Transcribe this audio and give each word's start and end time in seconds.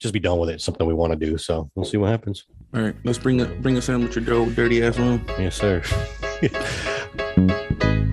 just 0.00 0.14
be 0.14 0.20
done 0.20 0.38
with 0.38 0.48
it. 0.50 0.60
Something 0.60 0.86
we 0.86 0.94
want 0.94 1.12
to 1.12 1.16
do. 1.16 1.38
So 1.38 1.70
we'll 1.74 1.84
see 1.84 1.98
what 1.98 2.10
happens. 2.10 2.46
All 2.74 2.80
right, 2.80 2.96
let's 3.04 3.18
bring 3.18 3.40
it 3.40 3.62
bring 3.62 3.76
us 3.76 3.88
in 3.88 4.02
with 4.02 4.16
your 4.16 4.46
dirty 4.50 4.82
ass 4.82 4.98
room. 4.98 5.24
Yes, 5.38 5.56
sir. 5.56 5.82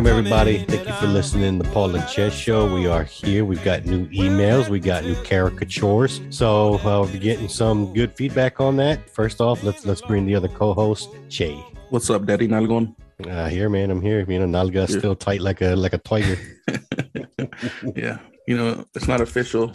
Welcome, 0.00 0.18
everybody. 0.18 0.64
Thank 0.64 0.88
you 0.88 0.94
for 0.94 1.08
listening 1.08 1.58
to 1.58 1.62
the 1.62 1.70
Paul 1.74 1.94
and 1.94 2.08
Che 2.08 2.30
Show. 2.30 2.74
We 2.74 2.86
are 2.86 3.04
here. 3.04 3.44
We've 3.44 3.62
got 3.62 3.84
new 3.84 4.08
emails. 4.08 4.70
We 4.70 4.80
got 4.80 5.04
new 5.04 5.14
caricatures. 5.24 6.22
So 6.30 6.78
uh, 6.78 7.02
we're 7.02 7.18
getting 7.18 7.50
some 7.50 7.92
good 7.92 8.16
feedback 8.16 8.62
on 8.62 8.76
that. 8.76 9.10
First 9.10 9.42
off, 9.42 9.62
let's 9.62 9.84
let's 9.84 10.00
bring 10.00 10.24
the 10.24 10.34
other 10.34 10.48
co-host, 10.48 11.10
Che. 11.28 11.52
What's 11.90 12.08
up, 12.08 12.24
Daddy 12.24 12.48
Nalgon? 12.48 12.94
Uh, 13.26 13.50
here, 13.50 13.68
man. 13.68 13.90
I'm 13.90 14.00
here. 14.00 14.24
You 14.26 14.38
know, 14.38 14.46
Nalga 14.46 14.88
yeah. 14.88 14.98
still 14.98 15.14
tight 15.14 15.42
like 15.42 15.60
a 15.60 15.76
like 15.76 15.92
a 15.92 15.98
tiger. 15.98 16.38
yeah, 17.94 18.20
you 18.48 18.56
know, 18.56 18.86
it's 18.94 19.06
not 19.06 19.20
official. 19.20 19.70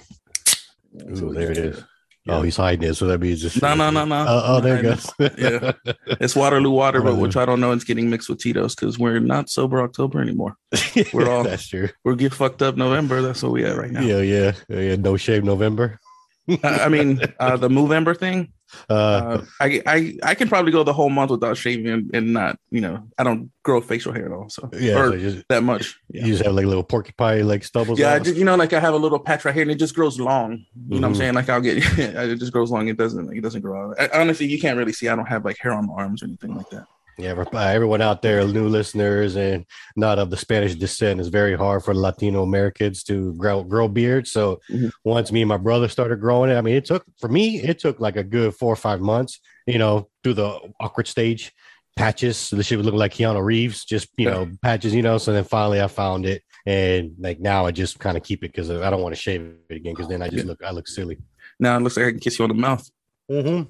Ooh, 1.22 1.36
there 1.36 1.52
it 1.52 1.60
is. 1.60 1.84
Yeah. 2.26 2.38
Oh, 2.38 2.42
he's 2.42 2.58
hiding 2.58 2.90
it, 2.90 2.96
so 2.96 3.06
that 3.06 3.20
means 3.20 3.40
just 3.40 3.62
no, 3.62 3.76
no, 3.76 3.92
no, 3.92 4.04
no. 4.04 4.26
Oh, 4.28 4.60
there 4.60 4.80
it 4.80 4.82
goes. 4.82 5.12
yeah, 5.38 5.74
it's 6.20 6.36
Waterloo 6.36 6.72
water, 6.72 7.00
but 7.02 7.18
which 7.18 7.38
I 7.38 7.46
don't 7.46 7.60
know. 7.60 7.72
It's 7.72 7.84
getting 7.84 8.10
mixed 8.10 8.30
with 8.30 8.40
Tito's 8.40 8.74
because 8.74 8.98
we're 8.98 9.20
not 9.20 9.48
sober 9.48 9.80
October 9.84 10.22
anymore. 10.22 10.58
We're 11.14 11.30
all 11.30 11.44
that's 11.44 11.68
true. 11.68 11.90
We're 12.04 12.16
get 12.16 12.34
fucked 12.34 12.64
up 12.64 12.78
November. 12.78 13.22
That's 13.22 13.44
what 13.44 13.52
we 13.52 13.64
at 13.64 13.78
right 13.78 13.92
now. 13.92 14.02
Yeah, 14.02 14.22
yeah, 14.22 14.54
yeah. 14.70 14.96
No 14.96 15.18
shave 15.18 15.44
November. 15.44 16.00
I 16.64 16.90
mean, 16.90 17.22
uh, 17.40 17.58
the 17.58 17.70
Movember 17.70 18.18
thing. 18.18 18.52
Uh, 18.90 18.94
uh, 18.94 19.46
I, 19.60 19.82
I 19.86 20.18
I 20.24 20.36
can 20.36 20.48
probably 20.48 20.72
go 20.72 20.84
the 20.84 20.94
whole 20.94 21.10
month 21.10 21.32
without 21.32 21.58
shaving 21.58 22.10
and, 22.14 22.34
not, 22.34 22.60
you 22.72 22.82
know, 22.82 23.08
I 23.18 23.24
don't 23.24 23.52
grow 23.64 23.82
facial 23.82 24.14
hair 24.14 24.26
at 24.26 24.32
all, 24.32 24.50
so 24.50 24.70
yeah, 24.74 24.96
so 24.96 25.18
just, 25.18 25.48
that 25.50 25.64
much. 25.64 26.00
Yeah. 26.10 26.26
You 26.26 26.34
just 26.34 26.46
have 26.46 26.54
like 26.54 26.66
little 26.66 26.84
porcupine 26.84 27.48
like 27.48 27.64
stubbles. 27.64 28.00
Yeah, 28.00 28.18
just, 28.20 28.38
you 28.38 28.46
know, 28.46 28.56
like 28.56 28.74
I 28.74 28.80
have 28.80 28.94
a 28.94 28.98
little 28.98 29.20
patch 29.20 29.46
right 29.46 29.54
here, 29.54 29.64
and 29.64 29.72
it 29.72 29.80
just 29.80 29.96
grows 29.96 30.20
long. 30.20 30.52
You 30.52 30.58
mm-hmm. 30.58 30.90
know 30.90 30.96
what 30.96 31.06
I'm 31.06 31.12
mm-hmm. 31.14 31.20
saying? 31.20 31.34
Like 31.34 31.50
I'll 31.50 31.62
get 31.62 31.78
it 32.00 32.36
just 32.40 32.52
grows 32.52 32.72
long. 32.72 32.88
It 32.88 32.98
doesn't 32.98 33.28
like, 33.28 33.38
it 33.38 33.42
doesn't 33.42 33.62
grow 33.62 33.92
out. 33.92 34.00
I, 34.00 34.22
honestly, 34.22 34.48
you 34.48 34.60
can't 34.60 34.78
really 34.78 34.94
see. 34.94 35.08
I 35.08 35.16
don't 35.16 35.28
have 35.28 35.46
like 35.46 35.58
hair 35.58 35.74
on 35.74 35.88
my 35.88 35.94
arms 35.94 36.22
or 36.22 36.26
anything 36.26 36.56
like 36.56 36.70
that. 36.70 36.86
Yeah, 37.18 37.32
uh, 37.32 37.60
everyone 37.60 38.02
out 38.02 38.22
there, 38.22 38.46
new 38.46 38.68
listeners 38.68 39.38
and 39.38 39.66
not 39.96 40.20
of 40.20 40.30
the 40.30 40.38
Spanish 40.38 40.76
descent, 40.76 41.22
it's 41.22 41.30
very 41.30 41.56
hard 41.56 41.84
for 41.84 41.94
Latino 41.94 42.44
Americans 42.44 43.04
to 43.04 43.34
grow 43.36 43.64
grow 43.64 43.88
beards. 43.88 44.32
So 44.32 44.60
mm-hmm. 44.70 44.90
once 45.06 45.32
me 45.32 45.42
and 45.42 45.50
my 45.50 45.58
brother 45.58 45.88
started 45.88 46.20
growing 46.20 46.50
it, 46.50 46.56
I 46.56 46.62
mean, 46.62 46.76
it 46.76 46.84
took 46.84 47.06
for 47.20 47.30
me, 47.30 47.62
it 47.62 47.80
took 47.80 48.02
like 48.02 48.18
a 48.18 48.24
good 48.24 48.54
four 48.56 48.74
or 48.74 48.76
five 48.76 49.00
months, 49.00 49.40
you 49.66 49.78
know, 49.78 50.10
through 50.24 50.34
the 50.34 50.60
awkward 50.82 51.08
stage, 51.08 51.54
patches. 51.96 52.36
So 52.36 52.58
the 52.58 52.64
shit 52.64 52.78
would 52.78 52.86
look 52.86 52.96
like 52.96 53.14
Keanu 53.14 53.42
Reeves, 53.42 53.86
just 53.86 54.10
you 54.18 54.30
know, 54.30 54.50
patches, 54.62 54.94
you 54.94 55.02
know. 55.02 55.18
So 55.18 55.32
then 55.32 55.46
finally, 55.46 55.82
I 55.82 55.88
found 55.88 56.26
it, 56.26 56.44
and 56.66 57.14
like 57.18 57.40
now 57.40 57.66
I 57.66 57.72
just 57.72 57.98
kind 57.98 58.18
of 58.18 58.24
keep 58.24 58.44
it 58.44 58.52
because 58.52 58.70
I 58.70 58.90
don't 58.90 59.02
want 59.02 59.16
to 59.16 59.22
shave 59.22 59.54
it 59.70 59.76
again 59.76 59.94
because 59.94 60.10
then 60.10 60.22
I 60.22 60.28
just 60.28 60.46
look 60.46 60.62
I 60.62 60.72
look 60.72 60.88
silly. 60.88 61.18
Now 61.62 61.78
it 61.78 61.82
looks 61.82 61.96
like 61.96 62.08
I 62.08 62.12
can 62.12 62.20
kiss 62.20 62.38
you 62.40 62.44
on 62.44 62.50
the 62.50 62.56
mouth. 62.56 62.90
Mm-hmm. 63.32 63.70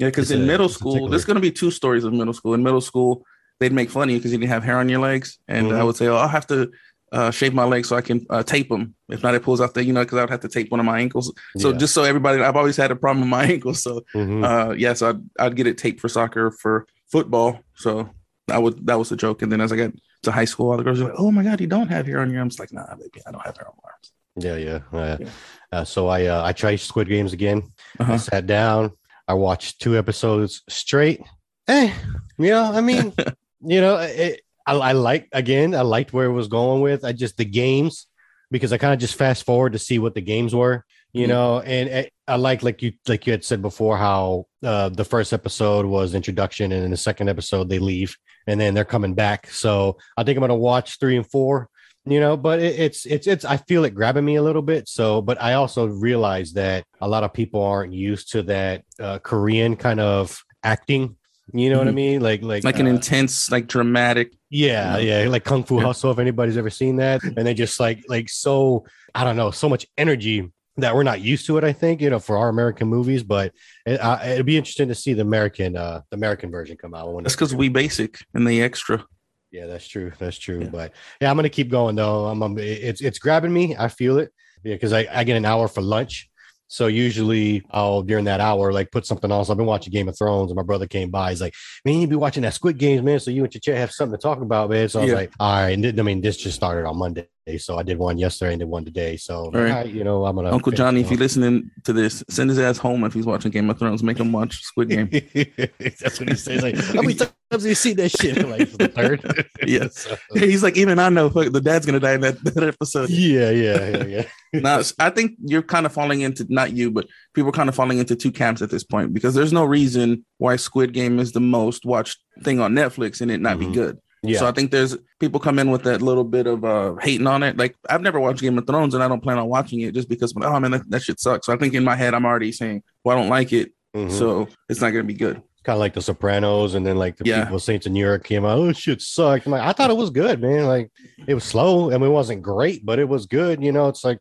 Yeah, 0.00 0.08
because 0.08 0.30
in 0.30 0.42
a, 0.42 0.46
middle 0.46 0.70
school, 0.70 1.08
there's 1.08 1.26
going 1.26 1.34
to 1.36 1.42
be 1.42 1.52
two 1.52 1.70
stories 1.70 2.04
of 2.04 2.12
middle 2.14 2.32
school. 2.32 2.54
In 2.54 2.62
middle 2.62 2.80
school, 2.80 3.22
they'd 3.58 3.72
make 3.72 3.90
fun 3.90 4.08
of 4.08 4.10
you 4.10 4.18
because 4.18 4.32
you 4.32 4.38
didn't 4.38 4.50
have 4.50 4.64
hair 4.64 4.78
on 4.78 4.88
your 4.88 5.00
legs, 5.00 5.38
and 5.46 5.68
mm-hmm. 5.68 5.76
I 5.76 5.84
would 5.84 5.94
say, 5.94 6.06
"Oh, 6.06 6.16
I'll 6.16 6.26
have 6.26 6.46
to 6.46 6.72
uh, 7.12 7.30
shave 7.30 7.52
my 7.52 7.64
legs 7.64 7.88
so 7.88 7.96
I 7.96 8.00
can 8.00 8.24
uh, 8.30 8.42
tape 8.42 8.70
them. 8.70 8.94
If 9.10 9.22
not, 9.22 9.34
it 9.34 9.42
pulls 9.42 9.60
out 9.60 9.74
there, 9.74 9.82
you 9.82 9.92
know, 9.92 10.02
because 10.02 10.16
I 10.16 10.22
would 10.22 10.30
have 10.30 10.40
to 10.40 10.48
tape 10.48 10.70
one 10.70 10.80
of 10.80 10.86
my 10.86 11.00
ankles. 11.00 11.32
So 11.58 11.70
yeah. 11.70 11.76
just 11.76 11.92
so 11.92 12.04
everybody, 12.04 12.40
I've 12.40 12.56
always 12.56 12.78
had 12.78 12.90
a 12.90 12.96
problem 12.96 13.20
with 13.20 13.30
my 13.30 13.44
ankles. 13.52 13.82
So 13.82 14.02
mm-hmm. 14.14 14.42
uh, 14.42 14.70
yeah, 14.70 14.94
so 14.94 15.10
I'd, 15.10 15.20
I'd 15.38 15.56
get 15.56 15.66
it 15.66 15.76
taped 15.76 16.00
for 16.00 16.08
soccer 16.08 16.50
for 16.50 16.86
football. 17.10 17.60
So 17.74 18.08
I 18.50 18.58
would 18.58 18.86
that 18.86 18.98
was 18.98 19.10
the 19.10 19.16
joke. 19.16 19.42
And 19.42 19.52
then 19.52 19.60
as 19.60 19.70
I 19.70 19.76
got 19.76 19.92
to 20.22 20.32
high 20.32 20.46
school, 20.46 20.70
all 20.70 20.76
the 20.78 20.84
girls 20.84 21.00
were 21.00 21.10
like, 21.10 21.18
"Oh 21.18 21.30
my 21.30 21.42
god, 21.42 21.60
you 21.60 21.66
don't 21.66 21.88
have 21.88 22.06
hair 22.06 22.20
on 22.20 22.30
your 22.30 22.40
arms." 22.40 22.58
Like, 22.58 22.72
nah, 22.72 22.94
baby, 22.94 23.20
I 23.26 23.32
don't 23.32 23.44
have 23.44 23.56
hair 23.56 23.68
on 23.68 23.74
my 23.82 23.90
arms. 23.90 24.12
Yeah, 24.36 24.56
yeah. 24.56 24.80
Uh, 24.92 25.16
yeah. 25.20 25.28
Uh, 25.72 25.84
so 25.84 26.08
I 26.08 26.26
uh, 26.26 26.44
I 26.44 26.52
tried 26.52 26.76
Squid 26.76 27.08
Games 27.08 27.32
again. 27.32 27.72
Uh-huh. 27.98 28.14
I 28.14 28.16
sat 28.16 28.46
down. 28.46 28.92
I 29.30 29.34
watched 29.34 29.80
two 29.80 29.96
episodes 29.96 30.62
straight. 30.68 31.22
Eh, 31.68 31.92
you 32.36 32.50
know, 32.50 32.64
I 32.64 32.80
mean, 32.80 33.12
you 33.60 33.80
know, 33.80 33.96
it, 33.98 34.40
I, 34.66 34.74
I 34.74 34.92
like 34.92 35.28
again, 35.30 35.72
I 35.72 35.82
liked 35.82 36.12
where 36.12 36.26
it 36.26 36.32
was 36.32 36.48
going 36.48 36.80
with. 36.80 37.04
I 37.04 37.12
just 37.12 37.36
the 37.36 37.44
games 37.44 38.08
because 38.50 38.72
I 38.72 38.78
kind 38.78 38.92
of 38.92 38.98
just 38.98 39.14
fast 39.14 39.44
forward 39.44 39.74
to 39.74 39.78
see 39.78 40.00
what 40.00 40.16
the 40.16 40.20
games 40.20 40.52
were, 40.52 40.84
you 41.12 41.22
mm-hmm. 41.22 41.30
know, 41.30 41.60
and 41.60 41.88
I, 41.88 42.10
I 42.26 42.36
like 42.36 42.64
like 42.64 42.82
you 42.82 42.94
like 43.06 43.24
you 43.24 43.32
had 43.32 43.44
said 43.44 43.62
before 43.62 43.96
how 43.96 44.46
uh, 44.64 44.88
the 44.88 45.04
first 45.04 45.32
episode 45.32 45.86
was 45.86 46.16
introduction, 46.16 46.72
and 46.72 46.84
in 46.84 46.90
the 46.90 46.96
second 46.96 47.28
episode 47.28 47.68
they 47.68 47.78
leave, 47.78 48.16
and 48.48 48.60
then 48.60 48.74
they're 48.74 48.84
coming 48.84 49.14
back. 49.14 49.46
So 49.46 49.96
I 50.16 50.24
think 50.24 50.38
I'm 50.38 50.40
gonna 50.40 50.56
watch 50.56 50.98
three 50.98 51.16
and 51.16 51.30
four 51.30 51.68
you 52.04 52.20
know 52.20 52.36
but 52.36 52.60
it, 52.60 52.78
it's 52.78 53.06
it's 53.06 53.26
it's 53.26 53.44
i 53.44 53.56
feel 53.56 53.84
it 53.84 53.94
grabbing 53.94 54.24
me 54.24 54.36
a 54.36 54.42
little 54.42 54.62
bit. 54.62 54.88
So 54.88 55.20
but 55.20 55.40
i 55.40 55.54
also 55.54 55.86
realize 55.86 56.52
that 56.54 56.84
a 57.00 57.08
lot 57.08 57.24
of 57.24 57.32
people 57.32 57.62
aren't 57.62 57.92
used 57.92 58.32
to 58.32 58.42
that 58.44 58.84
uh, 58.98 59.18
korean 59.18 59.76
kind 59.76 60.00
of 60.00 60.42
acting 60.62 61.16
you 61.52 61.68
know 61.68 61.76
mm-hmm. 61.76 61.78
what 61.78 61.86
i 61.86 61.90
mm-hmm. 61.90 61.96
mean? 61.96 62.20
Like 62.20 62.42
like 62.42 62.64
like 62.64 62.78
an 62.78 62.86
uh, 62.86 62.90
intense 62.90 63.50
like 63.50 63.66
dramatic 63.66 64.32
yeah 64.50 64.98
yeah 64.98 65.28
like 65.28 65.44
kung 65.44 65.64
fu 65.64 65.76
yeah. 65.76 65.84
hustle 65.84 66.10
if 66.10 66.18
anybody's 66.18 66.56
ever 66.56 66.70
seen 66.70 66.96
that. 66.96 67.22
And 67.36 67.46
they 67.46 67.54
just 67.54 67.78
like 67.80 68.02
like 68.08 68.28
so 68.28 68.84
i 69.14 69.24
don't 69.24 69.36
know 69.36 69.50
so 69.50 69.68
much 69.68 69.86
energy 69.96 70.50
that 70.76 70.94
we're 70.94 71.02
not 71.02 71.20
used 71.20 71.46
to 71.46 71.58
it 71.58 71.64
i 71.64 71.72
think 71.72 72.00
you 72.00 72.08
know 72.08 72.18
for 72.18 72.38
our 72.38 72.48
american 72.48 72.88
movies. 72.88 73.22
But 73.22 73.52
it, 73.84 74.00
uh, 74.00 74.20
it'd 74.24 74.46
be 74.46 74.56
interesting 74.56 74.88
to 74.88 74.94
see 74.94 75.12
the 75.12 75.22
american 75.22 75.76
uh 75.76 76.02
the 76.10 76.16
american 76.16 76.50
version 76.50 76.76
come 76.76 76.94
out. 76.94 77.22
That's 77.22 77.34
because 77.34 77.54
we 77.54 77.68
basic 77.68 78.18
and 78.32 78.46
the 78.46 78.62
extra 78.62 79.04
yeah, 79.50 79.66
that's 79.66 79.86
true. 79.86 80.12
That's 80.18 80.38
true. 80.38 80.60
Yeah. 80.60 80.68
But 80.68 80.92
yeah, 81.20 81.30
I'm 81.30 81.36
gonna 81.36 81.48
keep 81.48 81.70
going 81.70 81.96
though. 81.96 82.26
I'm, 82.26 82.42
I'm 82.42 82.58
it's 82.58 83.00
it's 83.00 83.18
grabbing 83.18 83.52
me. 83.52 83.76
I 83.76 83.88
feel 83.88 84.18
it. 84.18 84.32
Yeah, 84.62 84.74
because 84.74 84.92
I, 84.92 85.06
I 85.10 85.24
get 85.24 85.36
an 85.36 85.44
hour 85.44 85.68
for 85.68 85.80
lunch. 85.80 86.28
So 86.68 86.86
usually 86.86 87.64
I'll 87.72 88.02
during 88.02 88.26
that 88.26 88.40
hour 88.40 88.72
like 88.72 88.92
put 88.92 89.04
something 89.04 89.32
else. 89.32 89.50
I've 89.50 89.56
been 89.56 89.66
watching 89.66 89.92
Game 89.92 90.08
of 90.08 90.16
Thrones, 90.16 90.52
and 90.52 90.56
my 90.56 90.62
brother 90.62 90.86
came 90.86 91.10
by. 91.10 91.30
He's 91.30 91.40
like, 91.40 91.54
"Man, 91.84 92.00
you 92.00 92.06
be 92.06 92.14
watching 92.14 92.44
that 92.44 92.54
Squid 92.54 92.78
Games, 92.78 93.02
man. 93.02 93.18
So 93.18 93.32
you 93.32 93.42
and 93.42 93.52
your 93.52 93.60
chair 93.60 93.76
have 93.76 93.90
something 93.90 94.16
to 94.16 94.22
talk 94.22 94.40
about, 94.40 94.70
man." 94.70 94.88
So 94.88 95.00
I 95.00 95.02
was 95.02 95.10
yeah. 95.10 95.16
like, 95.16 95.32
"All 95.40 95.62
right." 95.62 95.70
And 95.70 95.98
I 95.98 96.02
mean, 96.04 96.20
this 96.20 96.36
just 96.36 96.54
started 96.54 96.86
on 96.86 96.96
Monday, 96.96 97.26
so 97.58 97.78
I 97.78 97.82
did 97.82 97.98
one 97.98 98.18
yesterday 98.18 98.52
and 98.52 98.60
did 98.60 98.68
one 98.68 98.84
today. 98.84 99.16
So 99.16 99.50
right. 99.50 99.88
you 99.88 100.04
know, 100.04 100.24
I'm 100.24 100.36
gonna 100.36 100.52
Uncle 100.52 100.72
Johnny, 100.72 101.00
if 101.00 101.10
you're 101.10 101.18
listening 101.18 101.70
to 101.84 101.92
this, 101.92 102.22
send 102.28 102.50
his 102.50 102.58
ass 102.58 102.78
home 102.78 103.04
if 103.04 103.12
he's 103.12 103.26
watching 103.26 103.50
Game 103.50 103.68
of 103.70 103.78
Thrones. 103.78 104.02
Make 104.02 104.18
him 104.18 104.32
watch 104.32 104.62
Squid 104.62 104.88
Game. 104.88 105.08
That's 105.78 106.20
what 106.20 106.28
he 106.28 106.36
says. 106.36 106.62
Like, 106.62 106.76
how 106.76 107.02
many 107.02 107.14
times 107.14 107.32
have 107.50 107.64
you 107.64 107.74
seen 107.74 107.96
that 107.96 108.10
shit? 108.10 108.48
Like 108.48 108.70
the 108.72 108.88
third. 108.88 109.46
yes. 109.66 110.08
So. 110.10 110.16
He's 110.34 110.62
like, 110.62 110.76
even 110.76 110.98
I 110.98 111.08
know 111.08 111.28
the 111.28 111.60
dad's 111.60 111.86
gonna 111.86 112.00
die 112.00 112.14
in 112.14 112.20
that, 112.22 112.42
that 112.44 112.62
episode. 112.62 113.10
Yeah, 113.10 113.50
yeah, 113.50 113.88
yeah, 113.88 114.04
yeah. 114.52 114.60
now, 114.60 114.82
I 114.98 115.10
think 115.10 115.32
you're 115.44 115.62
kind 115.62 115.86
of 115.86 115.92
falling 115.92 116.20
into 116.22 116.46
not 116.48 116.72
you, 116.72 116.90
but 116.90 117.06
people 117.34 117.50
are 117.50 117.52
kind 117.52 117.68
of 117.68 117.74
falling 117.74 117.98
into 117.98 118.16
two 118.16 118.32
camps 118.32 118.62
at 118.62 118.70
this 118.70 118.84
point 118.84 119.12
because 119.12 119.34
there's 119.34 119.52
no 119.52 119.64
reason 119.64 120.24
why 120.38 120.56
Squid 120.56 120.92
Game 120.92 121.18
is 121.18 121.32
the 121.32 121.40
most 121.40 121.84
watched 121.84 122.18
thing 122.42 122.60
on 122.60 122.74
Netflix 122.74 123.20
and 123.20 123.30
it 123.30 123.40
not 123.40 123.58
mm-hmm. 123.58 123.70
be 123.70 123.74
good. 123.74 123.98
Yeah. 124.22 124.38
So 124.38 124.46
I 124.46 124.52
think 124.52 124.70
there's 124.70 124.96
people 125.18 125.40
come 125.40 125.58
in 125.58 125.70
with 125.70 125.84
that 125.84 126.02
little 126.02 126.24
bit 126.24 126.46
of 126.46 126.64
uh 126.64 126.96
hating 126.96 127.26
on 127.26 127.42
it. 127.42 127.56
Like 127.56 127.76
I've 127.88 128.02
never 128.02 128.20
watched 128.20 128.42
Game 128.42 128.58
of 128.58 128.66
Thrones 128.66 128.94
and 128.94 129.02
I 129.02 129.08
don't 129.08 129.22
plan 129.22 129.38
on 129.38 129.48
watching 129.48 129.80
it 129.80 129.94
just 129.94 130.08
because 130.08 130.34
oh 130.36 130.60
man 130.60 130.72
that, 130.72 130.90
that 130.90 131.02
shit 131.02 131.20
sucks. 131.20 131.46
So 131.46 131.52
I 131.52 131.56
think 131.56 131.74
in 131.74 131.84
my 131.84 131.96
head 131.96 132.14
I'm 132.14 132.26
already 132.26 132.52
saying, 132.52 132.82
well 133.02 133.16
I 133.16 133.20
don't 133.20 133.30
like 133.30 133.52
it, 133.52 133.72
mm-hmm. 133.94 134.10
so 134.10 134.48
it's 134.68 134.80
not 134.80 134.90
gonna 134.90 135.04
be 135.04 135.14
good. 135.14 135.42
Kind 135.62 135.76
of 135.76 135.80
like 135.80 135.94
the 135.94 136.02
Sopranos, 136.02 136.74
and 136.74 136.86
then 136.86 136.96
like 136.96 137.16
the 137.16 137.24
yeah. 137.26 137.44
people 137.44 137.58
Saints 137.58 137.86
in 137.86 137.92
New 137.92 138.04
York 138.04 138.24
came 138.24 138.44
out. 138.44 138.58
Oh 138.58 138.72
shit 138.72 139.00
sucked. 139.00 139.46
I'm 139.46 139.52
like 139.52 139.62
I 139.62 139.72
thought 139.72 139.90
it 139.90 139.96
was 139.96 140.10
good, 140.10 140.40
man. 140.40 140.66
Like 140.66 140.90
it 141.26 141.34
was 141.34 141.44
slow. 141.44 141.90
I 141.90 141.94
mean 141.94 142.10
it 142.10 142.12
wasn't 142.12 142.42
great, 142.42 142.84
but 142.84 142.98
it 142.98 143.08
was 143.08 143.26
good. 143.26 143.62
You 143.62 143.72
know, 143.72 143.88
it's 143.88 144.04
like 144.04 144.18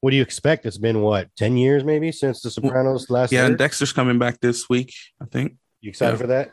what 0.00 0.10
do 0.10 0.16
you 0.16 0.22
expect? 0.22 0.64
It's 0.64 0.78
been 0.78 1.02
what 1.02 1.28
ten 1.36 1.58
years 1.58 1.84
maybe 1.84 2.10
since 2.10 2.40
the 2.40 2.50
Sopranos 2.50 3.10
last. 3.10 3.32
Yeah, 3.32 3.40
year? 3.40 3.48
and 3.48 3.58
Dexter's 3.58 3.92
coming 3.92 4.18
back 4.18 4.40
this 4.40 4.68
week. 4.68 4.94
I 5.20 5.26
think. 5.26 5.56
You 5.82 5.90
excited 5.90 6.14
yeah. 6.14 6.18
for 6.18 6.26
that? 6.28 6.50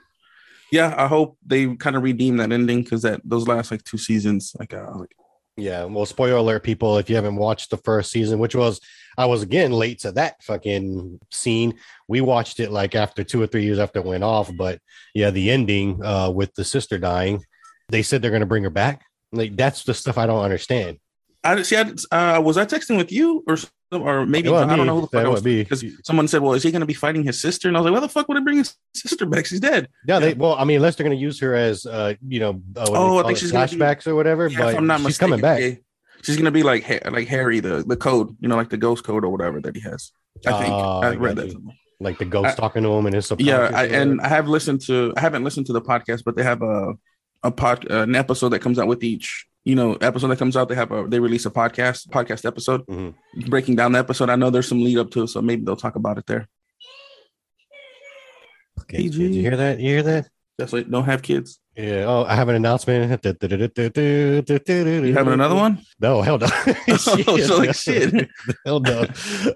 Yeah, 0.71 0.94
I 0.98 1.07
hope 1.07 1.38
they 1.45 1.75
kind 1.75 1.95
of 1.95 2.04
redeem 2.04 2.38
that 2.38 2.51
ending 2.51 2.83
because 2.83 3.01
that 3.01 3.21
those 3.24 3.48
last 3.48 3.71
like 3.71 3.83
two 3.83 3.98
seasons, 3.98 4.56
like, 4.60 4.74
uh, 4.74 4.92
like 4.95 5.16
yeah. 5.57 5.83
Well, 5.86 6.06
spoiler 6.06 6.38
alert, 6.38 6.63
people, 6.63 6.98
if 6.98 7.10
you 7.10 7.16
haven't 7.16 7.36
watched 7.36 7.69
the 7.69 7.77
first 7.77 8.12
season, 8.12 8.39
which 8.39 8.56
was 8.56 8.80
I 9.18 9.25
was 9.25 9.44
again 9.44 9.71
late 9.71 10.00
to 10.00 10.12
that 10.13 10.42
fucking 10.44 11.19
scene. 11.31 11.75
We 12.07 12.21
watched 12.21 12.60
it 12.60 12.71
like 12.71 12.95
after 12.95 13.24
two 13.24 13.42
or 13.42 13.48
three 13.48 13.63
years 13.63 13.80
after 13.80 14.00
it 14.00 14.06
went 14.06 14.24
off, 14.24 14.50
but 14.56 14.80
yeah, 15.13 15.30
the 15.30 15.51
ending 15.51 16.04
uh, 16.04 16.30
with 16.30 16.54
the 16.56 16.63
sister 16.63 16.98
dying, 16.98 17.44
they 17.89 18.01
said 18.01 18.22
they're 18.22 18.31
gonna 18.31 18.45
bring 18.45 18.63
her 18.63 18.69
back. 18.69 19.01
Like 19.31 19.56
that's 19.56 19.83
the 19.83 19.94
stuff 19.94 20.18
I 20.18 20.25
don't 20.25 20.44
understand. 20.44 20.98
I 21.44 21.62
see. 21.62 21.77
I, 21.77 22.38
uh, 22.38 22.42
was 22.42 22.57
I 22.57 22.65
texting 22.65 22.98
with 22.98 23.12
you 23.12 23.44
or 23.48 23.57
or 23.91 24.25
maybe 24.25 24.50
I 24.50 24.75
don't 24.75 24.86
know 24.86 24.95
who 24.95 25.01
the 25.01 25.07
fuck 25.07 25.31
was 25.31 25.41
because 25.41 25.83
someone 26.03 26.27
said, 26.27 26.41
"Well, 26.41 26.53
is 26.53 26.63
he 26.63 26.71
going 26.71 26.81
to 26.81 26.86
be 26.86 26.94
fighting 26.94 27.24
his 27.24 27.41
sister?" 27.41 27.68
And 27.68 27.75
I 27.75 27.80
was 27.80 27.86
like, 27.86 27.94
"Why 27.94 28.00
the 28.00 28.09
fuck 28.09 28.27
would 28.27 28.38
he 28.38 28.44
bring 28.44 28.57
his 28.57 28.75
sister 28.94 29.25
back? 29.25 29.45
She's 29.45 29.59
dead." 29.59 29.89
Yeah, 30.07 30.19
they 30.19 30.33
well, 30.33 30.56
I 30.56 30.63
mean, 30.63 30.77
unless 30.77 30.95
they're 30.95 31.06
going 31.06 31.18
to 31.18 31.21
use 31.21 31.39
her 31.39 31.56
as, 31.56 31.86
uh, 31.86 32.13
you 32.27 32.39
know, 32.39 32.62
uh, 32.75 32.86
oh, 32.89 33.19
I 33.19 33.24
think 33.24 33.38
she's 33.38 33.51
flashbacks 33.51 34.06
be, 34.06 34.12
or 34.12 34.15
whatever. 34.15 34.47
Yeah, 34.47 34.59
but 34.59 34.75
I'm 34.75 34.88
not 34.88 35.00
she's 35.00 35.07
mistaken, 35.07 35.30
coming 35.30 35.41
back. 35.41 35.62
Yeah, 35.62 35.75
she's 36.21 36.36
going 36.36 36.45
to 36.45 36.51
be 36.51 36.63
like 36.63 36.88
like 37.12 37.27
Harry, 37.27 37.59
the 37.59 37.83
the 37.86 37.97
code, 37.97 38.36
you 38.39 38.47
know, 38.47 38.56
like 38.56 38.69
the 38.69 38.77
ghost 38.77 39.03
code 39.03 39.24
or 39.24 39.30
whatever 39.30 39.59
that 39.62 39.75
he 39.75 39.81
has. 39.81 40.12
I 40.45 40.59
think 40.59 40.71
uh, 40.71 41.00
I 41.00 41.15
read 41.15 41.38
that. 41.38 41.56
Like 42.01 42.18
the 42.18 42.25
ghost 42.25 42.47
I, 42.47 42.56
talking 42.56 42.83
to 42.83 42.89
him 42.89 43.07
and 43.07 43.15
his 43.15 43.31
yeah, 43.39 43.71
I, 43.74 43.86
and 43.88 44.21
I 44.21 44.30
have 44.30 44.47
listened 44.47 44.81
to 44.88 45.13
I 45.18 45.19
haven't 45.19 45.44
listened 45.44 45.65
to 45.65 45.74
the 45.74 45.81
podcast, 45.81 46.24
but 46.24 46.38
they 46.38 46.44
have 46.44 46.62
a 46.62 46.94
a 47.44 47.51
pod 47.51 47.89
an 47.89 48.15
episode 48.15 48.50
that 48.50 48.59
comes 48.59 48.80
out 48.80 48.88
with 48.88 49.03
each 49.03 49.45
you 49.65 49.75
know 49.75 49.94
episode 49.95 50.27
that 50.27 50.39
comes 50.39 50.56
out 50.56 50.69
they 50.69 50.75
have 50.75 50.91
a 50.91 51.07
they 51.07 51.19
release 51.19 51.45
a 51.45 51.51
podcast 51.51 52.07
podcast 52.07 52.45
episode. 52.45 52.85
Mm-hmm. 52.88 53.50
breaking 53.50 53.75
down 53.75 53.91
the 53.91 54.00
episode. 54.00 54.29
I 54.29 54.35
know 54.35 54.50
there's 54.50 54.67
some 54.67 54.83
lead 54.83 54.97
up 54.97 55.11
to 55.11 55.23
it 55.23 55.27
so 55.27 55.41
maybe 55.41 55.63
they'll 55.63 55.75
talk 55.75 55.95
about 55.95 56.17
it 56.17 56.25
there. 56.25 56.47
Okay 58.81 58.97
PG. 58.97 59.17
did 59.17 59.35
you 59.35 59.41
hear 59.41 59.57
that? 59.57 59.79
You 59.79 59.89
hear 59.89 60.03
that? 60.03 60.29
That's 60.57 60.73
like 60.73 60.89
don't 60.89 61.06
have 61.06 61.21
kids. 61.21 61.59
Yeah. 61.75 62.06
Oh 62.07 62.25
i 62.25 62.35
have 62.35 62.50
an 62.50 62.56
announcement. 62.56 63.03
You 63.23 65.13
having 65.13 65.33
another 65.33 65.56
one? 65.56 65.79
No 66.00 66.21
hell 66.21 66.38
no. 66.38 66.47
Oh, 66.88 67.38
so 67.38 67.57
like 67.57 67.75
shit. 67.75 68.29
Hell 68.65 68.81
no. 68.81 69.05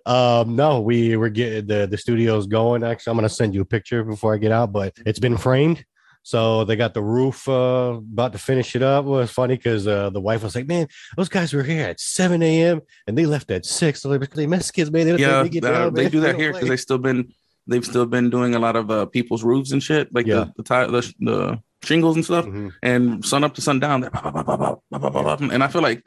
Um 0.06 0.56
no 0.56 0.82
we 0.82 1.18
we're 1.18 1.30
getting 1.30 1.68
the 1.68 1.88
the 1.88 1.98
studio's 1.98 2.48
going. 2.48 2.84
Actually 2.84 3.12
i'm 3.12 3.18
gonna 3.18 3.30
send 3.30 3.54
you 3.54 3.62
a 3.62 3.66
picture 3.66 4.04
before 4.04 4.34
i 4.34 4.38
get 4.38 4.52
out 4.52 4.72
but 4.72 4.94
it's 5.06 5.20
been 5.20 5.38
framed 5.38 5.84
so 6.24 6.64
they 6.64 6.78
got 6.78 6.94
the 6.94 7.02
roof 7.02 7.48
uh, 7.50 8.00
about 8.00 8.32
to 8.32 8.38
finish 8.38 8.76
it 8.78 8.82
up. 8.82 9.06
It 9.06 9.10
was 9.10 9.30
funny 9.32 9.58
because 9.58 9.86
uh, 9.86 10.10
the 10.10 10.22
wife 10.22 10.44
was 10.44 10.56
like, 10.56 10.68
"Man, 10.68 10.88
those 11.18 11.28
guys 11.28 11.54
were 11.54 11.64
here 11.64 11.86
at 11.86 12.00
7 12.00 12.42
a.m. 12.42 12.82
and 13.06 13.18
they 13.18 13.26
left 13.26 13.52
at 13.52 13.66
six. 13.66 14.02
So 14.02 14.18
they, 14.18 14.26
they 14.26 14.48
kids, 14.72 14.90
man. 14.90 15.06
They, 15.06 15.18
yeah, 15.18 15.44
they, 15.44 15.60
down, 15.60 15.94
they 15.94 16.08
do 16.08 16.22
that 16.22 16.36
here 16.40 16.54
because 16.54 16.70
they 16.70 16.78
still 16.78 16.98
been 16.98 17.34
they've 17.68 17.86
still 17.86 18.06
been 18.06 18.30
doing 18.30 18.56
a 18.56 18.60
lot 18.60 18.78
of 18.78 18.90
uh, 18.90 19.06
people's 19.06 19.44
roofs 19.44 19.74
and 19.74 19.84
shit, 19.84 20.14
like 20.14 20.26
yeah. 20.26 20.46
the, 20.56 20.64
the 20.64 20.64
the, 20.64 21.14
the 21.20 21.64
shingles 21.86 22.16
and 22.16 22.24
stuff. 22.24 22.46
Mm-hmm. 22.46 22.70
And 22.82 23.26
sun 23.26 23.44
up 23.44 23.54
to 23.56 23.62
sun 23.62 23.80
down, 23.80 24.10
sundown, 24.14 25.52
and 25.52 25.64
I 25.64 25.68
feel 25.68 25.82
like 25.82 26.04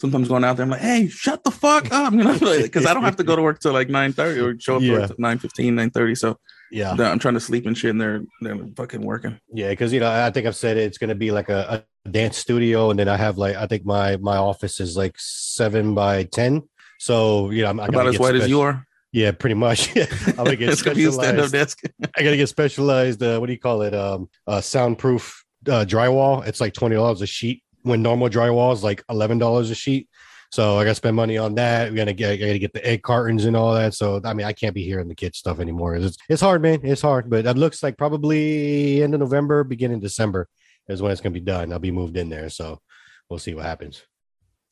sometimes 0.00 0.28
going 0.28 0.44
out 0.44 0.56
there, 0.56 0.64
I'm 0.64 0.70
like, 0.70 0.80
hey, 0.80 1.08
shut 1.08 1.44
the 1.44 1.50
fuck 1.50 1.92
up, 1.92 2.12
you 2.14 2.24
know, 2.24 2.38
because 2.38 2.86
I 2.86 2.94
don't 2.94 3.04
have 3.04 3.16
to 3.16 3.24
go 3.24 3.36
to 3.36 3.42
work 3.42 3.60
till 3.60 3.72
like 3.72 3.88
9 3.88 4.12
30 4.14 4.40
or 4.40 4.58
show 4.58 4.76
up 4.76 4.82
yeah. 4.82 5.04
at 5.04 5.18
9 5.18 5.38
15, 5.38 5.74
9 5.74 5.90
30. 5.90 6.14
So 6.14 6.38
yeah, 6.70 6.92
I'm 6.92 7.18
trying 7.18 7.34
to 7.34 7.40
sleep 7.40 7.66
and 7.66 7.76
shit, 7.76 7.90
and 7.90 8.00
they're 8.00 8.22
they're 8.40 8.58
fucking 8.76 9.02
working. 9.02 9.38
Yeah, 9.52 9.70
because 9.70 9.92
you 9.92 10.00
know, 10.00 10.10
I 10.10 10.30
think 10.30 10.46
I've 10.46 10.56
said 10.56 10.76
it, 10.76 10.82
it's 10.82 10.98
gonna 10.98 11.14
be 11.14 11.30
like 11.30 11.48
a, 11.48 11.84
a, 12.06 12.10
dance 12.10 12.38
studio, 12.38 12.90
and 12.90 12.98
then 12.98 13.08
I 13.08 13.16
have 13.16 13.38
like 13.38 13.56
I 13.56 13.66
think 13.66 13.84
my 13.84 14.16
my 14.16 14.36
office 14.36 14.80
is 14.80 14.96
like 14.96 15.14
seven 15.18 15.94
by 15.94 16.24
ten. 16.24 16.62
So 16.98 17.50
you 17.50 17.62
know, 17.62 17.70
I'm, 17.70 17.80
about 17.80 18.06
as 18.06 18.18
white 18.18 18.28
special- 18.28 18.42
as 18.42 18.48
you 18.48 18.60
are. 18.60 18.86
Yeah, 19.12 19.32
pretty 19.32 19.54
much. 19.54 19.96
I'm 19.96 20.36
gonna 20.36 20.56
get 20.56 20.68
it's 20.70 20.82
gonna 20.82 20.94
be 20.96 21.04
a 21.06 21.48
desk. 21.48 21.80
I 22.16 22.22
gotta 22.22 22.36
get 22.36 22.48
specialized. 22.48 23.22
Uh, 23.22 23.38
what 23.38 23.46
do 23.46 23.52
you 23.52 23.58
call 23.58 23.82
it? 23.82 23.94
Um, 23.94 24.28
uh, 24.46 24.60
soundproof 24.60 25.44
uh, 25.66 25.84
drywall. 25.86 26.46
It's 26.46 26.60
like 26.60 26.74
twenty 26.74 26.94
dollars 26.94 27.20
a 27.22 27.26
sheet 27.26 27.62
when 27.82 28.02
normal 28.02 28.28
drywall 28.28 28.72
is 28.72 28.84
like 28.84 29.02
eleven 29.08 29.38
dollars 29.38 29.70
a 29.70 29.74
sheet. 29.74 30.08
So 30.50 30.78
I 30.78 30.84
got 30.84 30.90
to 30.90 30.94
spend 30.96 31.14
money 31.14 31.38
on 31.38 31.54
that. 31.54 31.90
We're 31.90 31.96
gonna 31.96 32.12
get, 32.12 32.32
I 32.32 32.36
got 32.36 32.46
to 32.46 32.58
get 32.58 32.72
the 32.72 32.84
egg 32.84 33.02
cartons 33.02 33.44
and 33.44 33.56
all 33.56 33.72
that. 33.74 33.94
So 33.94 34.20
I 34.24 34.34
mean, 34.34 34.46
I 34.46 34.52
can't 34.52 34.74
be 34.74 34.84
hearing 34.84 35.06
the 35.06 35.14
kids 35.14 35.38
stuff 35.38 35.60
anymore. 35.60 35.94
It's 35.94 36.16
it's 36.28 36.42
hard, 36.42 36.60
man. 36.60 36.80
It's 36.82 37.02
hard, 37.02 37.30
but 37.30 37.46
it 37.46 37.56
looks 37.56 37.82
like 37.82 37.96
probably 37.96 39.02
end 39.02 39.14
of 39.14 39.20
November, 39.20 39.62
beginning 39.62 40.00
December 40.00 40.48
is 40.88 41.00
when 41.00 41.12
it's 41.12 41.20
gonna 41.20 41.32
be 41.32 41.40
done. 41.40 41.72
I'll 41.72 41.78
be 41.78 41.92
moved 41.92 42.16
in 42.16 42.28
there, 42.28 42.50
so 42.50 42.80
we'll 43.28 43.38
see 43.38 43.54
what 43.54 43.64
happens. 43.64 44.02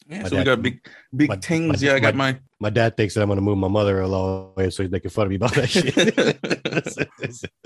Yeah, 0.09 0.23
my 0.23 0.29
so 0.29 0.37
dad, 0.37 0.39
we 0.39 0.45
got 0.45 0.63
big 0.63 0.89
big 1.15 1.29
my, 1.29 1.37
things. 1.37 1.83
My, 1.83 1.89
yeah, 1.89 1.95
I 1.95 2.01
got 2.01 2.15
my, 2.15 2.39
my 2.61 2.71
dad 2.71 2.97
thinks 2.97 3.15
that 3.15 3.23
I'm 3.23 3.29
gonna 3.29 3.41
move 3.41 3.59
my 3.59 3.69
mother 3.69 4.01
a 4.01 4.09
long 4.09 4.55
way, 4.57 4.71
so 4.71 4.83
he's 4.83 4.91
making 4.91 5.11
fun 5.11 5.27
of 5.27 5.31
me 5.31 5.37
about 5.37 5.55
that 5.55 5.69
shit. 5.69 5.95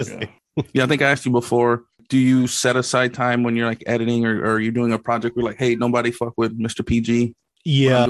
yeah. 0.08 0.26
yeah, 0.74 0.84
I 0.84 0.86
think 0.86 1.02
I 1.02 1.10
asked 1.10 1.24
you 1.24 1.32
before. 1.32 1.84
Do 2.08 2.18
you 2.18 2.46
set 2.46 2.76
aside 2.76 3.14
time 3.14 3.42
when 3.42 3.56
you're 3.56 3.68
like 3.68 3.82
editing 3.86 4.26
or, 4.26 4.38
or 4.40 4.54
are 4.54 4.60
you 4.60 4.70
doing 4.70 4.92
a 4.92 4.98
project? 4.98 5.36
We're 5.36 5.44
like, 5.44 5.58
hey, 5.58 5.76
nobody 5.76 6.10
fuck 6.10 6.34
with 6.36 6.58
Mr. 6.58 6.84
PG. 6.84 7.34
Yeah, 7.64 8.06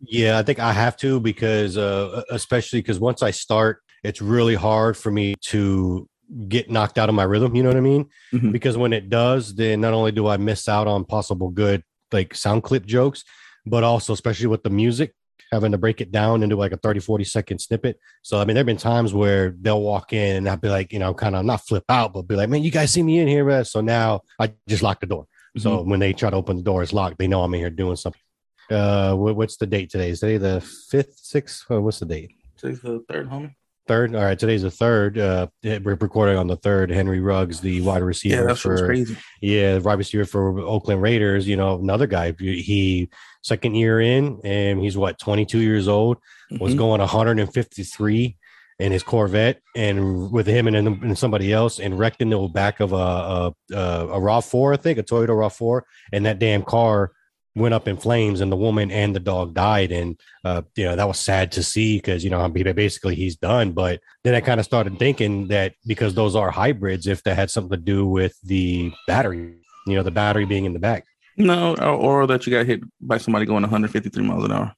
yeah, 0.00 0.38
I 0.38 0.42
think 0.42 0.58
I 0.58 0.72
have 0.72 0.96
to 0.98 1.20
because, 1.20 1.76
uh, 1.76 2.22
especially 2.30 2.80
because 2.80 2.98
once 2.98 3.22
I 3.22 3.30
start, 3.30 3.82
it's 4.02 4.20
really 4.20 4.54
hard 4.54 4.96
for 4.96 5.10
me 5.10 5.34
to 5.46 6.08
get 6.48 6.70
knocked 6.70 6.98
out 6.98 7.08
of 7.08 7.14
my 7.14 7.22
rhythm. 7.22 7.54
You 7.54 7.62
know 7.62 7.70
what 7.70 7.78
I 7.78 7.80
mean? 7.80 8.08
Mm-hmm. 8.32 8.52
Because 8.52 8.76
when 8.76 8.92
it 8.92 9.08
does, 9.08 9.54
then 9.54 9.80
not 9.80 9.94
only 9.94 10.12
do 10.12 10.26
I 10.26 10.36
miss 10.36 10.68
out 10.68 10.86
on 10.86 11.04
possible 11.04 11.50
good 11.50 11.82
like 12.12 12.34
sound 12.34 12.62
clip 12.62 12.86
jokes, 12.86 13.24
but 13.66 13.82
also 13.82 14.12
especially 14.12 14.46
with 14.46 14.62
the 14.62 14.70
music, 14.70 15.14
having 15.50 15.72
to 15.72 15.78
break 15.78 16.00
it 16.00 16.12
down 16.12 16.42
into 16.42 16.56
like 16.56 16.72
a 16.72 16.76
30, 16.76 17.00
40 17.00 17.24
second 17.24 17.58
snippet. 17.58 17.98
So, 18.22 18.40
I 18.40 18.44
mean, 18.44 18.54
there 18.54 18.60
have 18.60 18.66
been 18.66 18.76
times 18.76 19.14
where 19.14 19.54
they'll 19.60 19.82
walk 19.82 20.12
in 20.12 20.36
and 20.36 20.48
I'll 20.48 20.56
be 20.56 20.68
like, 20.68 20.92
you 20.92 20.98
know, 20.98 21.14
kind 21.14 21.34
of 21.34 21.44
not 21.44 21.66
flip 21.66 21.84
out, 21.88 22.12
but 22.12 22.22
be 22.22 22.36
like, 22.36 22.48
man, 22.48 22.62
you 22.62 22.70
guys 22.70 22.92
see 22.92 23.02
me 23.02 23.18
in 23.18 23.28
here. 23.28 23.44
Man. 23.44 23.64
So 23.64 23.80
now 23.80 24.22
I 24.38 24.52
just 24.68 24.82
lock 24.82 25.00
the 25.00 25.06
door. 25.06 25.24
Mm-hmm. 25.56 25.60
So 25.60 25.82
when 25.82 26.00
they 26.00 26.12
try 26.12 26.30
to 26.30 26.36
open 26.36 26.56
the 26.56 26.62
door, 26.62 26.82
it's 26.82 26.92
locked. 26.92 27.18
They 27.18 27.28
know 27.28 27.42
I'm 27.42 27.54
in 27.54 27.60
here 27.60 27.70
doing 27.70 27.96
something. 27.96 28.20
Uh, 28.70 29.14
what's 29.14 29.56
the 29.56 29.66
date 29.66 29.90
today? 29.90 30.10
Is 30.10 30.20
today 30.20 30.38
the 30.38 30.60
fifth, 30.60 31.18
sixth? 31.18 31.68
What's 31.68 31.98
the 31.98 32.06
date? 32.06 32.32
Today's 32.56 32.80
the 32.80 33.04
third, 33.08 33.28
homie. 33.28 33.54
Third. 33.86 34.14
All 34.14 34.22
right. 34.22 34.38
Today's 34.38 34.62
the 34.62 34.70
third. 34.70 35.18
Uh, 35.18 35.48
we're 35.62 35.96
recording 35.96 36.38
on 36.38 36.46
the 36.46 36.56
third. 36.56 36.90
Henry 36.90 37.20
Ruggs, 37.20 37.60
the 37.60 37.82
wide 37.82 38.02
receiver. 38.02 38.48
Yeah, 38.48 38.54
for, 38.54 38.86
crazy. 38.86 39.16
Yeah, 39.42 39.76
wide 39.78 39.98
receiver 39.98 40.24
for 40.24 40.58
Oakland 40.60 41.02
Raiders. 41.02 41.46
You 41.46 41.56
know, 41.56 41.78
another 41.78 42.06
guy. 42.06 42.34
He 42.38 43.10
second 43.42 43.74
year 43.74 44.00
in, 44.00 44.40
and 44.42 44.80
he's 44.80 44.96
what 44.96 45.18
22 45.18 45.58
years 45.58 45.86
old. 45.86 46.16
Mm-hmm. 46.50 46.64
Was 46.64 46.74
going 46.74 47.00
153 47.00 48.36
in 48.78 48.90
his 48.90 49.02
Corvette, 49.02 49.60
and 49.76 50.32
with 50.32 50.46
him 50.46 50.66
and, 50.66 50.76
and 50.76 51.18
somebody 51.18 51.52
else, 51.52 51.78
and 51.78 51.98
wrecked 51.98 52.22
in 52.22 52.30
the 52.30 52.48
back 52.48 52.80
of 52.80 52.94
a 52.94 52.96
a, 52.96 53.54
a, 53.72 54.08
a 54.08 54.20
Rav 54.20 54.46
Four, 54.46 54.72
I 54.72 54.78
think, 54.78 54.98
a 54.98 55.02
Toyota 55.02 55.38
Rav 55.38 55.52
Four, 55.52 55.84
and 56.10 56.24
that 56.24 56.38
damn 56.38 56.62
car 56.62 57.12
went 57.56 57.74
up 57.74 57.86
in 57.86 57.96
flames 57.96 58.40
and 58.40 58.50
the 58.50 58.56
woman 58.56 58.90
and 58.90 59.14
the 59.14 59.20
dog 59.20 59.54
died 59.54 59.92
and 59.92 60.20
uh, 60.44 60.62
you 60.74 60.84
know 60.84 60.96
that 60.96 61.06
was 61.06 61.18
sad 61.18 61.52
to 61.52 61.62
see 61.62 61.98
because 61.98 62.24
you 62.24 62.30
know 62.30 62.48
basically 62.48 63.14
he's 63.14 63.36
done 63.36 63.72
but 63.72 64.00
then 64.24 64.34
i 64.34 64.40
kind 64.40 64.58
of 64.58 64.66
started 64.66 64.98
thinking 64.98 65.48
that 65.48 65.74
because 65.86 66.14
those 66.14 66.34
are 66.34 66.50
hybrids 66.50 67.06
if 67.06 67.22
that 67.22 67.36
had 67.36 67.50
something 67.50 67.70
to 67.70 67.76
do 67.76 68.06
with 68.06 68.36
the 68.42 68.92
battery 69.06 69.54
you 69.86 69.94
know 69.94 70.02
the 70.02 70.10
battery 70.10 70.44
being 70.44 70.64
in 70.64 70.72
the 70.72 70.78
back 70.78 71.04
no 71.36 71.74
or, 71.76 72.22
or 72.22 72.26
that 72.26 72.46
you 72.46 72.52
got 72.52 72.66
hit 72.66 72.80
by 73.00 73.18
somebody 73.18 73.46
going 73.46 73.62
153 73.62 74.24
miles 74.24 74.44
an 74.44 74.52
hour 74.52 74.74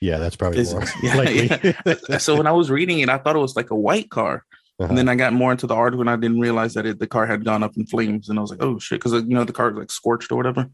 yeah 0.00 0.18
that's 0.18 0.36
probably 0.36 0.62
more 0.64 0.84
yeah, 1.02 1.72
yeah. 2.08 2.18
so 2.18 2.36
when 2.36 2.46
i 2.46 2.52
was 2.52 2.70
reading 2.70 3.00
it 3.00 3.08
i 3.08 3.18
thought 3.18 3.36
it 3.36 3.40
was 3.40 3.56
like 3.56 3.70
a 3.70 3.76
white 3.76 4.10
car 4.10 4.44
uh-huh. 4.80 4.88
And 4.88 4.98
then 4.98 5.08
I 5.08 5.14
got 5.14 5.32
more 5.32 5.52
into 5.52 5.68
the 5.68 5.74
article 5.76 6.00
and 6.00 6.10
I 6.10 6.16
didn't 6.16 6.40
realize 6.40 6.74
that 6.74 6.84
it, 6.84 6.98
the 6.98 7.06
car 7.06 7.26
had 7.26 7.44
gone 7.44 7.62
up 7.62 7.76
in 7.76 7.86
flames. 7.86 8.28
And 8.28 8.40
I 8.40 8.42
was 8.42 8.50
like, 8.50 8.60
oh 8.60 8.76
shit. 8.80 9.00
Cause 9.00 9.12
you 9.12 9.22
know, 9.22 9.44
the 9.44 9.52
car 9.52 9.70
was 9.70 9.78
like 9.78 9.92
scorched 9.92 10.32
or 10.32 10.36
whatever 10.36 10.68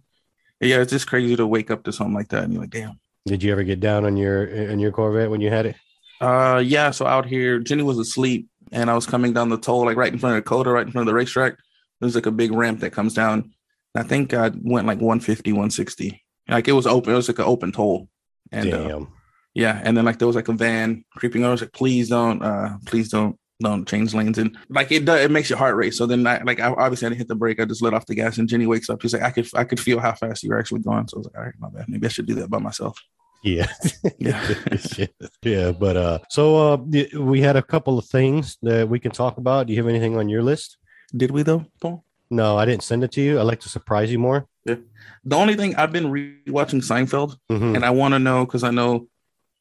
yeah, 0.61 0.81
it's 0.81 0.93
just 0.93 1.07
crazy 1.07 1.37
to 1.37 1.47
wake 1.47 1.71
up 1.71 1.85
to 1.85 1.93
something 1.93 2.14
like 2.14 2.29
that 2.29 2.45
and 2.45 2.52
you're 2.52 2.62
like, 2.62 2.71
damn. 2.71 3.00
Did 3.26 3.43
you 3.43 3.52
ever 3.52 3.62
get 3.62 3.81
down 3.81 4.05
on 4.05 4.17
your 4.17 4.45
in 4.45 4.79
your 4.79 4.93
Corvette 4.93 5.31
when 5.31 5.40
you 5.40 5.50
had 5.50 5.67
it? 5.67 5.76
Uh, 6.21 6.62
yeah. 6.64 6.90
So 6.90 7.07
out 7.07 7.26
here, 7.26 7.59
Jenny 7.59 7.83
was 7.83 7.99
asleep, 7.99 8.49
and 8.73 8.90
I 8.90 8.95
was 8.95 9.07
coming 9.07 9.33
down 9.33 9.50
the 9.50 9.59
toll, 9.59 9.85
like 9.85 9.97
right 9.97 10.12
in 10.12 10.19
front 10.19 10.37
of 10.37 10.45
Dakota, 10.45 10.71
right 10.71 10.87
in 10.87 10.93
front 10.93 11.07
of 11.07 11.12
the 11.12 11.17
racetrack. 11.17 11.57
There's 12.00 12.14
like 12.14 12.26
a 12.26 12.31
big 12.31 12.50
ramp 12.50 12.81
that 12.81 12.93
comes 12.93 13.14
down. 13.14 13.52
I 13.95 14.05
think 14.05 14.33
I 14.33 14.50
went 14.62 14.87
like 14.87 15.00
150, 15.00 15.52
160. 15.52 16.25
Like 16.49 16.69
it 16.69 16.73
was 16.73 16.87
open. 16.87 17.12
It 17.12 17.17
was 17.17 17.29
like 17.29 17.38
an 17.38 17.45
open 17.45 17.73
toll. 17.73 18.09
And 18.50 18.73
uh, 18.73 18.88
Damn. 18.88 19.02
Uh, 19.02 19.07
yeah, 19.55 19.81
and 19.85 19.97
then 19.97 20.05
like 20.05 20.19
there 20.19 20.26
was 20.26 20.37
like 20.37 20.49
a 20.49 20.52
van 20.52 21.05
creeping 21.12 21.43
over. 21.43 21.50
I 21.50 21.52
was 21.52 21.61
like, 21.62 21.73
please 21.73 22.09
don't, 22.09 22.43
uh, 22.43 22.79
please 22.87 23.11
don't 23.11 23.37
don't 23.61 23.87
change 23.87 24.14
lanes 24.14 24.38
and 24.38 24.57
like 24.69 24.90
it 24.90 25.05
does 25.05 25.21
it 25.21 25.31
makes 25.31 25.50
your 25.50 25.59
heart 25.59 25.76
race. 25.76 25.99
So 25.99 26.07
then 26.07 26.26
I, 26.26 26.43
like 26.43 26.61
I, 26.61 26.69
obviously 26.69 27.07
I 27.07 27.09
didn't 27.11 27.19
hit 27.19 27.29
the 27.29 27.35
brake. 27.35 27.61
I 27.61 27.64
just 27.64 27.83
let 27.83 27.95
off 27.95 28.07
the 28.07 28.14
gas 28.14 28.38
and 28.38 28.49
Jenny 28.49 28.67
wakes 28.67 28.88
up. 28.88 29.02
She's 29.02 29.12
like 29.12 29.23
I 29.23 29.31
could 29.31 29.49
I 29.55 29.64
could 29.64 29.81
feel 29.81 30.00
how 30.00 30.12
fast 30.12 30.43
you 30.43 30.50
were 30.50 30.59
actually 30.59 30.81
going. 30.81 31.07
So 31.09 31.17
I 31.17 31.19
was 31.19 31.26
like 31.26 31.37
all 31.37 31.45
right 31.45 31.55
my 31.59 31.69
bad. 31.69 31.88
Maybe 31.88 32.07
I 32.07 32.11
should 32.11 32.26
do 32.26 32.35
that 32.37 32.50
by 32.50 32.59
myself. 32.59 32.99
Yeah. 33.43 33.71
Yeah. 34.19 34.55
Yeah. 35.43 35.73
But 35.73 35.97
uh 35.97 36.19
so 36.31 36.73
uh 36.73 36.76
we 37.19 37.40
had 37.40 37.57
a 37.57 37.62
couple 37.62 37.99
of 37.99 38.07
things 38.07 38.57
that 38.62 38.88
we 38.88 38.99
can 38.99 39.12
talk 39.12 39.37
about. 39.37 39.67
Do 39.67 39.73
you 39.73 39.79
have 39.79 39.88
anything 39.88 40.17
on 40.17 40.29
your 40.29 40.43
list? 40.43 40.79
Did 41.14 41.31
we 41.31 41.43
though 41.43 41.67
Paul? 41.81 42.05
No 42.31 42.57
I 42.57 42.64
didn't 42.64 42.83
send 42.83 43.05
it 43.05 43.12
to 43.12 43.21
you. 43.21 43.38
I 43.38 43.43
like 43.43 43.61
to 43.61 43.69
surprise 43.69 44.11
you 44.11 44.19
more. 44.19 44.47
Yeah. 44.64 44.76
The 45.25 45.37
only 45.37 45.57
thing 45.57 45.76
I've 45.76 45.93
been 45.93 46.07
rewatching 46.07 46.83
Seinfeld 46.83 47.37
mm-hmm. 47.50 47.75
and 47.75 47.85
I 47.85 47.90
want 47.90 48.14
to 48.14 48.19
know 48.19 48.47
because 48.47 48.64
I 48.64 48.71
know 48.71 49.09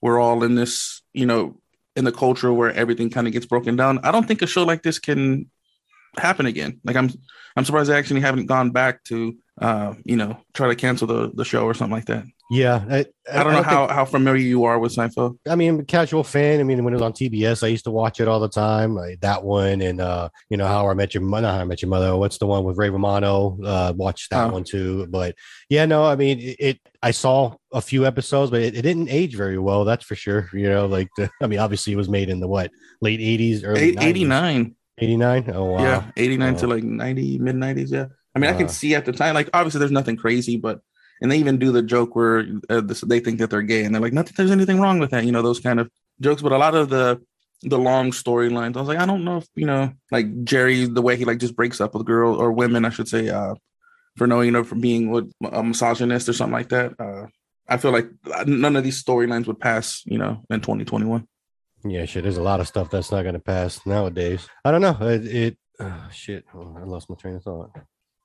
we're 0.01 0.19
all 0.19 0.43
in 0.43 0.55
this 0.55 1.01
you 1.13 1.25
know 1.25 1.59
in 1.99 2.05
the 2.05 2.11
culture 2.11 2.51
where 2.51 2.71
everything 2.71 3.11
kind 3.11 3.27
of 3.27 3.33
gets 3.33 3.45
broken 3.45 3.75
down. 3.75 3.99
I 4.03 4.11
don't 4.11 4.27
think 4.27 4.41
a 4.41 4.47
show 4.47 4.63
like 4.63 4.81
this 4.81 4.97
can 4.97 5.51
happen 6.17 6.47
again. 6.47 6.79
Like 6.83 6.95
I'm 6.95 7.11
I'm 7.55 7.65
surprised 7.65 7.89
they 7.89 7.97
actually 7.97 8.21
haven't 8.21 8.47
gone 8.47 8.71
back 8.71 9.03
to 9.05 9.37
uh, 9.61 9.93
you 10.05 10.15
know, 10.15 10.37
try 10.53 10.67
to 10.67 10.75
cancel 10.75 11.07
the 11.07 11.31
the 11.33 11.45
show 11.45 11.63
or 11.65 11.73
something 11.73 11.95
like 11.95 12.05
that. 12.05 12.25
Yeah, 12.51 12.83
I, 12.89 12.97
I, 13.31 13.41
I 13.41 13.43
don't 13.43 13.53
know 13.53 13.61
how, 13.61 13.85
think, 13.85 13.91
how 13.91 14.05
familiar 14.05 14.41
you 14.41 14.63
are 14.63 14.79
with 14.79 14.95
Seinfeld. 14.95 15.37
I 15.47 15.55
mean, 15.55 15.85
casual 15.85 16.23
fan. 16.23 16.59
I 16.59 16.63
mean, 16.63 16.83
when 16.83 16.93
it 16.93 16.95
was 16.95 17.03
on 17.03 17.13
TBS, 17.13 17.63
I 17.63 17.67
used 17.67 17.83
to 17.83 17.91
watch 17.91 18.19
it 18.19 18.27
all 18.27 18.39
the 18.39 18.49
time. 18.49 18.95
Like 18.95 19.19
that 19.19 19.43
one, 19.43 19.81
and 19.81 20.01
uh, 20.01 20.29
you 20.49 20.57
know, 20.57 20.65
How 20.65 20.89
I 20.89 20.95
Met 20.95 21.13
Your 21.13 21.21
Mother. 21.21 21.47
How 21.47 21.59
I 21.59 21.63
Met 21.65 21.83
Your 21.83 21.89
Mother. 21.89 22.17
What's 22.17 22.39
the 22.39 22.47
one 22.47 22.63
with 22.63 22.77
Ray 22.77 22.89
Romano? 22.89 23.59
Uh, 23.63 23.93
watched 23.95 24.31
that 24.31 24.51
one 24.51 24.63
too. 24.63 25.05
But 25.07 25.35
yeah, 25.69 25.85
no, 25.85 26.05
I 26.05 26.15
mean, 26.15 26.39
it. 26.39 26.55
it 26.59 26.79
I 27.01 27.11
saw 27.11 27.55
a 27.71 27.79
few 27.79 28.05
episodes, 28.05 28.51
but 28.51 28.61
it, 28.61 28.75
it, 28.75 28.81
didn't 28.81 29.07
age 29.07 29.35
very 29.35 29.57
well. 29.57 29.85
That's 29.85 30.03
for 30.03 30.15
sure. 30.15 30.49
You 30.59 30.69
know, 30.69 30.87
like 30.87 31.07
the, 31.15 31.29
I 31.41 31.47
mean, 31.47 31.59
obviously, 31.59 31.93
it 31.93 31.97
was 31.97 32.09
made 32.09 32.29
in 32.29 32.39
the 32.39 32.47
what 32.47 32.71
late 32.99 33.21
eighties, 33.21 33.63
early 33.63 33.95
eighty 33.99 34.23
nine. 34.23 34.75
89 35.01 35.51
oh 35.53 35.63
wow 35.63 35.81
yeah 35.81 36.11
89 36.17 36.53
oh. 36.53 36.57
to 36.57 36.67
like 36.67 36.83
90 36.83 37.39
mid 37.39 37.55
90s 37.55 37.89
yeah 37.89 38.07
i 38.35 38.39
mean 38.39 38.49
uh, 38.49 38.53
i 38.53 38.57
can 38.57 38.67
see 38.67 38.95
at 38.95 39.05
the 39.05 39.13
time 39.13 39.33
like 39.33 39.49
obviously 39.53 39.79
there's 39.79 39.93
nothing 39.93 40.17
crazy 40.17 40.57
but 40.57 40.81
and 41.21 41.31
they 41.31 41.37
even 41.37 41.57
do 41.57 41.71
the 41.71 41.81
joke 41.81 42.15
where 42.15 42.45
uh, 42.69 42.81
they 42.81 43.19
think 43.19 43.39
that 43.39 43.49
they're 43.49 43.61
gay 43.61 43.83
and 43.83 43.93
they're 43.93 44.01
like 44.01 44.13
nothing 44.13 44.33
there's 44.37 44.51
anything 44.51 44.79
wrong 44.79 44.99
with 44.99 45.11
that 45.11 45.25
you 45.25 45.31
know 45.31 45.41
those 45.41 45.59
kind 45.59 45.79
of 45.79 45.89
jokes. 46.21 46.41
But 46.41 46.51
a 46.51 46.57
lot 46.57 46.75
of 46.75 46.89
the 46.89 47.21
the 47.63 47.77
long 47.77 48.11
storylines 48.11 48.77
i 48.77 48.79
was 48.79 48.87
like 48.87 48.99
i 48.99 49.05
don't 49.05 49.25
know 49.25 49.37
if 49.37 49.47
you 49.55 49.65
know 49.65 49.91
like 50.11 50.43
jerry 50.45 50.85
the 50.85 51.01
way 51.01 51.17
he 51.17 51.25
like 51.25 51.39
just 51.39 51.55
breaks 51.55 51.81
up 51.81 51.93
with 51.93 52.05
girl 52.05 52.33
or 52.35 52.53
women 52.53 52.85
i 52.85 52.89
should 52.89 53.07
say 53.07 53.27
uh 53.29 53.53
for 54.15 54.27
knowing 54.27 54.45
you 54.45 54.51
know 54.51 54.63
for 54.63 54.75
being 54.75 55.11
what 55.11 55.25
a 55.51 55.63
misogynist 55.63 56.29
or 56.29 56.33
something 56.33 56.53
like 56.53 56.69
that. 56.69 56.93
Uh 56.99 57.27
i 57.67 57.77
feel 57.77 57.91
like 57.91 58.09
none 58.45 58.75
of 58.75 58.83
these 58.83 59.03
storylines 59.03 59.45
would 59.45 59.59
pass 59.59 60.03
you 60.05 60.17
know 60.17 60.41
in 60.49 60.61
2021 60.61 61.27
yeah 61.85 62.05
shit 62.05 62.23
there's 62.23 62.37
a 62.37 62.41
lot 62.41 62.59
of 62.59 62.67
stuff 62.67 62.89
that's 62.89 63.11
not 63.11 63.23
going 63.23 63.33
to 63.33 63.39
pass 63.39 63.85
nowadays. 63.85 64.47
I 64.63 64.71
don't 64.71 64.81
know 64.81 64.97
it, 65.01 65.25
it 65.25 65.57
oh, 65.79 66.07
shit 66.11 66.45
oh, 66.55 66.77
i 66.77 66.83
lost 66.83 67.09
my 67.09 67.15
train 67.15 67.35
of 67.35 67.43
thought 67.43 67.71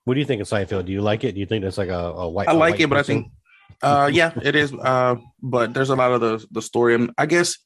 what 0.04 0.14
do 0.14 0.20
you 0.20 0.26
think 0.26 0.42
of 0.42 0.48
Seinfeld? 0.48 0.86
Do 0.86 0.92
you 0.92 1.00
like 1.00 1.24
it? 1.24 1.32
Do 1.32 1.40
you 1.40 1.46
think 1.46 1.64
it's 1.64 1.78
like 1.78 1.88
a, 1.88 1.92
a 1.92 2.28
white? 2.28 2.48
I 2.48 2.52
like 2.52 2.74
white 2.74 2.80
it, 2.80 2.86
but? 2.88 2.98
I 2.98 3.02
think, 3.02 3.30
uh, 3.82 4.10
yeah, 4.12 4.32
it 4.42 4.54
is. 4.54 4.72
Uh, 4.72 5.16
but 5.42 5.74
there's 5.74 5.90
a 5.90 5.96
lot 5.96 6.12
of 6.12 6.20
the 6.20 6.46
the 6.50 6.62
story, 6.62 6.94
and 6.94 7.10
I 7.16 7.26
guess, 7.26 7.56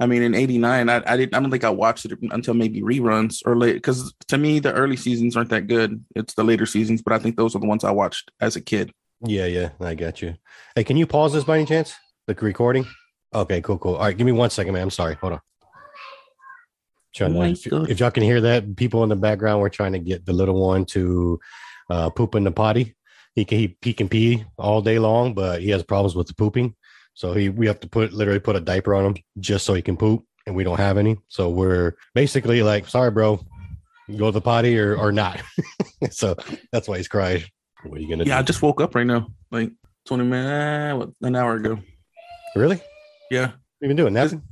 I 0.00 0.06
mean, 0.06 0.22
in 0.22 0.34
'89, 0.34 0.88
I 0.88 1.02
I 1.06 1.16
didn't. 1.16 1.34
I 1.34 1.40
don't 1.40 1.50
think 1.50 1.64
I 1.64 1.70
watched 1.70 2.04
it 2.04 2.18
until 2.22 2.54
maybe 2.54 2.82
reruns 2.82 3.42
or 3.46 3.56
late. 3.56 3.74
Because 3.74 4.12
to 4.28 4.38
me, 4.38 4.58
the 4.58 4.72
early 4.72 4.96
seasons 4.96 5.36
aren't 5.36 5.50
that 5.50 5.66
good. 5.66 6.04
It's 6.16 6.34
the 6.34 6.44
later 6.44 6.66
seasons, 6.66 7.02
but 7.02 7.12
I 7.12 7.18
think 7.18 7.36
those 7.36 7.54
are 7.54 7.60
the 7.60 7.66
ones 7.66 7.84
I 7.84 7.92
watched 7.92 8.30
as 8.40 8.56
a 8.56 8.60
kid. 8.60 8.92
Yeah, 9.24 9.46
yeah, 9.46 9.70
I 9.80 9.94
got 9.94 10.20
you. 10.20 10.34
Hey, 10.74 10.84
can 10.84 10.96
you 10.96 11.06
pause 11.06 11.32
this 11.32 11.44
by 11.44 11.56
any 11.56 11.66
chance? 11.66 11.94
The 12.26 12.34
recording. 12.34 12.86
Okay, 13.32 13.60
cool, 13.60 13.78
cool. 13.78 13.94
All 13.94 14.04
right, 14.04 14.16
give 14.16 14.26
me 14.26 14.32
one 14.32 14.50
second, 14.50 14.74
man. 14.74 14.82
I'm 14.82 14.90
sorry. 14.90 15.14
Hold 15.16 15.34
on. 15.34 15.40
Trying 17.14 17.34
to, 17.34 17.42
if, 17.42 17.66
if 17.90 18.00
y'all 18.00 18.10
can 18.10 18.24
hear 18.24 18.40
that, 18.40 18.74
people 18.76 19.04
in 19.04 19.08
the 19.08 19.16
background, 19.16 19.60
we're 19.60 19.68
trying 19.68 19.92
to 19.92 20.00
get 20.00 20.26
the 20.26 20.32
little 20.32 20.60
one 20.60 20.84
to 20.86 21.38
uh, 21.90 22.10
poop 22.10 22.34
in 22.34 22.44
the 22.44 22.52
potty. 22.52 22.94
He 23.34 23.44
can 23.44 23.58
he, 23.58 23.76
he 23.82 23.92
can 23.92 24.08
pee 24.08 24.44
all 24.58 24.80
day 24.80 24.98
long, 24.98 25.34
but 25.34 25.60
he 25.60 25.70
has 25.70 25.82
problems 25.82 26.14
with 26.14 26.28
the 26.28 26.34
pooping. 26.34 26.74
So 27.14 27.32
he 27.32 27.48
we 27.48 27.66
have 27.66 27.80
to 27.80 27.88
put 27.88 28.12
literally 28.12 28.40
put 28.40 28.56
a 28.56 28.60
diaper 28.60 28.94
on 28.94 29.06
him 29.06 29.16
just 29.38 29.64
so 29.64 29.74
he 29.74 29.82
can 29.82 29.96
poop, 29.96 30.24
and 30.46 30.54
we 30.54 30.64
don't 30.64 30.78
have 30.78 30.98
any. 30.98 31.16
So 31.28 31.48
we're 31.48 31.96
basically 32.14 32.62
like, 32.62 32.88
sorry, 32.88 33.10
bro, 33.10 33.40
go 34.16 34.26
to 34.26 34.32
the 34.32 34.40
potty 34.40 34.78
or 34.78 34.96
or 34.96 35.12
not. 35.12 35.42
so 36.10 36.36
that's 36.72 36.88
why 36.88 36.98
he's 36.98 37.08
crying. 37.08 37.42
What 37.84 37.98
are 37.98 38.02
you 38.02 38.08
gonna? 38.08 38.24
Yeah, 38.24 38.36
do? 38.36 38.40
I 38.40 38.42
just 38.42 38.62
woke 38.62 38.80
up 38.80 38.94
right 38.94 39.06
now, 39.06 39.28
like 39.50 39.72
twenty 40.04 40.24
minutes, 40.24 41.12
eh, 41.22 41.26
an 41.26 41.36
hour 41.36 41.56
ago. 41.56 41.78
Really? 42.54 42.80
Yeah. 43.30 43.52
you 43.80 43.88
been 43.88 43.96
doing 43.96 44.14
nothing? 44.14 44.42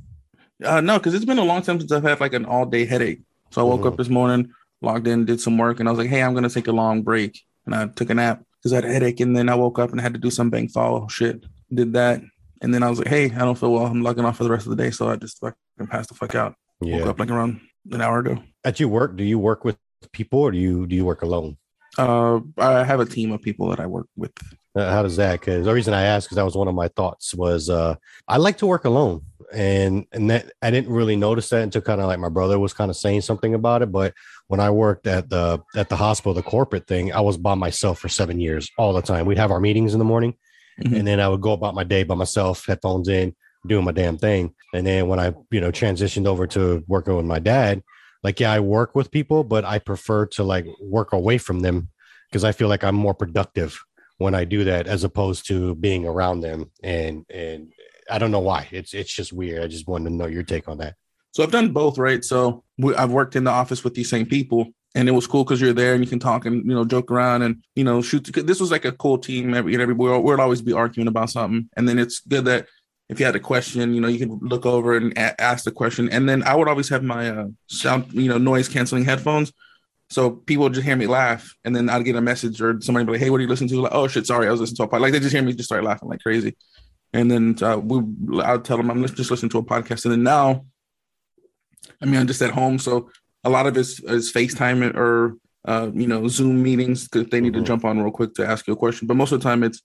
Uh, 0.63 0.81
no, 0.81 0.97
because 0.97 1.13
it's 1.13 1.25
been 1.25 1.39
a 1.39 1.43
long 1.43 1.61
time 1.61 1.79
since 1.79 1.91
I've 1.91 2.03
had 2.03 2.19
like 2.19 2.33
an 2.33 2.45
all 2.45 2.65
day 2.65 2.85
headache. 2.85 3.21
So 3.51 3.61
I 3.61 3.63
woke 3.63 3.81
mm-hmm. 3.81 3.89
up 3.89 3.97
this 3.97 4.09
morning, 4.09 4.51
logged 4.83 5.07
in, 5.07 5.25
did 5.25 5.41
some 5.41 5.57
work, 5.57 5.79
and 5.79 5.87
I 5.87 5.91
was 5.91 5.99
like, 5.99 6.09
hey, 6.09 6.21
I'm 6.21 6.33
gonna 6.33 6.49
take 6.49 6.67
a 6.67 6.71
long 6.71 7.01
break. 7.01 7.41
And 7.65 7.73
I 7.73 7.87
took 7.87 8.09
a 8.09 8.13
nap 8.13 8.43
because 8.59 8.73
I 8.73 8.77
had 8.77 8.85
a 8.85 8.93
headache. 8.93 9.19
And 9.19 9.35
then 9.35 9.49
I 9.49 9.55
woke 9.55 9.79
up 9.79 9.91
and 9.91 10.01
had 10.01 10.13
to 10.13 10.19
do 10.19 10.29
some 10.29 10.49
bank 10.49 10.71
follow 10.71 11.07
shit. 11.07 11.45
Did 11.73 11.93
that. 11.93 12.21
And 12.61 12.73
then 12.73 12.83
I 12.83 12.89
was 12.89 12.99
like, 12.99 13.07
hey, 13.07 13.25
I 13.25 13.39
don't 13.39 13.57
feel 13.57 13.71
well. 13.73 13.85
I'm 13.85 14.01
logging 14.01 14.25
off 14.25 14.37
for 14.37 14.43
the 14.43 14.51
rest 14.51 14.65
of 14.65 14.75
the 14.75 14.81
day. 14.81 14.91
So 14.91 15.09
I 15.09 15.15
just 15.15 15.39
fucking 15.39 15.87
passed 15.89 16.09
the 16.09 16.15
fuck 16.15 16.35
out. 16.35 16.55
Yeah. 16.81 16.99
Woke 16.99 17.07
up 17.07 17.19
like 17.19 17.29
around 17.29 17.61
an 17.91 18.01
hour 18.01 18.19
ago. 18.19 18.41
At 18.63 18.79
your 18.79 18.89
work, 18.89 19.17
do 19.17 19.23
you 19.23 19.39
work 19.39 19.65
with 19.65 19.77
people 20.11 20.39
or 20.39 20.51
do 20.51 20.57
you 20.57 20.87
do 20.87 20.95
you 20.95 21.05
work 21.05 21.21
alone? 21.21 21.57
Uh, 21.97 22.39
I 22.57 22.83
have 22.83 22.99
a 22.99 23.05
team 23.05 23.31
of 23.31 23.41
people 23.41 23.69
that 23.69 23.79
I 23.79 23.85
work 23.85 24.07
with. 24.15 24.31
Uh, 24.75 24.91
how 24.91 25.03
does 25.03 25.17
that? 25.17 25.39
Because 25.39 25.65
the 25.65 25.73
reason 25.73 25.93
I 25.93 26.03
asked, 26.03 26.27
because 26.27 26.37
that 26.37 26.45
was 26.45 26.55
one 26.55 26.67
of 26.67 26.73
my 26.73 26.87
thoughts, 26.87 27.35
was 27.35 27.69
uh, 27.69 27.95
I 28.27 28.37
like 28.37 28.57
to 28.57 28.65
work 28.65 28.85
alone 28.85 29.21
and 29.53 30.05
and 30.11 30.29
that 30.29 30.51
I 30.61 30.71
didn't 30.71 30.91
really 30.91 31.15
notice 31.15 31.49
that 31.49 31.61
until 31.61 31.81
kind 31.81 32.01
of 32.01 32.07
like 32.07 32.19
my 32.19 32.29
brother 32.29 32.59
was 32.59 32.73
kind 32.73 32.89
of 32.89 32.97
saying 32.97 33.21
something 33.21 33.53
about 33.53 33.81
it. 33.81 33.91
But 33.91 34.13
when 34.47 34.59
I 34.59 34.69
worked 34.69 35.07
at 35.07 35.29
the 35.29 35.61
at 35.75 35.89
the 35.89 35.95
hospital, 35.95 36.33
the 36.33 36.43
corporate 36.43 36.87
thing, 36.87 37.13
I 37.13 37.21
was 37.21 37.37
by 37.37 37.55
myself 37.55 37.99
for 37.99 38.09
seven 38.09 38.39
years 38.39 38.69
all 38.77 38.93
the 38.93 39.01
time. 39.01 39.25
We'd 39.25 39.37
have 39.37 39.51
our 39.51 39.59
meetings 39.59 39.93
in 39.93 39.99
the 39.99 40.05
morning, 40.05 40.33
mm-hmm. 40.81 40.95
and 40.95 41.07
then 41.07 41.19
I 41.19 41.27
would 41.27 41.41
go 41.41 41.53
about 41.53 41.75
my 41.75 41.83
day 41.83 42.03
by 42.03 42.15
myself, 42.15 42.65
headphones 42.65 43.07
in, 43.07 43.35
doing 43.67 43.85
my 43.85 43.91
damn 43.91 44.17
thing. 44.17 44.53
And 44.73 44.85
then 44.85 45.07
when 45.07 45.19
I 45.19 45.33
you 45.51 45.61
know 45.61 45.71
transitioned 45.71 46.27
over 46.27 46.47
to 46.47 46.83
working 46.87 47.15
with 47.15 47.25
my 47.25 47.39
dad, 47.39 47.83
like 48.23 48.39
yeah, 48.39 48.51
I 48.51 48.59
work 48.59 48.95
with 48.95 49.11
people, 49.11 49.43
but 49.43 49.65
I 49.65 49.79
prefer 49.79 50.25
to 50.27 50.43
like 50.43 50.65
work 50.81 51.13
away 51.13 51.37
from 51.37 51.59
them 51.61 51.89
because 52.29 52.43
I 52.43 52.51
feel 52.51 52.67
like 52.67 52.83
I'm 52.83 52.95
more 52.95 53.13
productive 53.13 53.79
when 54.17 54.33
I 54.33 54.45
do 54.45 54.63
that 54.63 54.87
as 54.87 55.03
opposed 55.03 55.47
to 55.47 55.75
being 55.75 56.05
around 56.05 56.41
them 56.41 56.71
and 56.81 57.25
and 57.29 57.72
I 58.09 58.17
don't 58.17 58.31
know 58.31 58.39
why. 58.39 58.67
It's 58.71 58.93
it's 58.93 59.13
just 59.13 59.33
weird. 59.33 59.63
I 59.63 59.67
just 59.67 59.87
wanted 59.87 60.09
to 60.09 60.15
know 60.15 60.27
your 60.27 60.43
take 60.43 60.67
on 60.67 60.77
that. 60.79 60.95
So 61.31 61.43
I've 61.43 61.51
done 61.51 61.73
both, 61.73 61.97
right? 61.97 62.23
So 62.23 62.63
we, 62.77 62.95
I've 62.95 63.11
worked 63.11 63.35
in 63.35 63.43
the 63.43 63.51
office 63.51 63.83
with 63.83 63.95
these 63.95 64.09
same 64.09 64.25
people, 64.25 64.67
and 64.93 65.09
it 65.09 65.13
was 65.13 65.25
cool 65.25 65.43
because 65.43 65.59
you're 65.59 65.73
there 65.73 65.95
and 65.95 66.03
you 66.03 66.09
can 66.09 66.19
talk 66.19 66.45
and 66.45 66.63
you 66.63 66.75
know 66.75 66.85
joke 66.85 67.11
around 67.11 67.41
and 67.41 67.63
you 67.75 67.83
know 67.83 68.01
shoot. 68.01 68.23
This 68.33 68.59
was 68.59 68.71
like 68.71 68.85
a 68.85 68.91
cool 68.91 69.17
team. 69.17 69.53
Every 69.53 69.73
every 69.79 69.93
we 69.93 70.09
would 70.09 70.39
always 70.39 70.61
be 70.61 70.73
arguing 70.73 71.07
about 71.07 71.29
something, 71.29 71.69
and 71.75 71.89
then 71.89 71.99
it's 71.99 72.19
good 72.19 72.45
that 72.45 72.67
if 73.09 73.19
you 73.19 73.25
had 73.25 73.35
a 73.35 73.39
question, 73.39 73.93
you 73.93 74.01
know 74.01 74.07
you 74.07 74.19
can 74.19 74.39
look 74.41 74.65
over 74.65 74.95
and 74.95 75.11
a- 75.17 75.39
ask 75.41 75.65
the 75.65 75.71
question. 75.71 76.09
And 76.09 76.29
then 76.29 76.43
I 76.43 76.55
would 76.55 76.67
always 76.67 76.89
have 76.89 77.03
my 77.03 77.29
uh, 77.29 77.47
sound, 77.67 78.13
you 78.13 78.29
know, 78.29 78.37
noise 78.37 78.69
canceling 78.69 79.05
headphones. 79.05 79.51
So 80.09 80.29
people 80.29 80.65
would 80.65 80.73
just 80.73 80.85
hear 80.85 80.95
me 80.95 81.07
laugh, 81.07 81.55
and 81.63 81.75
then 81.75 81.89
I'd 81.89 82.05
get 82.05 82.15
a 82.15 82.21
message 82.21 82.61
or 82.61 82.79
somebody 82.81 83.05
be 83.05 83.13
like, 83.13 83.21
"Hey, 83.21 83.31
what 83.31 83.37
are 83.37 83.43
you 83.43 83.47
listening 83.47 83.69
to?" 83.69 83.81
Like, 83.81 83.93
"Oh 83.95 84.07
shit, 84.07 84.27
sorry, 84.27 84.47
I 84.47 84.51
was 84.51 84.61
listening 84.61 84.77
to 84.77 84.83
a 84.83 84.87
podcast." 84.87 85.01
Like 85.01 85.13
they 85.13 85.19
just 85.19 85.33
hear 85.33 85.41
me 85.41 85.53
just 85.53 85.65
start 85.65 85.83
laughing 85.83 86.09
like 86.09 86.21
crazy 86.21 86.55
and 87.13 87.29
then 87.29 87.55
uh, 87.61 87.77
we 87.77 88.41
I'll 88.41 88.59
tell 88.59 88.77
them 88.77 88.89
I'm 88.89 89.05
just 89.05 89.31
listening 89.31 89.51
to 89.51 89.59
a 89.59 89.63
podcast, 89.63 90.05
and 90.05 90.11
then 90.11 90.23
now, 90.23 90.65
I 92.01 92.05
mean, 92.05 92.19
I'm 92.19 92.27
just 92.27 92.41
at 92.41 92.51
home, 92.51 92.79
so 92.79 93.09
a 93.43 93.49
lot 93.49 93.67
of 93.67 93.77
it 93.77 93.79
is, 93.79 94.31
FaceTime 94.33 94.95
or 94.95 95.37
uh, 95.65 95.89
you 95.93 96.07
know 96.07 96.27
Zoom 96.27 96.63
meetings 96.63 97.07
because 97.07 97.29
they 97.29 97.39
need 97.39 97.53
mm-hmm. 97.53 97.61
to 97.61 97.67
jump 97.67 97.85
on 97.85 98.01
real 98.01 98.11
quick 98.11 98.33
to 98.35 98.45
ask 98.45 98.67
you 98.67 98.73
a 98.73 98.77
question. 98.77 99.07
But 99.07 99.17
most 99.17 99.31
of 99.31 99.39
the 99.39 99.43
time, 99.43 99.63
it's 99.63 99.81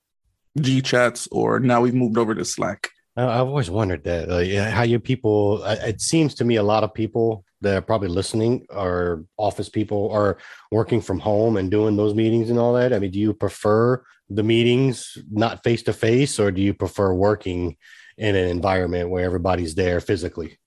G 0.60 0.80
chats 0.80 1.28
or 1.30 1.60
now 1.60 1.80
we've 1.80 1.94
moved 1.94 2.18
over 2.18 2.34
to 2.34 2.44
Slack. 2.44 2.88
I've 3.16 3.48
always 3.48 3.68
wondered 3.68 4.04
that 4.04 4.28
uh, 4.30 4.70
how 4.70 4.84
you 4.84 5.00
people. 5.00 5.62
It 5.64 6.00
seems 6.00 6.34
to 6.36 6.44
me 6.44 6.56
a 6.56 6.62
lot 6.62 6.84
of 6.84 6.94
people 6.94 7.44
that 7.60 7.76
are 7.76 7.82
probably 7.82 8.08
listening 8.08 8.64
are 8.70 9.24
office 9.36 9.68
people 9.68 10.10
are 10.12 10.38
working 10.70 11.00
from 11.00 11.18
home 11.18 11.56
and 11.56 11.70
doing 11.70 11.96
those 11.96 12.14
meetings 12.14 12.48
and 12.50 12.58
all 12.58 12.74
that. 12.74 12.92
I 12.92 13.00
mean, 13.00 13.10
do 13.10 13.18
you 13.18 13.34
prefer 13.34 14.04
the 14.30 14.42
meetings 14.42 15.18
not 15.30 15.62
face 15.64 15.82
to 15.84 15.92
face, 15.92 16.38
or 16.38 16.50
do 16.50 16.60
you 16.60 16.74
prefer 16.74 17.12
working 17.12 17.76
in 18.16 18.36
an 18.36 18.48
environment 18.48 19.10
where 19.10 19.24
everybody's 19.24 19.74
there 19.74 20.00
physically? 20.00 20.58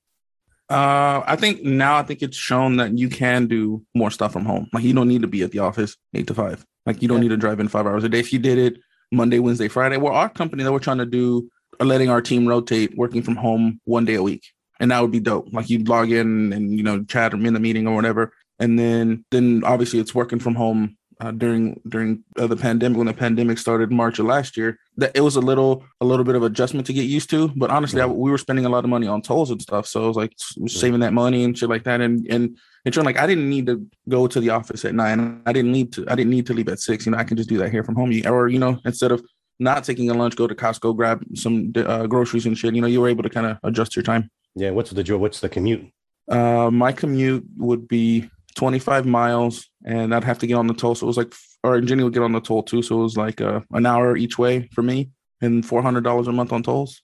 Uh, 0.69 1.21
I 1.27 1.35
think 1.35 1.63
now 1.63 1.97
I 1.97 2.03
think 2.03 2.21
it's 2.21 2.37
shown 2.37 2.77
that 2.77 2.97
you 2.97 3.09
can 3.09 3.47
do 3.47 3.85
more 3.93 4.09
stuff 4.09 4.31
from 4.31 4.45
home. 4.45 4.67
Like 4.71 4.83
you 4.83 4.93
don't 4.93 5.09
need 5.09 5.21
to 5.23 5.27
be 5.27 5.43
at 5.43 5.51
the 5.51 5.59
office 5.59 5.97
eight 6.13 6.27
to 6.27 6.33
five. 6.33 6.65
Like 6.85 7.01
you 7.01 7.07
don't 7.07 7.17
yeah. 7.17 7.23
need 7.23 7.29
to 7.29 7.37
drive 7.37 7.59
in 7.59 7.67
five 7.67 7.85
hours 7.85 8.03
a 8.03 8.09
day. 8.09 8.19
If 8.19 8.31
you 8.31 8.39
did 8.39 8.57
it 8.57 8.81
Monday, 9.11 9.39
Wednesday, 9.39 9.67
Friday, 9.67 9.97
well, 9.97 10.13
our 10.13 10.29
company 10.29 10.63
that 10.63 10.71
we're 10.71 10.79
trying 10.79 10.99
to 10.99 11.05
do, 11.05 11.49
are 11.81 11.85
letting 11.85 12.09
our 12.09 12.21
team 12.21 12.47
rotate, 12.47 12.95
working 12.95 13.21
from 13.21 13.35
home 13.35 13.81
one 13.85 14.05
day 14.05 14.15
a 14.15 14.23
week, 14.23 14.45
and 14.79 14.91
that 14.91 15.01
would 15.01 15.11
be 15.11 15.19
dope. 15.19 15.51
Like 15.51 15.69
you'd 15.69 15.89
log 15.89 16.11
in 16.11 16.53
and 16.53 16.77
you 16.77 16.83
know 16.83 17.03
chat 17.03 17.33
or 17.33 17.37
in 17.37 17.53
the 17.53 17.59
meeting 17.59 17.87
or 17.87 17.95
whatever, 17.95 18.33
and 18.59 18.77
then 18.77 19.25
then 19.31 19.63
obviously 19.65 19.99
it's 19.99 20.15
working 20.15 20.39
from 20.39 20.55
home 20.55 20.97
uh, 21.21 21.31
during 21.31 21.79
during 21.87 22.23
uh, 22.39 22.47
the 22.47 22.55
pandemic 22.55 22.97
when 22.97 23.07
the 23.07 23.13
pandemic 23.13 23.57
started 23.59 23.91
March 23.91 24.17
of 24.17 24.25
last 24.25 24.57
year 24.57 24.79
that 24.97 25.11
it 25.13 25.21
was 25.21 25.35
a 25.35 25.39
little 25.39 25.83
a 26.01 26.05
little 26.05 26.25
bit 26.25 26.35
of 26.35 26.41
adjustment 26.41 26.87
to 26.87 26.93
get 26.93 27.03
used 27.03 27.29
to. 27.29 27.49
But 27.55 27.69
honestly 27.69 28.01
I, 28.01 28.07
we 28.07 28.31
were 28.31 28.39
spending 28.39 28.65
a 28.65 28.69
lot 28.69 28.83
of 28.83 28.89
money 28.89 29.07
on 29.07 29.21
tolls 29.21 29.51
and 29.51 29.61
stuff. 29.61 29.85
So 29.85 30.03
I 30.03 30.07
was 30.07 30.17
like 30.17 30.33
saving 30.67 31.01
that 31.01 31.13
money 31.13 31.43
and 31.43 31.55
shit 31.55 31.69
like 31.69 31.83
that. 31.83 32.01
And 32.01 32.25
and 32.27 32.57
and 32.85 32.93
trying 32.93 33.05
like 33.05 33.19
I 33.19 33.27
didn't 33.27 33.49
need 33.49 33.67
to 33.67 33.85
go 34.09 34.25
to 34.27 34.39
the 34.39 34.49
office 34.49 34.83
at 34.83 34.95
nine. 34.95 35.43
I 35.45 35.53
didn't 35.53 35.71
need 35.71 35.93
to 35.93 36.05
I 36.09 36.15
didn't 36.15 36.31
need 36.31 36.47
to 36.47 36.53
leave 36.53 36.69
at 36.69 36.79
six. 36.79 37.05
You 37.05 37.11
know 37.11 37.19
I 37.19 37.23
can 37.23 37.37
just 37.37 37.49
do 37.49 37.59
that 37.59 37.71
here 37.71 37.83
from 37.83 37.95
home. 37.95 38.11
Or 38.25 38.47
you 38.47 38.59
know 38.59 38.79
instead 38.85 39.11
of 39.11 39.23
not 39.59 39.83
taking 39.83 40.09
a 40.09 40.15
lunch 40.15 40.35
go 40.35 40.47
to 40.47 40.55
Costco 40.55 40.95
grab 40.95 41.23
some 41.35 41.71
uh, 41.75 42.07
groceries 42.07 42.47
and 42.47 42.57
shit 42.57 42.73
you 42.73 42.81
know 42.81 42.87
you 42.87 42.99
were 42.99 43.09
able 43.09 43.21
to 43.21 43.29
kind 43.29 43.45
of 43.45 43.57
adjust 43.63 43.95
your 43.95 44.03
time. 44.03 44.31
Yeah 44.55 44.71
what's 44.71 44.89
the 44.89 45.17
what's 45.17 45.39
the 45.39 45.49
commute? 45.49 45.85
Uh 46.27 46.71
my 46.71 46.91
commute 46.91 47.45
would 47.57 47.87
be 47.87 48.29
25 48.61 49.07
miles 49.07 49.67
and 49.83 50.13
I'd 50.13 50.23
have 50.23 50.37
to 50.37 50.45
get 50.45 50.53
on 50.53 50.67
the 50.67 50.75
toll. 50.75 50.93
So 50.93 51.05
it 51.05 51.07
was 51.07 51.17
like, 51.17 51.33
or 51.63 51.81
Jenny 51.81 52.03
would 52.03 52.13
get 52.13 52.21
on 52.21 52.31
the 52.31 52.39
toll 52.39 52.61
too. 52.61 52.83
So 52.83 52.99
it 52.99 53.03
was 53.03 53.17
like 53.17 53.41
uh, 53.41 53.61
an 53.71 53.87
hour 53.87 54.15
each 54.15 54.37
way 54.37 54.69
for 54.71 54.83
me 54.83 55.09
and 55.41 55.63
$400 55.63 56.27
a 56.27 56.31
month 56.31 56.53
on 56.53 56.61
tolls. 56.61 57.01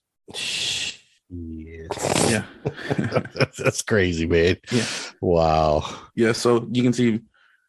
Yeah. 1.28 1.88
Yeah. 2.28 2.44
That's 3.58 3.82
crazy, 3.82 4.24
man. 4.24 4.58
Yeah. 4.70 4.84
Wow. 5.20 5.84
Yeah. 6.14 6.30
So 6.30 6.68
you 6.70 6.84
can 6.84 6.92
see 6.92 7.22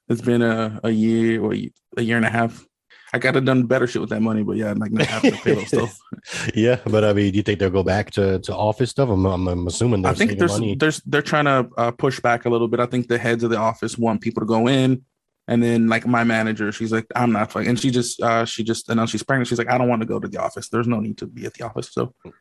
it's 0.07 0.21
been 0.21 0.43
a, 0.43 0.79
a 0.83 0.91
year 0.91 1.41
or 1.41 1.55
a 1.55 2.01
year 2.03 2.17
and 2.17 2.27
a 2.27 2.29
half. 2.29 2.63
I 3.11 3.17
got 3.17 3.31
to 3.31 3.41
done 3.41 3.63
better 3.63 3.87
shit 3.87 4.01
with 4.01 4.11
that 4.11 4.21
money, 4.21 4.43
but 4.43 4.55
yeah, 4.55 4.69
I'm 4.69 4.77
like 4.77 4.91
not 4.91 5.07
having 5.07 5.31
to 5.31 5.37
pay 5.37 5.55
those 5.55 5.67
stuff. 5.67 5.99
yeah, 6.55 6.79
but 6.85 7.03
I 7.03 7.13
mean, 7.13 7.31
do 7.31 7.37
you 7.37 7.43
think 7.43 7.59
they'll 7.59 7.69
go 7.69 7.83
back 7.83 8.11
to, 8.11 8.39
to 8.39 8.55
office 8.55 8.91
stuff? 8.91 9.09
I'm, 9.09 9.25
I'm, 9.25 9.47
I'm 9.47 9.67
assuming 9.67 10.05
I 10.05 10.13
think 10.13 10.37
there's 10.37 10.51
money. 10.51 10.75
there's 10.75 11.01
they're 11.01 11.21
trying 11.21 11.45
to 11.45 11.69
uh, 11.77 11.91
push 11.91 12.19
back 12.19 12.45
a 12.45 12.49
little 12.49 12.67
bit. 12.67 12.79
I 12.79 12.85
think 12.85 13.07
the 13.07 13.17
heads 13.17 13.43
of 13.43 13.49
the 13.49 13.57
office 13.57 13.97
want 13.97 14.21
people 14.21 14.41
to 14.41 14.45
go 14.45 14.67
in, 14.67 15.03
and 15.47 15.63
then 15.63 15.87
like 15.87 16.05
my 16.05 16.23
manager, 16.23 16.71
she's 16.71 16.91
like, 16.91 17.07
I'm 17.15 17.31
not 17.31 17.51
fucking, 17.51 17.67
and 17.67 17.79
she 17.79 17.89
just 17.89 18.21
uh, 18.21 18.45
she 18.45 18.63
just 18.63 18.89
announced 18.89 19.11
she's 19.11 19.23
pregnant. 19.23 19.47
She's 19.47 19.57
like, 19.57 19.69
I 19.69 19.77
don't 19.79 19.89
want 19.89 20.01
to 20.03 20.07
go 20.07 20.19
to 20.19 20.27
the 20.27 20.39
office. 20.39 20.69
There's 20.69 20.87
no 20.87 20.99
need 20.99 21.17
to 21.17 21.25
be 21.25 21.45
at 21.45 21.55
the 21.55 21.65
office. 21.65 21.91
So, 21.91 22.13
I'm 22.23 22.33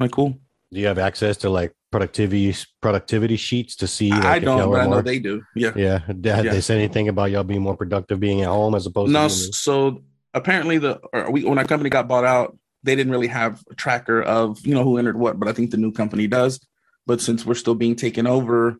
like, 0.00 0.10
cool. 0.10 0.38
Do 0.72 0.80
you 0.80 0.88
have 0.88 0.98
access 0.98 1.36
to 1.38 1.50
like 1.50 1.72
productivity 1.92 2.52
productivity 2.82 3.36
sheets 3.36 3.76
to 3.76 3.86
see? 3.86 4.10
Like, 4.10 4.24
I 4.24 4.38
don't, 4.40 4.72
but 4.72 4.80
I 4.80 4.86
know 4.86 5.00
they 5.00 5.20
do. 5.20 5.44
Yeah, 5.54 5.70
yeah. 5.76 6.00
Did 6.08 6.24
yeah. 6.24 6.42
they 6.42 6.60
say 6.60 6.74
anything 6.74 7.08
about 7.08 7.30
y'all 7.30 7.44
being 7.44 7.62
more 7.62 7.76
productive 7.76 8.18
being 8.18 8.42
at 8.42 8.48
home 8.48 8.74
as 8.74 8.86
opposed? 8.86 9.12
No, 9.12 9.28
to 9.28 9.30
so 9.30 10.02
apparently 10.36 10.78
the 10.78 11.00
we 11.30 11.44
when 11.44 11.58
our 11.58 11.64
company 11.64 11.90
got 11.90 12.06
bought 12.06 12.24
out, 12.24 12.56
they 12.82 12.94
didn't 12.94 13.10
really 13.10 13.26
have 13.26 13.64
a 13.70 13.74
tracker 13.74 14.22
of 14.22 14.64
you 14.64 14.74
know 14.74 14.84
who 14.84 14.98
entered 14.98 15.18
what, 15.18 15.40
but 15.40 15.48
I 15.48 15.52
think 15.52 15.70
the 15.70 15.76
new 15.76 15.90
company 15.90 16.28
does. 16.28 16.60
But 17.06 17.20
since 17.20 17.44
we're 17.44 17.54
still 17.54 17.74
being 17.74 17.96
taken 17.96 18.26
over 18.26 18.78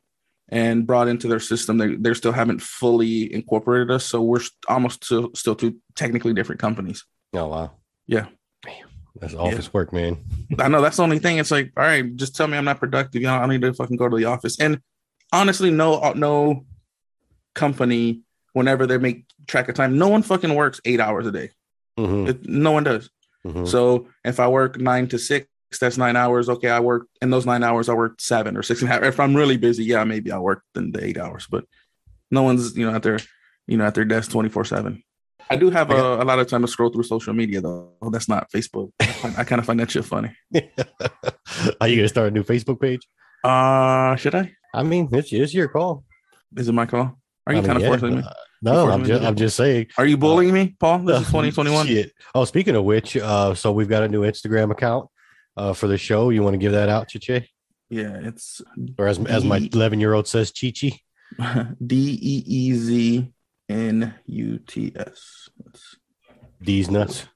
and 0.49 0.87
brought 0.87 1.09
into 1.09 1.27
their 1.27 1.41
system, 1.41 1.79
they 1.79 1.97
they 1.97 2.15
still 2.15 2.33
haven't 2.33 2.63
fully 2.63 3.33
incorporated 3.33 3.91
us, 3.91 4.05
so 4.05 4.23
we're 4.23 4.41
almost 4.69 5.05
still, 5.05 5.31
still 5.35 5.57
two 5.57 5.77
technically 5.97 6.35
different 6.35 6.61
companies. 6.61 7.05
Oh 7.33 7.49
wow! 7.49 7.73
Yeah, 8.07 8.27
Damn, 8.63 8.89
that's 9.21 9.35
office 9.35 9.67
yeah. 9.67 9.71
work, 9.73 9.93
man. 9.93 10.19
I 10.59 10.69
know 10.69 10.83
that's 10.83 10.99
the 10.99 11.03
only 11.03 11.19
thing. 11.19 11.39
It's 11.39 11.51
like, 11.51 11.73
all 11.77 11.85
right, 11.85 12.15
just 12.17 12.37
tell 12.37 12.47
me 12.47 12.59
I'm 12.59 12.65
not 12.65 12.81
productive. 12.81 13.23
You 13.23 13.29
know, 13.29 13.35
I 13.35 13.47
need 13.47 13.63
to 13.63 13.73
fucking 13.73 13.97
go 13.97 14.09
to 14.09 14.17
the 14.17 14.27
office. 14.27 14.61
And 14.61 14.81
honestly, 15.33 15.71
no, 15.71 15.95
uh, 15.95 16.13
no 16.15 16.67
company 17.55 18.23
whenever 18.57 18.87
they 18.87 18.97
make 18.97 19.27
track 19.47 19.69
of 19.69 19.75
time. 19.75 19.99
No 19.99 20.09
one 20.09 20.23
fucking 20.23 20.55
works 20.55 20.81
eight 20.87 20.99
hours 20.99 21.27
a 21.27 21.31
day. 21.31 21.51
Mm-hmm. 21.99 22.27
It, 22.29 22.49
no 22.49 22.73
one 22.73 22.85
does. 22.85 23.11
Mm-hmm. 23.47 23.67
So 23.67 24.09
if 24.25 24.41
I 24.41 24.49
work 24.49 24.81
nine 24.81 25.09
to 25.09 25.19
six, 25.19 25.47
that's 25.79 25.99
nine 25.99 26.17
hours. 26.17 26.49
Okay, 26.49 26.71
I 26.71 26.81
work 26.81 27.07
in 27.21 27.29
those 27.29 27.45
nine 27.45 27.63
hours. 27.63 27.91
I 27.91 27.93
work 27.93 28.19
seven 28.19 28.57
or 28.57 28.63
six 28.63 28.81
and 28.81 28.91
a 28.91 28.95
half. 28.95 29.03
If 29.03 29.21
I'm 29.21 29.37
really 29.37 29.59
busy, 29.59 29.85
yeah, 29.85 30.05
maybe 30.05 30.33
I 30.33 30.39
work 30.39 30.63
then 30.75 30.91
the 30.91 31.05
eight 31.05 31.19
hours. 31.19 31.47
But 31.51 31.67
no 32.31 32.45
one's 32.45 32.75
you 32.75 32.89
know 32.89 32.97
at 32.97 33.03
their 33.03 33.19
you 33.67 33.77
know 33.77 33.85
at 33.85 33.95
their 33.95 34.07
desk 34.07 34.31
twenty 34.31 34.49
four 34.49 34.65
seven. 34.65 35.03
I 35.51 35.57
do 35.57 35.69
have 35.69 35.91
a, 35.91 36.23
a, 36.23 36.25
lot 36.25 36.39
of 36.39 36.49
time 36.49 36.63
to 36.63 36.69
scroll 36.69 36.89
through 36.91 37.03
social 37.03 37.35
media 37.35 37.61
though. 37.61 37.93
That's 38.11 38.29
not 38.29 38.51
Facebook. 38.51 38.91
I, 39.01 39.35
I 39.39 39.45
kind 39.45 39.61
of 39.61 39.67
find 39.67 39.79
that 39.81 39.91
shit 39.91 40.07
funny. 40.07 40.35
Are 41.81 41.89
you 41.89 41.97
gonna 41.97 42.09
start 42.09 42.29
a 42.29 42.31
new 42.31 42.43
Facebook 42.43 42.81
page? 42.81 43.07
Uh, 43.45 44.17
should 44.17 44.35
I? 44.35 44.53
I 44.73 44.83
mean, 44.83 45.11
it's, 45.13 45.31
it's 45.31 45.53
your 45.53 45.69
call. 45.69 46.05
Is 46.57 46.69
it 46.69 46.73
my 46.73 46.87
call? 46.87 47.19
Are 47.47 47.55
you 47.55 47.63
kind 47.63 47.77
of 47.77 47.83
yeah, 47.83 47.89
forcing 47.89 48.17
me? 48.17 48.23
No, 48.67 48.91
I'm 48.91 49.05
just, 49.05 49.23
I'm 49.23 49.37
just 49.37 49.57
saying. 49.57 49.87
Are 49.97 50.07
you 50.07 50.17
bullying 50.17 50.51
uh, 50.51 50.55
me, 50.55 50.77
Paul? 50.81 50.99
This 50.99 51.21
is 51.21 51.27
2021. 51.29 51.87
Shit. 51.89 52.13
Oh, 52.35 52.45
speaking 52.45 52.75
of 52.75 52.83
which, 52.83 53.17
uh, 53.17 53.55
so 53.55 53.71
we've 53.71 53.89
got 53.89 54.03
a 54.03 54.09
new 54.09 54.23
Instagram 54.23 54.73
account 54.73 55.09
uh, 55.57 55.73
for 55.73 55.87
the 55.87 55.97
show. 55.97 56.31
You 56.31 56.43
want 56.43 56.55
to 56.55 56.59
give 56.59 56.73
that 56.73 56.89
out, 56.89 57.09
Chiche? 57.09 57.47
Yeah, 57.91 58.19
it's 58.23 58.61
or 58.99 59.07
as, 59.07 59.25
as 59.27 59.45
my 59.45 59.69
11 59.73 60.01
year 60.01 60.15
old 60.15 60.27
says, 60.27 60.51
Chichi. 60.51 61.01
D 61.87 62.19
E 62.21 62.45
E 62.45 62.73
Z 62.75 63.33
N 63.69 64.15
U 64.27 64.59
T 64.59 64.93
S. 64.97 65.49
These 66.61 66.91
nuts. 66.91 67.29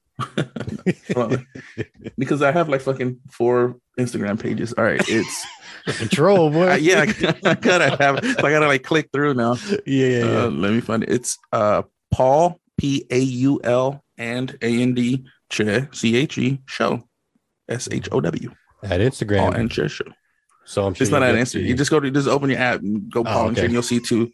Because 2.18 2.42
I 2.42 2.52
have 2.52 2.68
like 2.68 2.80
fucking 2.80 3.18
four 3.30 3.76
Instagram 3.98 4.40
pages. 4.40 4.72
All 4.72 4.84
right, 4.84 5.00
it's 5.08 5.46
control 5.98 6.50
boy. 6.50 6.68
I, 6.68 6.76
yeah, 6.76 7.00
I, 7.44 7.54
gotta 7.54 7.96
have. 7.96 8.24
So 8.24 8.46
I 8.46 8.50
gotta 8.50 8.66
like 8.66 8.82
click 8.82 9.08
through 9.12 9.34
now. 9.34 9.56
Yeah, 9.86 10.06
yeah, 10.06 10.24
yeah. 10.24 10.42
Uh, 10.42 10.48
let 10.48 10.72
me 10.72 10.80
find 10.80 11.02
it. 11.02 11.10
It's 11.10 11.38
uh 11.52 11.82
Paul 12.10 12.60
P 12.78 13.06
A 13.10 13.18
U 13.18 13.60
L 13.64 14.02
and 14.18 14.56
A 14.62 14.82
N 14.82 14.94
D 14.94 15.24
Che 15.50 15.88
C 15.92 16.16
H 16.16 16.38
E 16.38 16.60
show 16.66 17.02
S 17.68 17.88
H 17.90 18.08
O 18.12 18.20
W 18.20 18.50
at 18.82 19.00
Instagram 19.00 19.38
Paul 19.38 19.52
and 19.52 19.70
Che 19.70 19.88
show. 19.88 20.04
So 20.64 20.86
I'm 20.86 20.94
sure 20.94 21.04
it's 21.04 21.10
not 21.10 21.22
at 21.22 21.34
Instagram. 21.34 21.66
You 21.66 21.74
just 21.74 21.90
go 21.90 22.00
to 22.00 22.10
just 22.10 22.28
open 22.28 22.50
your 22.50 22.60
app 22.60 22.80
and 22.80 23.10
go 23.10 23.20
oh, 23.20 23.24
Paul 23.24 23.46
oh, 23.46 23.50
okay. 23.50 23.64
and 23.64 23.72
you'll 23.72 23.82
see 23.82 24.00
two 24.00 24.30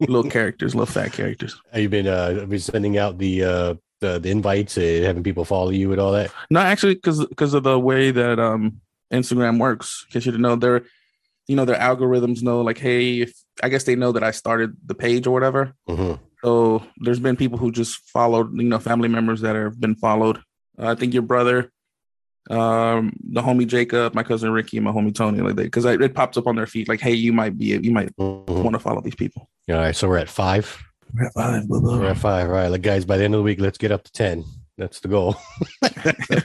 little 0.00 0.28
characters, 0.30 0.74
little 0.74 0.92
fat 0.92 1.12
characters. 1.12 1.60
Have 1.72 1.82
you 1.82 1.88
been 1.88 2.06
uh 2.06 2.44
been 2.48 2.58
sending 2.58 2.98
out 2.98 3.18
the 3.18 3.44
uh 3.44 3.74
the, 4.00 4.18
the 4.18 4.30
invites, 4.30 4.76
uh, 4.76 5.02
having 5.04 5.22
people 5.22 5.44
follow 5.44 5.70
you 5.70 5.92
and 5.92 6.00
all 6.00 6.12
that? 6.12 6.32
No, 6.50 6.60
actually, 6.60 6.94
because 6.94 7.24
because 7.26 7.54
of 7.54 7.62
the 7.62 7.78
way 7.78 8.10
that 8.10 8.38
um 8.38 8.80
Instagram 9.12 9.58
works. 9.58 10.04
Because 10.06 10.26
you 10.26 10.36
know 10.38 10.56
their 10.56 10.82
you 11.46 11.56
know 11.56 11.64
their 11.64 11.76
algorithms 11.76 12.42
know 12.42 12.60
like, 12.60 12.78
hey, 12.78 13.20
if 13.20 13.32
I 13.62 13.68
guess 13.68 13.84
they 13.84 13.96
know 13.96 14.12
that 14.12 14.22
I 14.22 14.30
started 14.30 14.76
the 14.86 14.94
page 14.94 15.26
or 15.26 15.32
whatever. 15.32 15.74
Mm-hmm. 15.88 16.22
So 16.44 16.82
there's 16.96 17.20
been 17.20 17.36
people 17.36 17.58
who 17.58 17.70
just 17.70 17.96
followed, 18.08 18.56
you 18.56 18.68
know, 18.68 18.78
family 18.78 19.08
members 19.08 19.42
that 19.42 19.56
have 19.56 19.78
been 19.78 19.94
followed. 19.94 20.38
Uh, 20.78 20.92
I 20.92 20.94
think 20.94 21.12
your 21.12 21.22
brother, 21.22 21.70
um, 22.48 23.12
the 23.30 23.42
homie 23.42 23.66
Jacob, 23.66 24.14
my 24.14 24.22
cousin 24.22 24.50
Ricky, 24.50 24.80
my 24.80 24.90
homie 24.90 25.14
Tony, 25.14 25.40
like 25.40 25.56
that, 25.56 25.64
because 25.64 25.84
it 25.84 26.14
pops 26.14 26.38
up 26.38 26.46
on 26.46 26.56
their 26.56 26.66
feed, 26.66 26.88
like, 26.88 27.00
hey, 27.00 27.12
you 27.12 27.34
might 27.34 27.58
be, 27.58 27.66
you 27.66 27.92
might 27.92 28.16
mm-hmm. 28.16 28.62
want 28.62 28.74
to 28.74 28.78
follow 28.78 29.02
these 29.02 29.14
people. 29.14 29.50
All 29.68 29.76
right, 29.76 29.94
so 29.94 30.08
we're 30.08 30.16
at 30.16 30.30
five. 30.30 30.82
We're 31.14 31.26
at 31.26 31.32
five. 31.32 31.68
Blah, 31.68 31.80
blah. 31.80 31.98
We're 31.98 32.10
at 32.10 32.18
five. 32.18 32.46
All 32.46 32.54
right, 32.54 32.68
like 32.68 32.82
guys, 32.82 33.04
by 33.04 33.16
the 33.16 33.24
end 33.24 33.34
of 33.34 33.38
the 33.38 33.44
week, 33.44 33.60
let's 33.60 33.78
get 33.78 33.92
up 33.92 34.04
to 34.04 34.12
ten. 34.12 34.44
That's 34.76 35.00
the 35.00 35.08
goal. 35.08 35.36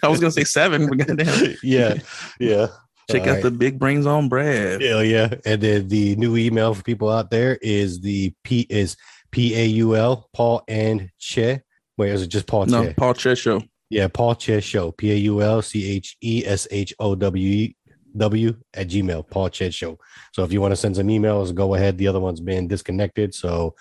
I 0.04 0.08
was 0.08 0.20
gonna 0.20 0.32
say 0.32 0.44
seven, 0.44 0.88
but 0.88 0.98
goddamn. 0.98 1.56
yeah, 1.64 1.96
yeah. 2.40 2.68
Check 3.10 3.22
All 3.24 3.30
out 3.30 3.34
right. 3.36 3.44
the 3.44 3.52
Big 3.52 3.80
Brains 3.80 4.06
on 4.06 4.30
Brad. 4.30 4.82
Yeah, 4.82 5.02
yeah. 5.02 5.36
And 5.46 5.62
then 5.62 5.88
the 5.88 6.16
new 6.16 6.36
email 6.36 6.74
for 6.74 6.84
people 6.84 7.10
out 7.10 7.30
there 7.30 7.58
is 7.62 8.02
the 8.02 8.34
P 8.44 8.66
is 8.70 8.98
P 9.32 9.56
A 9.56 9.66
U 9.66 9.96
L 9.96 10.30
Paul 10.34 10.64
and 10.68 11.12
Che. 11.20 11.62
Wait, 11.98 12.12
is 12.12 12.24
it 12.24 12.28
just 12.28 12.48
Paul 12.48 12.66
no, 12.66 12.94
Paul 12.98 13.14
Che 13.14 13.36
Show. 13.36 13.62
Yeah, 13.90 14.08
Paul 14.08 14.36
Che 14.36 14.60
Show. 14.60 14.92
P 14.92 15.12
A 15.12 15.16
U 15.16 15.42
L 15.42 15.62
C 15.62 15.86
H 15.86 16.18
E 16.22 16.44
S 16.46 16.68
H 16.72 16.94
O 17.00 17.16
W 17.16 17.70
W 18.18 18.56
at 18.74 18.88
Gmail, 18.88 19.30
Paul 19.30 19.50
Che 19.50 19.70
Show. 19.70 20.00
So 20.34 20.44
if 20.44 20.52
you 20.52 20.62
want 20.62 20.72
to 20.72 20.76
send 20.76 20.96
some 20.96 21.08
emails, 21.08 21.54
go 21.54 21.76
ahead. 21.76 21.98
The 21.98 22.08
other 22.08 22.20
one's 22.20 22.42
been 22.42 22.68
disconnected. 22.68 23.34
So 23.34 23.76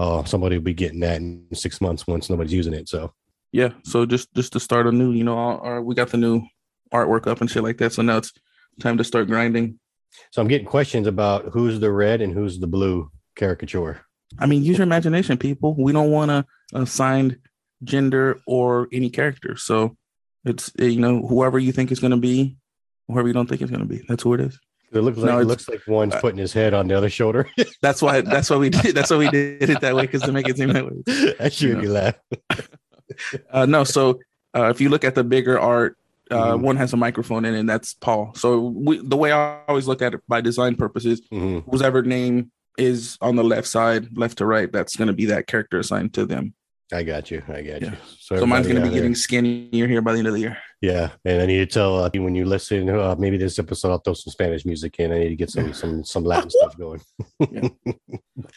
uh, 0.00 0.24
somebody 0.24 0.56
will 0.56 0.64
be 0.64 0.72
getting 0.72 1.00
that 1.00 1.18
in 1.18 1.44
six 1.52 1.78
months 1.82 2.06
once 2.06 2.30
nobody's 2.30 2.54
using 2.54 2.72
it. 2.72 2.88
So 2.88 3.12
yeah, 3.52 3.70
so 3.84 4.06
just 4.06 4.32
just 4.34 4.54
to 4.54 4.60
start 4.60 4.86
a 4.86 4.92
new, 4.92 5.12
you 5.12 5.24
know, 5.24 5.36
our, 5.36 5.82
we 5.82 5.94
got 5.94 6.08
the 6.08 6.16
new 6.16 6.42
artwork 6.92 7.26
up 7.26 7.42
and 7.42 7.50
shit 7.50 7.62
like 7.62 7.76
that. 7.78 7.92
So 7.92 8.00
now 8.00 8.16
it's 8.16 8.32
time 8.80 8.96
to 8.96 9.04
start 9.04 9.26
grinding. 9.26 9.78
So 10.30 10.40
I'm 10.40 10.48
getting 10.48 10.66
questions 10.66 11.06
about 11.06 11.50
who's 11.52 11.80
the 11.80 11.92
red 11.92 12.22
and 12.22 12.32
who's 12.32 12.58
the 12.58 12.66
blue 12.66 13.10
caricature. 13.36 14.00
I 14.38 14.46
mean, 14.46 14.64
use 14.64 14.78
your 14.78 14.86
imagination, 14.86 15.36
people. 15.36 15.74
We 15.78 15.92
don't 15.92 16.10
want 16.10 16.30
to 16.30 16.46
assign 16.72 17.36
gender 17.84 18.40
or 18.46 18.88
any 18.92 19.10
character. 19.10 19.56
So 19.56 19.98
it's 20.46 20.72
you 20.78 21.00
know 21.00 21.26
whoever 21.26 21.58
you 21.58 21.72
think 21.72 21.92
is 21.92 22.00
going 22.00 22.12
to 22.12 22.16
be, 22.16 22.56
whoever 23.06 23.28
you 23.28 23.34
don't 23.34 23.48
think 23.48 23.60
is 23.60 23.70
going 23.70 23.86
to 23.86 23.86
be. 23.86 24.02
That's 24.08 24.22
who 24.22 24.32
it 24.32 24.40
is. 24.40 24.58
It 24.92 25.00
looks 25.00 25.18
like 25.18 25.30
no, 25.30 25.38
it 25.38 25.44
looks 25.44 25.68
like 25.68 25.80
one's 25.86 26.14
uh, 26.14 26.20
putting 26.20 26.38
his 26.38 26.52
head 26.52 26.74
on 26.74 26.88
the 26.88 26.96
other 26.96 27.10
shoulder. 27.10 27.48
that's 27.82 28.02
why. 28.02 28.22
That's 28.22 28.50
why 28.50 28.56
we 28.56 28.70
did. 28.70 28.94
That's 28.94 29.10
why 29.10 29.18
we 29.18 29.30
did 29.30 29.70
it 29.70 29.80
that 29.80 29.94
way 29.94 30.02
because 30.02 30.22
to 30.22 30.32
make 30.32 30.48
it 30.48 30.56
seem 30.56 30.72
that 30.72 30.84
way. 30.84 31.34
That 31.38 31.52
should 31.52 31.78
me 31.78 31.86
laugh. 31.86 32.14
uh, 33.50 33.66
no, 33.66 33.84
so 33.84 34.18
uh, 34.56 34.68
if 34.68 34.80
you 34.80 34.88
look 34.88 35.04
at 35.04 35.14
the 35.14 35.22
bigger 35.22 35.60
art, 35.60 35.96
uh, 36.30 36.52
mm-hmm. 36.52 36.62
one 36.62 36.76
has 36.76 36.92
a 36.92 36.96
microphone 36.96 37.44
in, 37.44 37.54
it, 37.54 37.60
and 37.60 37.68
that's 37.68 37.94
Paul. 37.94 38.32
So 38.34 38.60
we, 38.60 38.98
the 38.98 39.16
way 39.16 39.32
I 39.32 39.60
always 39.68 39.86
look 39.86 40.02
at 40.02 40.14
it 40.14 40.20
by 40.28 40.40
design 40.40 40.76
purposes, 40.76 41.20
mm-hmm. 41.32 41.70
whoever 41.70 42.02
name 42.02 42.50
is 42.78 43.18
on 43.20 43.36
the 43.36 43.44
left 43.44 43.68
side, 43.68 44.16
left 44.16 44.38
to 44.38 44.46
right, 44.46 44.70
that's 44.70 44.96
going 44.96 45.08
to 45.08 45.14
be 45.14 45.26
that 45.26 45.46
character 45.46 45.78
assigned 45.78 46.14
to 46.14 46.26
them. 46.26 46.54
I 46.92 47.02
got 47.02 47.30
you. 47.30 47.42
I 47.48 47.62
got 47.62 47.82
yeah. 47.82 47.90
you. 47.90 47.96
So, 48.18 48.36
so 48.36 48.46
mine's 48.46 48.66
going 48.66 48.82
to 48.82 48.88
be 48.88 48.94
getting 48.94 49.14
skinnier 49.14 49.86
here 49.86 50.02
by 50.02 50.12
the 50.12 50.18
end 50.18 50.28
of 50.28 50.34
the 50.34 50.40
year. 50.40 50.58
Yeah, 50.80 51.10
and 51.24 51.42
I 51.42 51.46
need 51.46 51.58
to 51.58 51.66
tell 51.66 52.04
uh, 52.04 52.10
when 52.14 52.34
you 52.34 52.44
listen, 52.44 52.88
uh, 52.88 53.14
maybe 53.18 53.36
this 53.36 53.58
episode 53.58 53.90
I'll 53.90 53.98
throw 53.98 54.14
some 54.14 54.30
Spanish 54.30 54.64
music 54.64 54.98
in. 54.98 55.12
I 55.12 55.18
need 55.18 55.28
to 55.28 55.36
get 55.36 55.50
some 55.50 55.72
some 55.72 56.04
some 56.04 56.24
Latin 56.24 56.50
stuff 56.50 56.76
going. 56.76 57.00
yeah. 57.50 57.68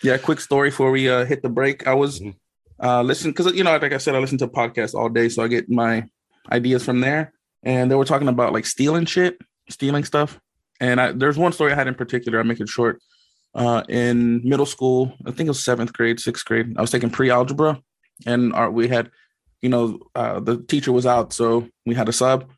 yeah. 0.04 0.17
Quick 0.17 0.39
story 0.39 0.69
before 0.69 0.91
we 0.91 1.10
uh, 1.10 1.26
hit 1.26 1.41
the 1.41 1.50
break. 1.50 1.86
I 1.86 1.93
was 1.93 2.19
mm-hmm. 2.19 2.86
uh, 2.86 3.04
listening 3.04 3.34
because 3.34 3.54
you 3.54 3.63
know, 3.63 3.78
like 3.78 3.93
I 3.93 3.98
said, 3.98 4.15
I 4.15 4.19
listen 4.19 4.38
to 4.39 4.48
podcasts 4.48 4.93
all 4.96 5.10
day, 5.10 5.30
so 5.30 5.43
I 5.43 5.48
get 5.48 5.69
my 5.69 6.06
ideas 6.52 6.84
from 6.84 7.02
there. 7.02 7.34
And 7.63 7.89
they 7.89 7.96
were 7.96 8.06
talking 8.06 8.28
about 8.28 8.54
like 8.54 8.65
stealing 8.65 9.06
shit, 9.06 9.38
stealing 9.69 10.04
stuff. 10.04 10.39
And 10.80 11.00
I, 11.00 11.12
there's 11.12 11.38
one 11.38 11.54
story 11.54 11.72
I 11.72 11.76
had 11.76 11.88
in 11.88 11.96
particular. 11.96 12.39
I 12.39 12.43
make 12.43 12.60
it 12.60 12.69
short. 12.69 13.02
Uh, 13.56 13.84
in 13.88 14.41
middle 14.43 14.65
school, 14.65 15.13
I 15.26 15.32
think 15.32 15.48
it 15.48 15.52
was 15.52 15.63
seventh 15.63 15.93
grade, 15.93 16.19
sixth 16.19 16.43
grade. 16.43 16.74
I 16.78 16.82
was 16.82 16.89
taking 16.89 17.12
pre-algebra, 17.12 17.80
and 18.26 18.54
our, 18.54 18.71
we 18.71 18.88
had 18.88 19.12
you 19.63 19.69
know, 19.69 19.97
uh, 20.13 20.41
the 20.41 20.58
teacher 20.58 20.91
was 20.91 21.06
out, 21.06 21.32
so 21.32 21.67
we 21.86 21.95
had 21.95 22.10
a 22.10 22.13
sub. 22.13 22.52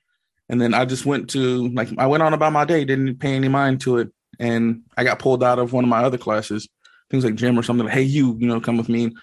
And 0.49 0.59
then 0.59 0.73
I 0.73 0.85
just 0.85 1.05
went 1.05 1.29
to 1.29 1.69
like 1.69 1.87
I 1.97 2.07
went 2.07 2.23
on 2.23 2.33
about 2.33 2.51
my 2.51 2.65
day, 2.65 2.83
didn't 2.83 3.19
pay 3.19 3.35
any 3.35 3.47
mind 3.47 3.79
to 3.81 3.99
it, 3.99 4.11
and 4.39 4.81
I 4.97 5.03
got 5.03 5.19
pulled 5.19 5.43
out 5.43 5.59
of 5.59 5.71
one 5.71 5.83
of 5.83 5.89
my 5.89 6.03
other 6.03 6.17
classes, 6.17 6.67
things 7.09 7.23
like 7.23 7.35
gym 7.35 7.57
or 7.57 7.63
something. 7.63 7.85
Like, 7.85 7.93
hey, 7.93 8.01
you, 8.01 8.35
you 8.39 8.47
know, 8.47 8.59
come 8.59 8.77
with 8.77 8.89
me. 8.89 9.13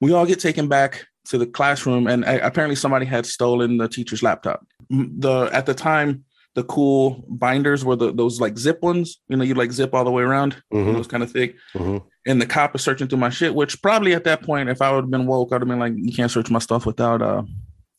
We 0.00 0.12
all 0.12 0.26
get 0.26 0.40
taken 0.40 0.68
back 0.68 1.06
to 1.26 1.38
the 1.38 1.46
classroom, 1.46 2.06
and 2.06 2.24
I, 2.24 2.32
apparently 2.32 2.76
somebody 2.76 3.04
had 3.04 3.26
stolen 3.26 3.76
the 3.76 3.88
teacher's 3.88 4.22
laptop. 4.22 4.66
The 4.88 5.50
at 5.52 5.66
the 5.66 5.74
time 5.74 6.24
the 6.54 6.64
cool 6.64 7.24
binders 7.28 7.84
were 7.84 7.96
the 7.96 8.12
those 8.12 8.40
like 8.40 8.58
zip 8.58 8.82
ones. 8.82 9.20
You 9.28 9.36
know, 9.36 9.44
you 9.44 9.54
like 9.54 9.72
zip 9.72 9.94
all 9.94 10.04
the 10.04 10.10
way 10.10 10.22
around. 10.22 10.62
Mm-hmm. 10.72 10.92
Those 10.92 11.06
kind 11.06 11.22
of 11.22 11.30
thick. 11.30 11.56
Mm-hmm. 11.74 11.98
And 12.26 12.40
the 12.40 12.46
cop 12.46 12.74
is 12.74 12.82
searching 12.82 13.08
through 13.08 13.18
my 13.18 13.30
shit, 13.30 13.54
which 13.54 13.80
probably 13.82 14.14
at 14.14 14.24
that 14.24 14.42
point, 14.42 14.68
if 14.68 14.82
I 14.82 14.92
would 14.92 15.04
have 15.04 15.10
been 15.10 15.26
woke, 15.26 15.52
I'd 15.52 15.60
have 15.60 15.68
been 15.68 15.78
like, 15.78 15.94
you 15.96 16.12
can't 16.12 16.30
search 16.30 16.50
my 16.50 16.58
stuff 16.58 16.86
without 16.86 17.22
uh 17.22 17.42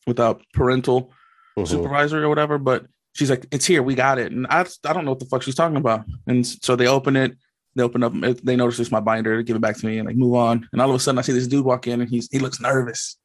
without 0.06 0.42
parental 0.54 1.12
mm-hmm. 1.58 1.66
supervisor 1.66 2.24
or 2.24 2.30
whatever. 2.30 2.58
But 2.58 2.86
she's 3.16 3.30
like, 3.30 3.48
it's 3.52 3.66
here, 3.66 3.82
we 3.82 3.96
got 3.96 4.20
it. 4.20 4.32
And 4.32 4.46
I 4.50 4.66
I 4.86 4.94
don't 4.94 5.06
know 5.06 5.12
what 5.12 5.20
the 5.20 5.26
fuck 5.26 5.42
she's 5.42 5.56
talking 5.56 5.78
about. 5.78 6.06
And 6.28 6.46
so 6.46 6.76
they 6.76 6.88
open 6.88 7.16
it, 7.16 7.36
they 7.76 7.84
open 7.84 8.04
up, 8.04 8.14
they 8.44 8.56
notice 8.56 8.80
it's 8.80 8.92
my 8.92 9.00
binder, 9.00 9.38
they 9.38 9.44
give 9.44 9.56
it 9.56 9.62
back 9.62 9.78
to 9.78 9.86
me 9.86 9.98
and 9.98 10.08
like 10.08 10.16
move 10.16 10.36
on. 10.36 10.68
And 10.72 10.82
all 10.82 10.90
of 10.90 10.96
a 10.96 11.00
sudden 11.00 11.20
I 11.20 11.24
see 11.24 11.34
this 11.34 11.48
dude 11.48 11.66
walk 11.66 11.88
in 11.88 12.02
and 12.02 12.10
he's 12.10 12.30
he 12.32 12.40
looks 12.40 12.60
nervous. 12.60 13.18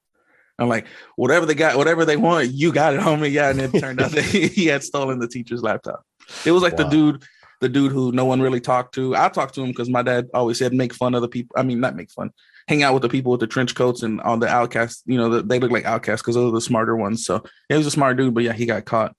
I'm 0.59 0.69
like, 0.69 0.87
whatever 1.17 1.47
they 1.47 1.55
got, 1.55 1.77
whatever 1.77 2.05
they 2.05 2.17
want, 2.17 2.53
you 2.53 2.73
got 2.73 2.95
it, 2.95 3.01
homie. 3.01 3.31
Yeah. 3.31 3.51
And 3.51 3.61
it 3.61 3.73
turned 3.81 4.01
out 4.01 4.11
that 4.13 4.25
he 4.25 4.67
had 4.67 4.83
stolen 4.83 5.19
the 5.19 5.29
teacher's 5.29 5.63
laptop. 5.63 6.05
It 6.45 6.53
was 6.53 6.63
like 6.63 6.77
wow. 6.77 6.85
the 6.85 6.91
dude, 6.91 7.23
the 7.61 7.69
dude 7.69 7.93
who 7.93 8.13
no 8.13 8.25
one 8.25 8.41
really 8.41 8.61
talked 8.61 8.95
to. 8.95 9.15
I 9.17 9.29
talked 9.29 9.55
to 9.55 9.63
him 9.63 9.69
because 9.69 9.89
my 9.89 10.03
dad 10.03 10.29
always 10.35 10.59
said 10.59 10.73
make 10.73 10.95
fun 10.95 11.15
of 11.15 11.23
the 11.23 11.29
people. 11.29 11.55
I 11.57 11.63
mean, 11.63 11.81
not 11.81 11.97
make 11.97 12.11
fun, 12.11 12.33
hang 12.67 12.83
out 12.83 12.95
with 12.95 13.03
the 13.03 13.09
people 13.09 13.33
with 13.33 13.41
the 13.41 13.47
trench 13.47 13.75
coats 13.75 14.03
and 14.03 14.21
all 14.21 14.37
the 14.37 14.49
outcasts. 14.49 15.03
You 15.07 15.17
know, 15.17 15.29
the, 15.29 15.43
they 15.43 15.59
look 15.59 15.71
like 15.71 15.85
outcasts 15.85 16.23
because 16.23 16.35
those 16.35 16.51
are 16.51 16.55
the 16.55 16.61
smarter 16.61 16.97
ones. 16.97 17.25
So 17.25 17.43
he 17.69 17.77
was 17.77 17.87
a 17.87 17.91
smart 17.91 18.17
dude, 18.17 18.35
but 18.35 18.43
yeah, 18.45 18.53
he 18.53 18.67
got 18.67 18.85
caught 18.85 19.15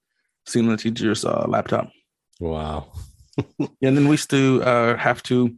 stealing 0.45 0.69
the 0.69 0.77
teacher's 0.77 1.25
uh, 1.25 1.45
laptop. 1.47 1.89
Wow. 2.39 2.87
and 3.59 3.97
then 3.97 4.07
we 4.07 4.17
still 4.17 4.61
uh, 4.61 4.97
have 4.97 5.23
to 5.23 5.55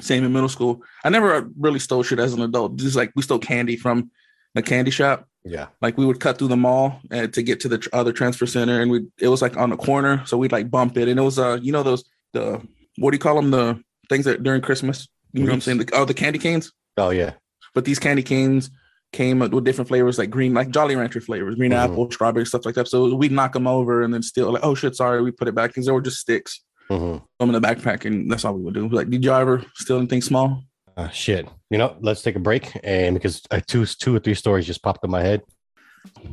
same 0.00 0.24
in 0.24 0.32
middle 0.32 0.48
school. 0.48 0.82
I 1.04 1.10
never 1.10 1.48
really 1.58 1.78
stole 1.78 2.02
shit 2.02 2.18
as 2.18 2.32
an 2.32 2.42
adult. 2.42 2.76
Just 2.76 2.96
like 2.96 3.12
we 3.14 3.22
stole 3.22 3.38
candy 3.38 3.76
from 3.76 4.10
the 4.54 4.62
candy 4.62 4.90
shop. 4.90 5.28
Yeah. 5.44 5.68
Like 5.80 5.98
we 5.98 6.06
would 6.06 6.20
cut 6.20 6.38
through 6.38 6.48
the 6.48 6.56
mall 6.56 7.00
uh, 7.10 7.26
to 7.28 7.42
get 7.42 7.60
to 7.60 7.68
the 7.68 7.78
tr- 7.78 7.88
other 7.92 8.12
transfer 8.12 8.46
center, 8.46 8.80
and 8.80 8.90
we 8.90 9.06
it 9.18 9.28
was 9.28 9.42
like 9.42 9.56
on 9.56 9.70
the 9.70 9.76
corner, 9.76 10.22
so 10.24 10.36
we'd 10.36 10.52
like 10.52 10.70
bump 10.70 10.96
it, 10.96 11.08
and 11.08 11.18
it 11.18 11.22
was 11.22 11.38
uh 11.38 11.58
you 11.60 11.72
know 11.72 11.82
those 11.82 12.04
the 12.32 12.60
what 12.98 13.10
do 13.10 13.16
you 13.16 13.20
call 13.20 13.36
them 13.36 13.50
the 13.50 13.82
things 14.08 14.24
that 14.24 14.42
during 14.42 14.60
Christmas 14.60 15.08
you 15.32 15.40
know 15.40 15.48
what 15.48 15.54
I'm 15.54 15.60
saying 15.60 15.78
the, 15.78 15.88
oh 15.94 16.04
the 16.04 16.14
candy 16.14 16.38
canes. 16.38 16.72
Oh 16.96 17.10
yeah. 17.10 17.32
But 17.74 17.84
these 17.84 17.98
candy 17.98 18.22
canes 18.22 18.70
came 19.12 19.38
with 19.40 19.64
different 19.64 19.88
flavors 19.88 20.18
like 20.18 20.30
green 20.30 20.54
like 20.54 20.70
Jolly 20.70 20.96
Rancher 20.96 21.20
flavors, 21.20 21.54
green 21.54 21.72
mm-hmm. 21.72 21.92
apple, 21.92 22.10
strawberry 22.10 22.46
stuff 22.46 22.64
like 22.64 22.74
that. 22.76 22.88
So 22.88 23.14
we'd 23.14 23.32
knock 23.32 23.52
them 23.52 23.66
over 23.66 24.02
and 24.02 24.12
then 24.12 24.22
still 24.22 24.52
like 24.52 24.64
oh 24.64 24.74
shit 24.74 24.94
sorry 24.94 25.22
we 25.22 25.30
put 25.30 25.48
it 25.48 25.54
back 25.54 25.70
because 25.70 25.86
they 25.86 25.92
were 25.92 26.02
just 26.02 26.18
sticks. 26.18 26.62
Mm-hmm. 26.90 27.24
In 27.40 27.52
the 27.52 27.60
backpack 27.60 28.04
and 28.04 28.30
that's 28.30 28.44
all 28.44 28.54
we 28.54 28.62
would 28.62 28.74
do. 28.74 28.88
Like 28.88 29.08
did 29.08 29.24
you 29.24 29.32
ever 29.32 29.64
steal 29.74 29.98
anything 29.98 30.20
small? 30.22 30.62
Uh, 30.96 31.08
shit. 31.08 31.48
You 31.70 31.78
know, 31.78 31.96
let's 32.00 32.22
take 32.22 32.36
a 32.36 32.40
break, 32.40 32.78
and 32.84 33.14
because 33.14 33.42
uh, 33.50 33.60
two, 33.66 33.86
two 33.86 34.14
or 34.14 34.18
three 34.18 34.34
stories 34.34 34.66
just 34.66 34.82
popped 34.82 35.04
in 35.04 35.10
my 35.10 35.22
head. 35.22 35.42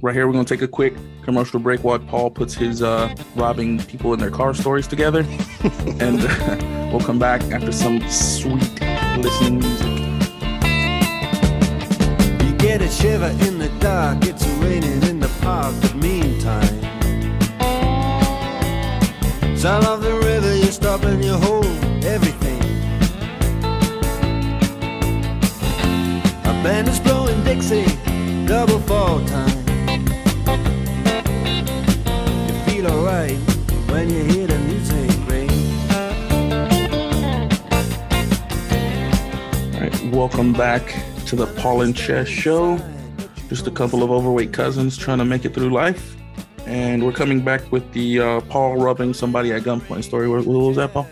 Right 0.02 0.16
here, 0.16 0.28
we're 0.28 0.34
gonna 0.34 0.46
take 0.46 0.62
a 0.62 0.68
quick 0.68 0.96
commercial 1.24 1.60
break 1.60 1.84
while 1.84 2.00
Paul 2.00 2.32
puts 2.32 2.56
his 2.56 2.82
uh, 2.82 3.14
robbing 3.36 3.80
people 3.84 4.14
in 4.14 4.20
their 4.20 4.32
car 4.32 4.54
stories 4.54 4.88
together, 4.88 5.20
and 6.00 6.20
uh, 6.22 6.90
we'll 6.92 7.00
come 7.00 7.20
back 7.20 7.42
after 7.52 7.72
some 7.72 8.02
sweet 8.10 8.82
listening 9.18 9.60
music. 9.60 9.88
You 12.44 12.58
get 12.58 12.82
a 12.82 12.90
shiver 12.90 13.30
in 13.46 13.60
the 13.60 13.72
dark. 13.80 14.26
It's 14.26 14.46
raining 14.58 15.04
in 15.04 15.20
the 15.20 15.30
park, 15.42 15.76
but 15.82 15.96
meantime, 15.96 16.82
sound 19.56 19.86
of 19.86 20.02
the 20.02 20.16
river. 20.16 20.56
You 20.56 20.72
stop 20.72 21.04
and 21.04 21.24
you 21.24 21.34
hold 21.34 21.66
everything. 22.04 22.49
Band 26.64 26.90
is 26.90 27.00
blowing 27.00 27.42
Dixie, 27.46 27.86
double 28.46 28.80
fall 28.80 29.26
time. 29.26 29.48
You 32.48 32.54
feel 32.66 32.88
alright 32.88 33.38
when 33.90 34.10
you 34.10 34.26
hear 34.26 34.46
the 34.46 34.60
music 34.60 35.10
ring. 35.26 35.50
All 39.74 39.82
right, 39.82 40.14
welcome 40.14 40.52
back 40.52 40.94
to 41.28 41.38
the 41.38 41.48
Paul 41.62 41.84
and 41.84 41.96
Che 41.96 42.26
Show. 42.26 42.78
Just 43.48 43.66
a 43.68 43.72
couple 43.72 44.04
of 44.04 44.12
overweight 44.12 44.52
cousins 44.52 44.98
trying 44.98 45.20
to 45.20 45.26
make 45.26 45.46
it 45.46 45.54
through 45.54 45.70
life. 45.70 46.18
And 46.70 47.04
we're 47.04 47.14
coming 47.14 47.42
back 47.42 47.72
with 47.72 47.92
the 47.94 48.20
uh, 48.20 48.42
Paul 48.42 48.78
rubbing 48.78 49.12
somebody 49.16 49.52
at 49.54 49.64
gunpoint 49.64 50.04
story. 50.04 50.30
What, 50.30 50.46
what 50.46 50.68
was 50.68 50.76
that, 50.76 50.94
Paul? 50.94 51.08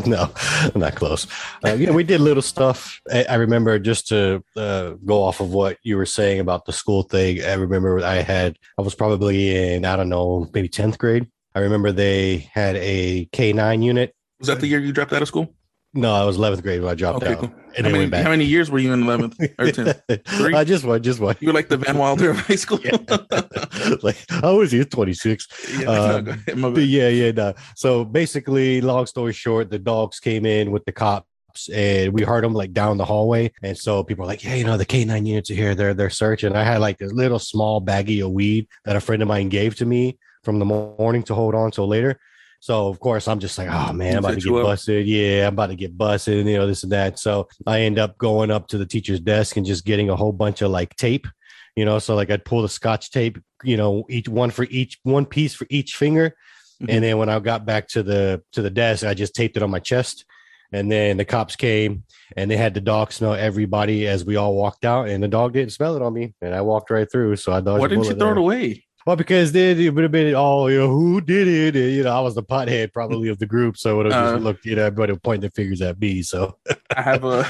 no, 0.06 0.32
not 0.74 0.94
close. 0.94 1.26
Uh, 1.62 1.74
yeah, 1.74 1.90
we 1.90 2.02
did 2.02 2.22
little 2.22 2.42
stuff. 2.42 2.98
I, 3.12 3.24
I 3.28 3.34
remember 3.34 3.78
just 3.78 4.08
to 4.08 4.42
uh, 4.56 4.94
go 5.04 5.22
off 5.22 5.40
of 5.40 5.50
what 5.50 5.76
you 5.82 5.98
were 5.98 6.06
saying 6.06 6.40
about 6.40 6.64
the 6.64 6.72
school 6.72 7.02
thing. 7.02 7.44
I 7.44 7.52
remember 7.52 8.02
I 8.02 8.22
had, 8.22 8.56
I 8.78 8.82
was 8.82 8.94
probably 8.94 9.74
in, 9.74 9.84
I 9.84 9.96
don't 9.96 10.08
know, 10.08 10.48
maybe 10.54 10.68
10th 10.70 10.96
grade. 10.96 11.28
I 11.54 11.60
remember 11.60 11.92
they 11.92 12.48
had 12.54 12.76
a 12.76 13.26
K9 13.34 13.84
unit. 13.84 14.14
Was 14.38 14.48
that 14.48 14.60
the 14.60 14.66
year 14.66 14.80
you 14.80 14.92
dropped 14.92 15.12
out 15.12 15.20
of 15.20 15.28
school? 15.28 15.54
No, 15.94 16.14
I 16.14 16.24
was 16.24 16.38
11th 16.38 16.62
grade 16.62 16.80
when 16.80 16.90
I 16.90 16.94
dropped 16.94 17.22
okay, 17.22 17.34
out. 17.34 17.40
Cool. 17.40 17.52
And 17.76 17.86
how, 17.86 17.92
many, 17.92 18.22
how 18.22 18.30
many 18.30 18.44
years 18.44 18.70
were 18.70 18.78
you 18.78 18.92
in 18.92 19.02
11th 19.02 19.34
or 19.58 19.66
10th? 19.66 20.26
Three? 20.26 20.54
I 20.54 20.64
just 20.64 20.84
one, 20.84 21.02
just 21.02 21.20
one. 21.20 21.36
You 21.40 21.48
were 21.48 21.54
like 21.54 21.68
the 21.68 21.76
Van 21.76 21.98
Wilder 21.98 22.30
of 22.30 22.38
high 22.38 22.54
school. 22.54 22.80
yeah. 22.82 22.96
like 24.02 24.16
I 24.30 24.50
was 24.50 24.72
here 24.72 24.84
26. 24.84 25.48
Yeah, 25.78 25.88
um, 25.88 26.44
no, 26.56 26.76
yeah, 26.76 27.08
yeah. 27.08 27.30
No. 27.30 27.54
So 27.76 28.04
basically, 28.04 28.80
long 28.80 29.06
story 29.06 29.32
short, 29.32 29.70
the 29.70 29.78
dogs 29.78 30.20
came 30.20 30.44
in 30.44 30.70
with 30.70 30.84
the 30.84 30.92
cops 30.92 31.68
and 31.72 32.12
we 32.12 32.22
heard 32.22 32.44
them 32.44 32.54
like 32.54 32.72
down 32.72 32.98
the 32.98 33.04
hallway. 33.04 33.52
And 33.62 33.76
so 33.76 34.02
people 34.04 34.22
were 34.22 34.28
like, 34.28 34.44
Yeah, 34.44 34.54
you 34.54 34.64
know, 34.64 34.76
the 34.76 34.86
K9 34.86 35.26
units 35.26 35.50
are 35.50 35.54
here. 35.54 35.74
They're 35.74 35.94
they're 35.94 36.10
searching. 36.10 36.54
I 36.54 36.62
had 36.62 36.80
like 36.80 36.98
this 36.98 37.12
little 37.12 37.38
small 37.38 37.80
baggie 37.80 38.24
of 38.24 38.32
weed 38.32 38.68
that 38.84 38.96
a 38.96 39.00
friend 39.00 39.22
of 39.22 39.28
mine 39.28 39.48
gave 39.48 39.76
to 39.76 39.86
me 39.86 40.18
from 40.42 40.58
the 40.58 40.64
morning 40.64 41.22
to 41.24 41.34
hold 41.34 41.54
on 41.54 41.70
till 41.70 41.88
later. 41.88 42.18
So 42.62 42.86
of 42.86 43.00
course 43.00 43.26
I'm 43.26 43.40
just 43.40 43.58
like, 43.58 43.68
oh 43.68 43.92
man, 43.92 44.18
I'm 44.18 44.24
about 44.24 44.34
to 44.34 44.40
get 44.40 44.52
busted. 44.52 45.04
Yeah, 45.04 45.48
I'm 45.48 45.54
about 45.54 45.70
to 45.70 45.74
get 45.74 45.98
busted, 45.98 46.46
you 46.46 46.56
know, 46.56 46.64
this 46.68 46.84
and 46.84 46.92
that. 46.92 47.18
So 47.18 47.48
I 47.66 47.80
end 47.80 47.98
up 47.98 48.16
going 48.18 48.52
up 48.52 48.68
to 48.68 48.78
the 48.78 48.86
teacher's 48.86 49.18
desk 49.18 49.56
and 49.56 49.66
just 49.66 49.84
getting 49.84 50.10
a 50.10 50.14
whole 50.14 50.30
bunch 50.30 50.62
of 50.62 50.70
like 50.70 50.94
tape, 50.94 51.26
you 51.74 51.84
know. 51.84 51.98
So 51.98 52.14
like 52.14 52.30
I'd 52.30 52.44
pull 52.44 52.62
the 52.62 52.68
scotch 52.68 53.10
tape, 53.10 53.36
you 53.64 53.76
know, 53.76 54.04
each 54.08 54.28
one 54.28 54.50
for 54.50 54.62
each 54.70 55.00
one 55.02 55.26
piece 55.26 55.54
for 55.54 55.66
each 55.70 55.96
finger. 55.96 56.36
Mm-hmm. 56.80 56.90
And 56.90 57.02
then 57.04 57.18
when 57.18 57.28
I 57.28 57.40
got 57.40 57.66
back 57.66 57.88
to 57.88 58.04
the 58.04 58.44
to 58.52 58.62
the 58.62 58.70
desk, 58.70 59.04
I 59.04 59.14
just 59.14 59.34
taped 59.34 59.56
it 59.56 59.64
on 59.64 59.70
my 59.70 59.80
chest. 59.80 60.24
And 60.70 60.90
then 60.90 61.16
the 61.16 61.24
cops 61.24 61.56
came 61.56 62.04
and 62.36 62.48
they 62.48 62.56
had 62.56 62.74
the 62.74 62.80
dog 62.80 63.10
smell 63.10 63.34
everybody 63.34 64.06
as 64.06 64.24
we 64.24 64.36
all 64.36 64.54
walked 64.54 64.84
out, 64.84 65.08
and 65.08 65.20
the 65.20 65.28
dog 65.28 65.52
didn't 65.52 65.72
smell 65.72 65.96
it 65.96 66.02
on 66.02 66.14
me, 66.14 66.32
and 66.40 66.54
I 66.54 66.60
walked 66.60 66.90
right 66.90 67.10
through. 67.10 67.34
So 67.36 67.50
I 67.50 67.60
thought, 67.60 67.80
why 67.80 67.88
didn't 67.88 68.04
you 68.04 68.10
throw 68.10 68.28
there. 68.28 68.32
it 68.32 68.38
away? 68.38 68.84
Well, 69.06 69.16
because 69.16 69.52
then 69.52 69.80
it 69.80 69.92
would 69.94 70.02
have 70.02 70.12
been, 70.12 70.34
oh, 70.34 70.68
you 70.68 70.78
know, 70.78 70.88
who 70.88 71.20
did 71.20 71.48
it? 71.48 71.76
And, 71.76 71.92
you 71.92 72.04
know, 72.04 72.16
I 72.16 72.20
was 72.20 72.34
the 72.34 72.42
pothead 72.42 72.92
probably 72.92 73.28
of 73.28 73.38
the 73.38 73.46
group. 73.46 73.76
So 73.76 73.92
it 73.92 73.96
would 73.96 74.12
have 74.12 74.26
uh, 74.26 74.32
just 74.34 74.44
looked, 74.44 74.64
you 74.64 74.76
know, 74.76 74.84
everybody 74.84 75.12
would 75.12 75.22
point 75.22 75.40
their 75.40 75.50
fingers 75.50 75.82
at 75.82 76.00
me. 76.00 76.22
So 76.22 76.56
I 76.96 77.02
have 77.02 77.24
a, 77.24 77.44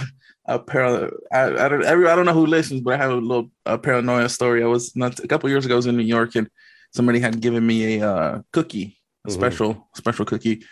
a 0.46 0.58
pair 0.58 1.10
I, 1.32 1.44
I 1.44 1.68
don't, 1.68 1.84
every, 1.84 2.08
I 2.08 2.16
don't 2.16 2.26
know 2.26 2.32
who 2.32 2.46
listens, 2.46 2.80
but 2.80 2.94
I 2.94 2.96
have 2.96 3.10
a 3.10 3.16
little 3.16 3.50
a 3.66 3.76
paranoia 3.76 4.28
story. 4.28 4.62
I 4.62 4.66
was 4.66 4.96
not 4.96 5.20
a 5.20 5.28
couple 5.28 5.50
years 5.50 5.66
ago, 5.66 5.74
I 5.74 5.76
was 5.76 5.86
in 5.86 5.96
New 5.96 6.04
York 6.04 6.34
and 6.36 6.48
somebody 6.92 7.20
had 7.20 7.40
given 7.40 7.66
me 7.66 7.98
a 7.98 8.10
uh, 8.10 8.42
cookie, 8.52 8.98
a 9.24 9.28
mm-hmm. 9.28 9.38
special, 9.38 9.88
special 9.94 10.24
cookie. 10.24 10.64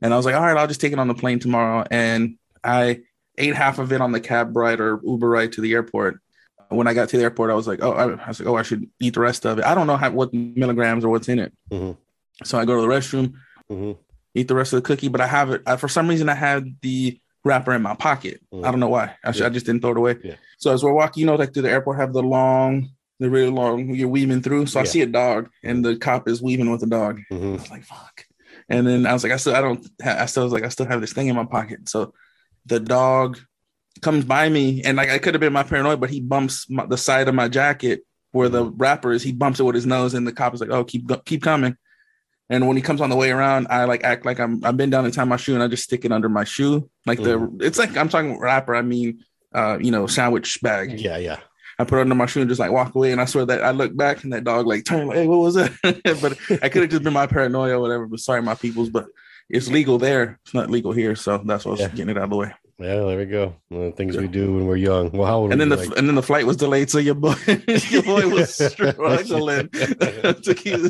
And 0.00 0.14
I 0.14 0.16
was 0.16 0.24
like, 0.24 0.34
all 0.34 0.42
right, 0.42 0.56
I'll 0.56 0.66
just 0.66 0.80
take 0.80 0.92
it 0.92 0.98
on 0.98 1.08
the 1.08 1.14
plane 1.14 1.40
tomorrow. 1.40 1.84
And 1.90 2.36
I 2.64 3.02
ate 3.36 3.54
half 3.54 3.78
of 3.78 3.92
it 3.92 4.00
on 4.00 4.12
the 4.12 4.20
cab 4.20 4.56
ride 4.56 4.80
or 4.80 5.00
Uber 5.04 5.28
ride 5.28 5.52
to 5.52 5.60
the 5.60 5.72
airport 5.74 6.20
when 6.74 6.86
I 6.86 6.94
got 6.94 7.08
to 7.10 7.16
the 7.16 7.22
airport, 7.22 7.50
I 7.50 7.54
was 7.54 7.66
like, 7.66 7.82
oh, 7.82 7.92
I, 7.92 8.04
I 8.04 8.28
was 8.28 8.40
like, 8.40 8.48
oh, 8.48 8.56
I 8.56 8.62
should 8.62 8.88
eat 9.00 9.14
the 9.14 9.20
rest 9.20 9.44
of 9.46 9.58
it. 9.58 9.64
I 9.64 9.74
don't 9.74 9.86
know 9.86 9.96
how, 9.96 10.10
what 10.10 10.32
milligrams 10.32 11.04
or 11.04 11.08
what's 11.10 11.28
in 11.28 11.38
it. 11.38 11.52
Mm-hmm. 11.70 11.92
So 12.44 12.58
I 12.58 12.64
go 12.64 12.76
to 12.76 12.82
the 12.82 12.88
restroom, 12.88 13.34
mm-hmm. 13.70 13.92
eat 14.34 14.48
the 14.48 14.54
rest 14.54 14.72
of 14.72 14.82
the 14.82 14.86
cookie, 14.86 15.08
but 15.08 15.20
I 15.20 15.26
have 15.26 15.50
it. 15.50 15.62
I, 15.66 15.76
for 15.76 15.88
some 15.88 16.08
reason, 16.08 16.28
I 16.28 16.34
had 16.34 16.76
the 16.80 17.18
wrapper 17.44 17.72
in 17.72 17.82
my 17.82 17.94
pocket. 17.94 18.40
Mm-hmm. 18.52 18.64
I 18.64 18.70
don't 18.70 18.80
know 18.80 18.88
why. 18.88 19.14
I, 19.24 19.32
yeah. 19.32 19.46
I, 19.46 19.48
just 19.48 19.66
didn't 19.66 19.82
throw 19.82 19.92
it 19.92 19.96
away. 19.96 20.16
Yeah. 20.22 20.36
So 20.58 20.72
as 20.72 20.82
we're 20.82 20.92
walking, 20.92 21.22
you 21.22 21.26
know, 21.26 21.34
like 21.34 21.52
through 21.52 21.62
the 21.62 21.70
airport, 21.70 21.98
have 21.98 22.12
the 22.12 22.22
long, 22.22 22.90
the 23.18 23.30
really 23.30 23.50
long, 23.50 23.94
you're 23.94 24.08
weaving 24.08 24.42
through. 24.42 24.66
So 24.66 24.78
yeah. 24.78 24.82
I 24.82 24.86
see 24.86 25.02
a 25.02 25.06
dog, 25.06 25.50
and 25.62 25.84
the 25.84 25.96
cop 25.96 26.28
is 26.28 26.42
weaving 26.42 26.70
with 26.70 26.80
the 26.80 26.86
dog. 26.86 27.20
Mm-hmm. 27.30 27.48
I 27.48 27.52
was 27.52 27.70
like, 27.70 27.84
fuck. 27.84 28.24
And 28.68 28.86
then 28.86 29.06
I 29.06 29.12
was 29.12 29.22
like, 29.22 29.32
I 29.32 29.36
still, 29.36 29.54
I 29.54 29.60
don't, 29.60 29.86
I 30.04 30.26
still 30.26 30.44
was 30.44 30.52
like, 30.52 30.64
I 30.64 30.68
still 30.68 30.86
have 30.86 31.00
this 31.00 31.12
thing 31.12 31.28
in 31.28 31.36
my 31.36 31.44
pocket. 31.44 31.88
So 31.88 32.14
the 32.66 32.80
dog 32.80 33.38
comes 34.02 34.24
by 34.24 34.48
me, 34.48 34.82
and 34.82 34.96
like 34.96 35.10
I 35.10 35.18
could 35.18 35.34
have 35.34 35.40
been 35.40 35.52
my 35.52 35.62
paranoid, 35.62 36.00
but 36.00 36.10
he 36.10 36.20
bumps 36.20 36.68
my, 36.68 36.86
the 36.86 36.98
side 36.98 37.28
of 37.28 37.34
my 37.34 37.48
jacket 37.48 38.04
where 38.32 38.48
the 38.48 38.64
wrapper 38.64 39.12
is. 39.12 39.22
He 39.22 39.32
bumps 39.32 39.60
it 39.60 39.64
with 39.64 39.74
his 39.74 39.86
nose, 39.86 40.14
and 40.14 40.26
the 40.26 40.32
cop 40.32 40.54
is 40.54 40.60
like, 40.60 40.70
"Oh, 40.70 40.84
keep 40.84 41.10
keep 41.24 41.42
coming." 41.42 41.76
And 42.50 42.66
when 42.66 42.76
he 42.76 42.82
comes 42.82 43.00
on 43.00 43.08
the 43.08 43.16
way 43.16 43.30
around, 43.30 43.68
I 43.70 43.84
like 43.84 44.04
act 44.04 44.26
like 44.26 44.38
I'm 44.38 44.64
I've 44.64 44.76
been 44.76 44.90
down 44.90 45.04
to 45.04 45.10
tie 45.10 45.24
my 45.24 45.36
shoe, 45.36 45.54
and 45.54 45.62
I 45.62 45.68
just 45.68 45.84
stick 45.84 46.04
it 46.04 46.12
under 46.12 46.28
my 46.28 46.44
shoe, 46.44 46.90
like 47.06 47.18
mm. 47.18 47.58
the 47.58 47.66
it's 47.66 47.78
like 47.78 47.96
I'm 47.96 48.08
talking 48.08 48.38
wrapper. 48.38 48.74
I 48.74 48.82
mean, 48.82 49.24
uh, 49.54 49.78
you 49.80 49.90
know, 49.90 50.06
sandwich 50.06 50.60
bag. 50.60 51.00
Yeah, 51.00 51.16
yeah. 51.16 51.38
I 51.78 51.84
put 51.84 51.98
it 51.98 52.02
under 52.02 52.14
my 52.14 52.26
shoe 52.26 52.40
and 52.40 52.50
just 52.50 52.60
like 52.60 52.70
walk 52.70 52.94
away. 52.94 53.12
And 53.12 53.20
I 53.20 53.24
swear 53.24 53.46
that 53.46 53.64
I 53.64 53.70
look 53.70 53.96
back 53.96 54.24
and 54.24 54.32
that 54.32 54.44
dog 54.44 54.66
like 54.66 54.84
turned 54.84 55.08
like, 55.08 55.16
hey, 55.16 55.26
what 55.26 55.38
was 55.38 55.54
that? 55.54 55.72
but 56.20 56.62
I 56.62 56.68
could 56.68 56.82
have 56.82 56.90
just 56.90 57.02
been 57.02 57.12
my 57.12 57.26
paranoia 57.26 57.78
or 57.78 57.80
whatever. 57.80 58.06
But 58.06 58.20
sorry, 58.20 58.42
my 58.42 58.54
peoples. 58.54 58.90
But 58.90 59.06
it's 59.48 59.68
legal 59.68 59.98
there. 59.98 60.38
It's 60.44 60.54
not 60.54 60.70
legal 60.70 60.92
here. 60.92 61.16
So 61.16 61.38
that's 61.38 61.64
what 61.64 61.70
I 61.70 61.72
was 61.72 61.80
yeah. 61.80 61.88
getting 61.88 62.10
it 62.10 62.18
out 62.18 62.24
of 62.24 62.30
the 62.30 62.36
way. 62.36 62.52
Yeah, 62.82 63.00
there 63.02 63.18
we 63.18 63.26
go. 63.26 63.54
the 63.70 63.92
things 63.92 64.16
we 64.16 64.26
do 64.26 64.54
when 64.54 64.66
we're 64.66 64.76
young. 64.76 65.10
Well, 65.12 65.26
how 65.26 65.38
old 65.38 65.52
and 65.52 65.60
then 65.60 65.68
the 65.68 65.76
like? 65.76 65.96
and 65.96 66.08
then 66.08 66.16
the 66.16 66.22
flight 66.22 66.46
was 66.46 66.56
delayed, 66.56 66.90
so 66.90 66.98
your 66.98 67.14
boy 67.14 67.34
your 67.90 68.02
boy 68.02 68.28
was 68.28 68.54
struggling 68.72 69.68
to 69.68 70.54
keep 70.56 70.80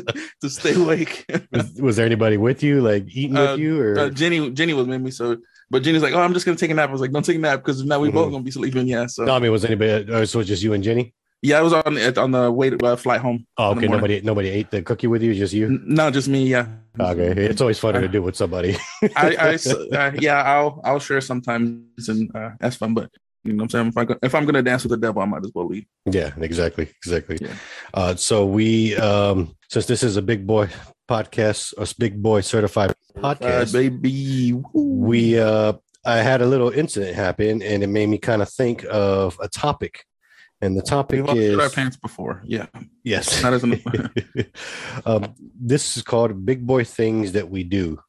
to 0.41 0.49
stay 0.49 0.73
awake. 0.73 1.25
was, 1.51 1.73
was, 1.79 1.95
there 1.97 2.05
anybody 2.05 2.37
with 2.37 2.63
you, 2.63 2.81
like 2.81 3.05
eating 3.09 3.37
uh, 3.37 3.51
with 3.51 3.59
you, 3.59 3.79
or 3.79 3.99
uh, 3.99 4.09
Jenny? 4.09 4.49
Jenny 4.51 4.73
was 4.73 4.87
with 4.87 5.01
me, 5.01 5.11
so. 5.11 5.37
But 5.69 5.81
Jenny's 5.81 6.03
like, 6.03 6.13
"Oh, 6.13 6.21
I'm 6.21 6.33
just 6.33 6.45
gonna 6.45 6.57
take 6.57 6.71
a 6.71 6.73
nap." 6.73 6.89
I 6.89 6.91
was 6.91 7.01
like, 7.01 7.11
"Don't 7.11 7.25
take 7.25 7.37
a 7.37 7.39
nap 7.39 7.59
because 7.59 7.83
now 7.83 7.99
we 7.99 8.09
mm-hmm. 8.09 8.17
both 8.17 8.31
gonna 8.31 8.43
be 8.43 8.51
sleeping." 8.51 8.87
Yeah. 8.87 9.07
So 9.07 9.25
no, 9.25 9.35
I 9.35 9.39
mean, 9.39 9.51
was 9.51 9.65
anybody? 9.65 10.11
Uh, 10.11 10.25
so 10.25 10.37
it 10.37 10.41
was 10.41 10.47
just 10.47 10.61
you 10.61 10.73
and 10.73 10.83
Jenny? 10.83 11.13
Yeah, 11.43 11.59
I 11.59 11.61
was 11.61 11.73
on 11.73 12.17
on 12.17 12.31
the 12.31 12.49
way 12.49 12.69
to 12.69 12.77
uh, 12.85 12.95
flight 12.95 13.19
home. 13.19 13.45
Oh, 13.57 13.71
okay. 13.71 13.87
Nobody 13.87 14.21
nobody 14.21 14.47
ate 14.47 14.71
the 14.71 14.81
cookie 14.81 15.07
with 15.07 15.21
you, 15.21 15.35
just 15.35 15.51
you? 15.51 15.77
No, 15.83 16.09
just 16.09 16.29
me. 16.29 16.47
Yeah. 16.47 16.67
Okay, 16.97 17.31
it's 17.31 17.59
always 17.59 17.77
funny 17.77 17.99
to 17.99 18.07
do 18.07 18.21
with 18.21 18.37
somebody. 18.37 18.77
I, 19.17 19.35
I 19.35 19.97
uh, 19.97 20.11
yeah, 20.17 20.41
I'll 20.41 20.79
I'll 20.85 20.99
share 20.99 21.19
sometimes, 21.19 22.07
and 22.07 22.33
uh, 22.33 22.51
that's 22.61 22.77
fun. 22.77 22.93
But 22.93 23.11
you 23.43 23.51
know, 23.51 23.63
what 23.63 23.75
I'm 23.75 23.91
saying 23.93 24.07
if 24.07 24.21
I 24.21 24.25
if 24.25 24.35
I'm 24.35 24.45
gonna 24.45 24.63
dance 24.63 24.83
with 24.83 24.91
the 24.91 24.97
devil, 24.97 25.21
I 25.21 25.25
might 25.25 25.43
as 25.43 25.51
well 25.53 25.67
leave. 25.67 25.85
Yeah, 26.05 26.31
exactly, 26.37 26.89
exactly. 27.03 27.39
Yeah. 27.41 27.55
Uh, 27.93 28.15
so 28.15 28.45
we 28.45 28.95
um 28.95 29.53
since 29.69 29.85
this 29.85 30.01
is 30.01 30.15
a 30.15 30.21
big 30.21 30.47
boy 30.47 30.69
podcast, 31.09 31.73
a 31.77 31.93
big 31.99 32.23
boy 32.23 32.39
certified 32.39 32.93
podcast, 33.17 33.73
baby, 33.73 34.53
Woo. 34.53 34.71
we 34.73 35.37
uh 35.37 35.73
I 36.05 36.17
had 36.17 36.41
a 36.41 36.45
little 36.45 36.69
incident 36.69 37.15
happen, 37.15 37.61
and 37.61 37.83
it 37.83 37.87
made 37.87 38.07
me 38.07 38.17
kind 38.17 38.41
of 38.41 38.47
think 38.47 38.85
of 38.89 39.37
a 39.41 39.49
topic 39.49 40.05
and 40.63 40.77
the 40.77 40.81
topic 40.81 41.25
We've 41.27 41.37
is 41.37 41.59
our 41.59 41.69
pants 41.69 41.97
before. 41.97 42.41
Yeah. 42.45 42.67
Yes. 43.03 43.43
Not 43.43 43.53
as 43.53 43.63
um, 45.05 45.35
this 45.59 45.97
is 45.97 46.03
called 46.03 46.45
Big 46.45 46.65
Boy 46.65 46.85
Things 46.85 47.33
That 47.33 47.49
We 47.49 47.63
Do. 47.63 47.99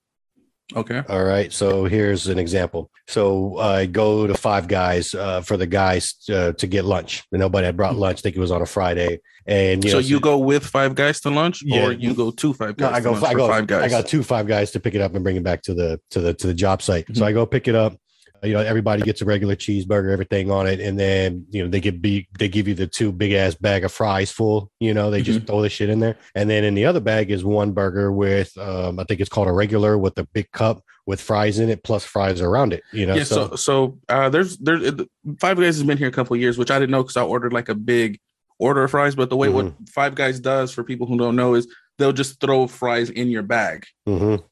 Okay. 0.74 1.02
All 1.08 1.24
right. 1.24 1.52
So 1.52 1.84
here's 1.84 2.28
an 2.28 2.38
example. 2.38 2.90
So 3.08 3.58
I 3.58 3.86
go 3.86 4.26
to 4.26 4.34
Five 4.34 4.68
Guys 4.68 5.14
uh, 5.14 5.40
for 5.40 5.56
the 5.56 5.66
guys 5.66 6.14
uh, 6.32 6.52
to 6.52 6.66
get 6.66 6.84
lunch. 6.84 7.24
Nobody 7.32 7.66
had 7.66 7.76
brought 7.76 7.94
hmm. 7.94 8.00
lunch. 8.00 8.20
I 8.20 8.22
think 8.22 8.36
it 8.36 8.40
was 8.40 8.52
on 8.52 8.62
a 8.62 8.66
Friday. 8.66 9.20
And 9.46 9.84
you 9.84 9.90
so 9.90 9.96
know, 9.96 10.00
you 10.00 10.16
so, 10.16 10.20
go 10.20 10.38
with 10.38 10.64
Five 10.64 10.94
Guys 10.94 11.20
to 11.20 11.30
lunch, 11.30 11.62
yeah. 11.62 11.84
or 11.84 11.92
you 11.92 12.14
go 12.14 12.30
to 12.30 12.54
Five 12.54 12.76
Guys? 12.76 12.90
No, 12.90 12.96
I 12.96 13.00
go. 13.00 13.26
I 13.26 13.34
go. 13.34 13.48
Five 13.48 13.66
Guys. 13.66 13.82
I 13.82 13.88
got 13.88 14.06
two 14.06 14.22
Five 14.22 14.46
Guys 14.46 14.70
to 14.70 14.80
pick 14.80 14.94
it 14.94 15.02
up 15.02 15.14
and 15.14 15.22
bring 15.22 15.36
it 15.36 15.42
back 15.42 15.60
to 15.62 15.74
the 15.74 16.00
to 16.12 16.20
the 16.20 16.32
to 16.32 16.46
the 16.46 16.54
job 16.54 16.80
site. 16.80 17.04
Mm-hmm. 17.04 17.14
So 17.14 17.26
I 17.26 17.32
go 17.32 17.44
pick 17.44 17.68
it 17.68 17.74
up 17.74 17.98
you 18.44 18.52
know 18.52 18.61
everybody 18.61 19.02
gets 19.02 19.20
a 19.20 19.24
regular 19.24 19.57
cheeseburger 19.57 20.12
everything 20.12 20.50
on 20.50 20.66
it 20.66 20.80
and 20.80 20.98
then 20.98 21.44
you 21.50 21.62
know 21.62 21.68
they 21.68 21.80
get 21.80 22.00
be 22.00 22.26
they 22.38 22.48
give 22.48 22.68
you 22.68 22.74
the 22.74 22.87
two 22.87 23.11
big 23.11 23.33
ass 23.33 23.54
bag 23.54 23.85
of 23.85 23.92
fries 23.92 24.30
full 24.30 24.70
you 24.80 24.92
know 24.92 25.11
they 25.11 25.22
just 25.22 25.38
mm-hmm. 25.38 25.46
throw 25.46 25.62
the 25.62 25.68
shit 25.68 25.88
in 25.88 26.00
there 26.00 26.16
and 26.35 26.48
then 26.48 26.64
in 26.64 26.74
the 26.74 26.85
other 26.85 27.00
bag 27.00 27.30
is 27.30 27.44
one 27.44 27.72
burger 27.72 28.12
with 28.12 28.57
um, 28.59 28.98
i 28.98 29.04
think 29.04 29.20
it's 29.20 29.30
called 29.30 29.48
a 29.48 29.52
regular 29.52 29.96
with 29.98 30.16
a 30.18 30.24
big 30.26 30.50
cup 30.52 30.83
with 31.07 31.20
fries 31.20 31.59
in 31.59 31.68
it 31.68 31.83
plus 31.83 32.04
fries 32.04 32.40
around 32.40 32.72
it 32.72 32.83
you 32.92 33.07
know 33.07 33.14
yeah 33.14 33.24
so 33.24 33.48
so, 33.48 33.57
so 33.57 33.98
uh, 34.09 34.28
there's 34.28 34.57
there's 34.59 34.92
five 35.38 35.57
guys 35.57 35.76
has 35.76 35.83
been 35.83 35.98
here 35.98 36.09
a 36.09 36.12
couple 36.12 36.37
years 36.37 36.59
which 36.59 36.70
i 36.70 36.78
didn't 36.78 36.90
know 36.90 37.02
because 37.02 37.16
i 37.16 37.22
ordered 37.22 37.52
like 37.52 37.68
a 37.68 37.74
big 37.74 38.20
order 38.59 38.85
of 38.85 38.90
fries 38.90 39.14
but 39.14 39.30
the 39.30 39.37
way 39.37 39.48
mm-hmm. 39.48 39.68
what 39.68 39.88
five 39.88 40.14
guys 40.14 40.40
does 40.40 40.72
for 40.72 40.85
people 40.85 41.07
who 41.07 41.18
don't 41.18 41.37
know 41.37 41.54
is 41.54 41.66
they'll 41.98 42.12
just 42.12 42.40
throw 42.40 42.66
fries 42.66 43.11
in 43.11 43.28
your 43.28 43.42
bag 43.42 43.85
mm-hmm. 44.07 44.42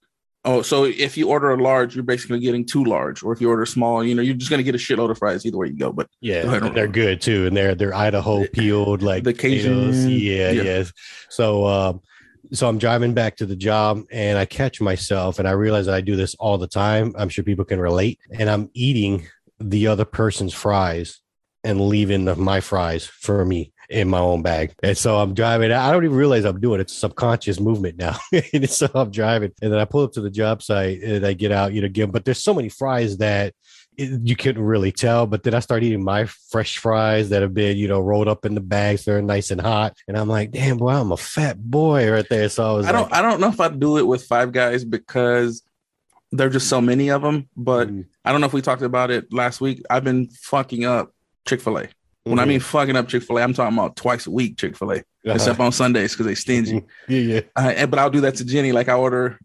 Oh, 0.45 0.61
so 0.63 0.85
if 0.85 1.17
you 1.17 1.29
order 1.29 1.51
a 1.51 1.57
large, 1.57 1.95
you're 1.95 2.03
basically 2.03 2.41
getting 2.41 2.67
two 2.67 2.85
large, 2.85 3.23
or 3.23 3.33
if 3.33 3.41
you 3.41 3.49
order 3.49 3.65
small, 3.65 4.03
you 4.03 4.13
know, 4.15 4.23
you're 4.23 4.35
just 4.35 4.51
gonna 4.51 4.65
get 4.65 4.75
a 4.75 4.79
shitload 4.79 5.11
of 5.11 5.19
fries 5.19 5.47
either 5.47 5.57
way 5.57 5.69
you 5.69 5.79
go. 5.79 5.93
But 5.93 6.09
yeah, 6.21 6.59
go 6.59 6.69
they're 6.71 6.89
good 6.89 7.21
too, 7.21 7.47
and 7.47 7.57
they're 7.57 7.77
they're 7.77 7.95
Idaho 7.95 8.45
peeled 8.49 9.03
like 9.03 9.23
the 9.23 9.33
Cajun. 9.33 9.93
Yeah, 10.11 10.51
yeah, 10.51 10.63
yes. 10.63 10.93
So, 11.29 11.67
um, 11.67 12.01
so 12.53 12.69
I'm 12.69 12.79
driving 12.79 13.15
back 13.15 13.37
to 13.37 13.47
the 13.47 13.55
job, 13.55 14.03
and 14.11 14.37
I 14.37 14.45
catch 14.45 14.81
myself, 14.81 15.39
and 15.39 15.47
I 15.47 15.53
realize 15.53 15.87
that 15.87 15.95
I 15.95 16.01
do 16.01 16.17
this 16.17 16.35
all 16.35 16.59
the 16.59 16.67
time. 16.67 17.15
I'm 17.17 17.29
sure 17.29 17.45
people 17.45 17.65
can 17.65 17.79
relate, 17.79 18.19
and 18.33 18.51
I'm 18.51 18.69
eating 18.75 19.29
the 19.61 19.87
other 19.87 20.05
person's 20.05 20.53
fries 20.53 21.21
and 21.63 21.81
leaving 21.81 22.25
the, 22.25 22.35
my 22.35 22.61
fries 22.61 23.07
for 23.07 23.45
me 23.45 23.73
in 23.93 24.09
my 24.09 24.19
own 24.19 24.43
bag. 24.43 24.75
And 24.83 24.97
so 24.97 25.19
I'm 25.19 25.35
driving. 25.35 25.71
I 25.71 25.93
don't 25.93 26.05
even 26.05 26.17
realize 26.17 26.45
I'm 26.45 26.61
doing 26.61 26.81
it. 26.81 26.83
It's 26.83 26.95
a 26.95 26.97
subconscious 26.97 27.61
movement 27.61 27.99
now. 27.99 28.17
and 28.53 28.69
so 28.69 28.89
I'm 28.95 29.11
driving. 29.11 29.53
And 29.61 29.73
then 29.73 29.79
I 29.79 29.85
pull 29.85 30.03
up 30.03 30.13
to 30.13 30.21
the 30.21 30.31
job 30.31 30.63
site 30.63 31.03
and 31.03 31.27
I 31.27 31.35
get 31.35 31.53
out, 31.53 31.73
you 31.73 31.83
know, 31.83 31.87
again. 31.87 32.11
But 32.11 32.25
there's 32.25 32.43
so 32.43 32.55
many 32.55 32.69
fries 32.69 33.19
that 33.19 33.55
you 33.97 34.35
couldn't 34.35 34.63
really 34.63 34.93
tell. 34.93 35.27
But 35.27 35.43
then 35.43 35.55
I 35.55 35.61
start 35.61 35.83
eating 35.83 36.03
my 36.03 36.25
fresh 36.25 36.79
fries 36.79 37.29
that 37.29 37.43
have 37.43 37.55
been, 37.55 37.77
you 37.77 37.89
know, 37.89 38.01
rolled 38.01 38.29
up 38.29 38.47
in 38.47 38.55
the 38.55 38.61
bags. 38.61 39.05
They're 39.05 39.21
nice 39.23 39.51
and 39.51 39.61
hot. 39.61 39.97
And 40.09 40.17
I'm 40.17 40.29
like, 40.29 40.51
damn, 40.51 40.79
boy, 40.79 40.91
I'm 40.91 41.13
a 41.13 41.17
fat 41.17 41.63
boy 41.63 42.11
right 42.11 42.29
there. 42.29 42.49
So 42.49 42.65
I 42.65 42.73
was 42.73 42.87
I 42.87 42.93
don't 42.93 43.11
like, 43.11 43.21
I 43.21 43.23
don't 43.23 43.41
know 43.41 43.49
if 43.49 43.61
I'd 43.61 43.79
do 43.79 43.99
it 43.99 44.07
with 44.07 44.25
five 44.25 44.53
guys 44.53 44.85
because 44.85 45.63
there's 46.31 46.55
just 46.55 46.69
so 46.69 46.81
many 46.81 47.11
of 47.11 47.21
them. 47.21 47.49
But 47.57 47.89
mm. 47.89 48.07
I 48.25 48.33
don't 48.33 48.41
know 48.41 48.47
if 48.47 48.55
we 48.55 48.63
talked 48.63 48.83
about 48.83 49.11
it 49.11 49.33
last 49.33 49.61
week. 49.61 49.83
I've 49.91 50.05
been 50.05 50.29
fucking 50.29 50.85
up 50.85 51.13
Chick-fil-A. 51.47 51.89
When 52.25 52.37
mm-hmm. 52.37 52.41
I 52.41 52.45
mean 52.45 52.61
fucking 52.61 52.97
up 52.97 53.09
Chick 53.09 53.25
Fil 53.25 53.39
A, 53.39 53.43
I'm 53.43 53.53
talking 53.53 53.77
about 53.77 53.97
twice 53.97 54.27
a 54.27 54.31
week 54.31 54.57
Chick 54.57 54.77
Fil 54.77 54.93
A, 54.93 54.97
uh-huh. 54.97 55.33
except 55.35 55.59
on 55.59 55.73
Sundays 55.73 56.13
because 56.13 56.27
they 56.27 56.35
stingy. 56.37 56.83
yeah, 57.09 57.19
yeah. 57.19 57.41
Uh, 57.57 57.87
but 57.87 57.99
I'll 57.99 58.11
do 58.11 58.21
that 58.21 58.37
to 58.37 58.45
Jenny. 58.45 58.71
Like 58.71 58.89
I 58.89 58.95
order, 58.95 59.41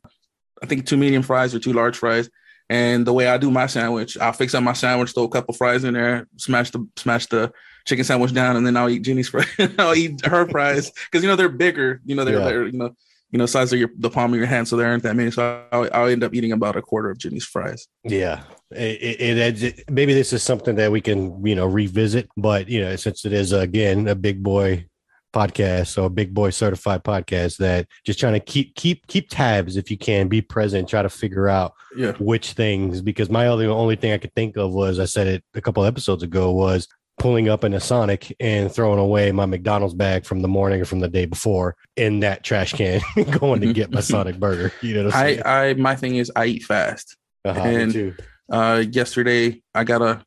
I 0.61 0.67
think 0.67 0.85
two 0.85 0.97
medium 0.97 1.23
fries 1.23 1.55
or 1.55 1.59
two 1.59 1.73
large 1.73 1.97
fries, 1.97 2.29
and 2.69 3.07
the 3.07 3.13
way 3.13 3.27
I 3.27 3.37
do 3.37 3.49
my 3.49 3.65
sandwich, 3.65 4.17
I'll 4.17 4.33
fix 4.33 4.53
up 4.53 4.61
my 4.61 4.73
sandwich, 4.73 5.13
throw 5.13 5.23
a 5.23 5.29
couple 5.29 5.55
fries 5.55 5.83
in 5.83 5.95
there, 5.95 6.27
smash 6.37 6.69
the 6.69 6.87
smash 6.97 7.25
the 7.27 7.51
chicken 7.85 8.05
sandwich 8.05 8.33
down, 8.33 8.57
and 8.57 8.67
then 8.67 8.77
I'll 8.77 8.89
eat 8.89 9.01
Jenny's 9.01 9.29
fries. 9.29 9.47
I'll 9.79 9.95
eat 9.95 10.23
her 10.25 10.47
fries 10.47 10.91
because 10.91 11.23
you 11.23 11.29
know 11.29 11.35
they're 11.35 11.49
bigger. 11.49 12.01
You 12.05 12.15
know 12.15 12.25
they're, 12.25 12.39
yeah. 12.39 12.45
they're 12.45 12.67
you 12.67 12.77
know 12.77 12.95
you 13.31 13.39
know, 13.39 13.45
size 13.45 13.73
of 13.73 13.79
your 13.79 13.89
the 13.97 14.09
palm 14.09 14.33
of 14.33 14.39
your 14.39 14.47
hand, 14.47 14.67
so 14.67 14.77
there 14.77 14.87
aren't 14.87 15.03
that 15.03 15.15
many. 15.15 15.31
So 15.31 15.65
I'll, 15.71 15.89
I'll 15.93 16.07
end 16.07 16.23
up 16.23 16.33
eating 16.33 16.53
about 16.53 16.75
a 16.75 16.81
quarter 16.81 17.09
of 17.09 17.17
Jenny's 17.17 17.43
fries. 17.43 17.87
Yeah, 18.03 18.43
it, 18.71 19.01
it, 19.01 19.63
it, 19.63 19.89
maybe 19.89 20.13
this 20.13 20.31
is 20.31 20.43
something 20.43 20.75
that 20.75 20.91
we 20.91 21.01
can 21.01 21.45
you 21.45 21.55
know 21.55 21.65
revisit, 21.65 22.29
but 22.37 22.69
you 22.69 22.81
know, 22.81 22.95
since 22.95 23.25
it 23.25 23.33
is 23.33 23.51
again 23.51 24.07
a 24.07 24.15
big 24.15 24.43
boy 24.43 24.85
podcast, 25.33 25.87
so 25.87 26.05
a 26.05 26.09
big 26.09 26.33
boy 26.33 26.51
certified 26.51 27.03
podcast, 27.03 27.57
that 27.57 27.87
just 28.05 28.17
trying 28.17 28.33
to 28.33 28.39
keep 28.39 28.75
keep 28.75 29.05
keep 29.07 29.29
tabs 29.29 29.75
if 29.75 29.91
you 29.91 29.97
can, 29.97 30.29
be 30.29 30.41
present, 30.41 30.87
try 30.87 31.01
to 31.01 31.09
figure 31.09 31.49
out 31.49 31.73
yeah. 31.97 32.13
which 32.13 32.53
things. 32.53 33.01
Because 33.01 33.29
my 33.29 33.47
only 33.47 33.65
only 33.65 33.97
thing 33.97 34.13
I 34.13 34.19
could 34.19 34.33
think 34.35 34.55
of 34.55 34.73
was 34.73 34.99
I 34.99 35.05
said 35.05 35.27
it 35.27 35.43
a 35.53 35.61
couple 35.61 35.83
episodes 35.83 36.23
ago 36.23 36.53
was 36.53 36.87
pulling 37.17 37.49
up 37.49 37.63
in 37.63 37.73
a 37.73 37.79
Sonic 37.79 38.35
and 38.39 38.71
throwing 38.71 38.99
away 38.99 39.31
my 39.31 39.45
McDonald's 39.45 39.95
bag 39.95 40.25
from 40.25 40.41
the 40.41 40.47
morning 40.47 40.81
or 40.81 40.85
from 40.85 40.99
the 40.99 41.07
day 41.07 41.25
before 41.25 41.75
in 41.95 42.19
that 42.19 42.43
trash 42.43 42.73
can, 42.73 43.01
going 43.39 43.61
to 43.61 43.73
get 43.73 43.91
my 43.91 43.99
Sonic 44.01 44.39
burger. 44.39 44.71
You 44.81 45.03
know, 45.03 45.09
I, 45.13 45.41
I, 45.43 45.73
my 45.73 45.95
thing 45.95 46.15
is 46.15 46.31
I 46.35 46.45
eat 46.45 46.63
fast, 46.63 47.17
uh-huh, 47.43 47.59
and 47.59 48.17
uh, 48.49 48.83
yesterday 48.89 49.61
I 49.73 49.83
got 49.83 50.01
a, 50.01 50.23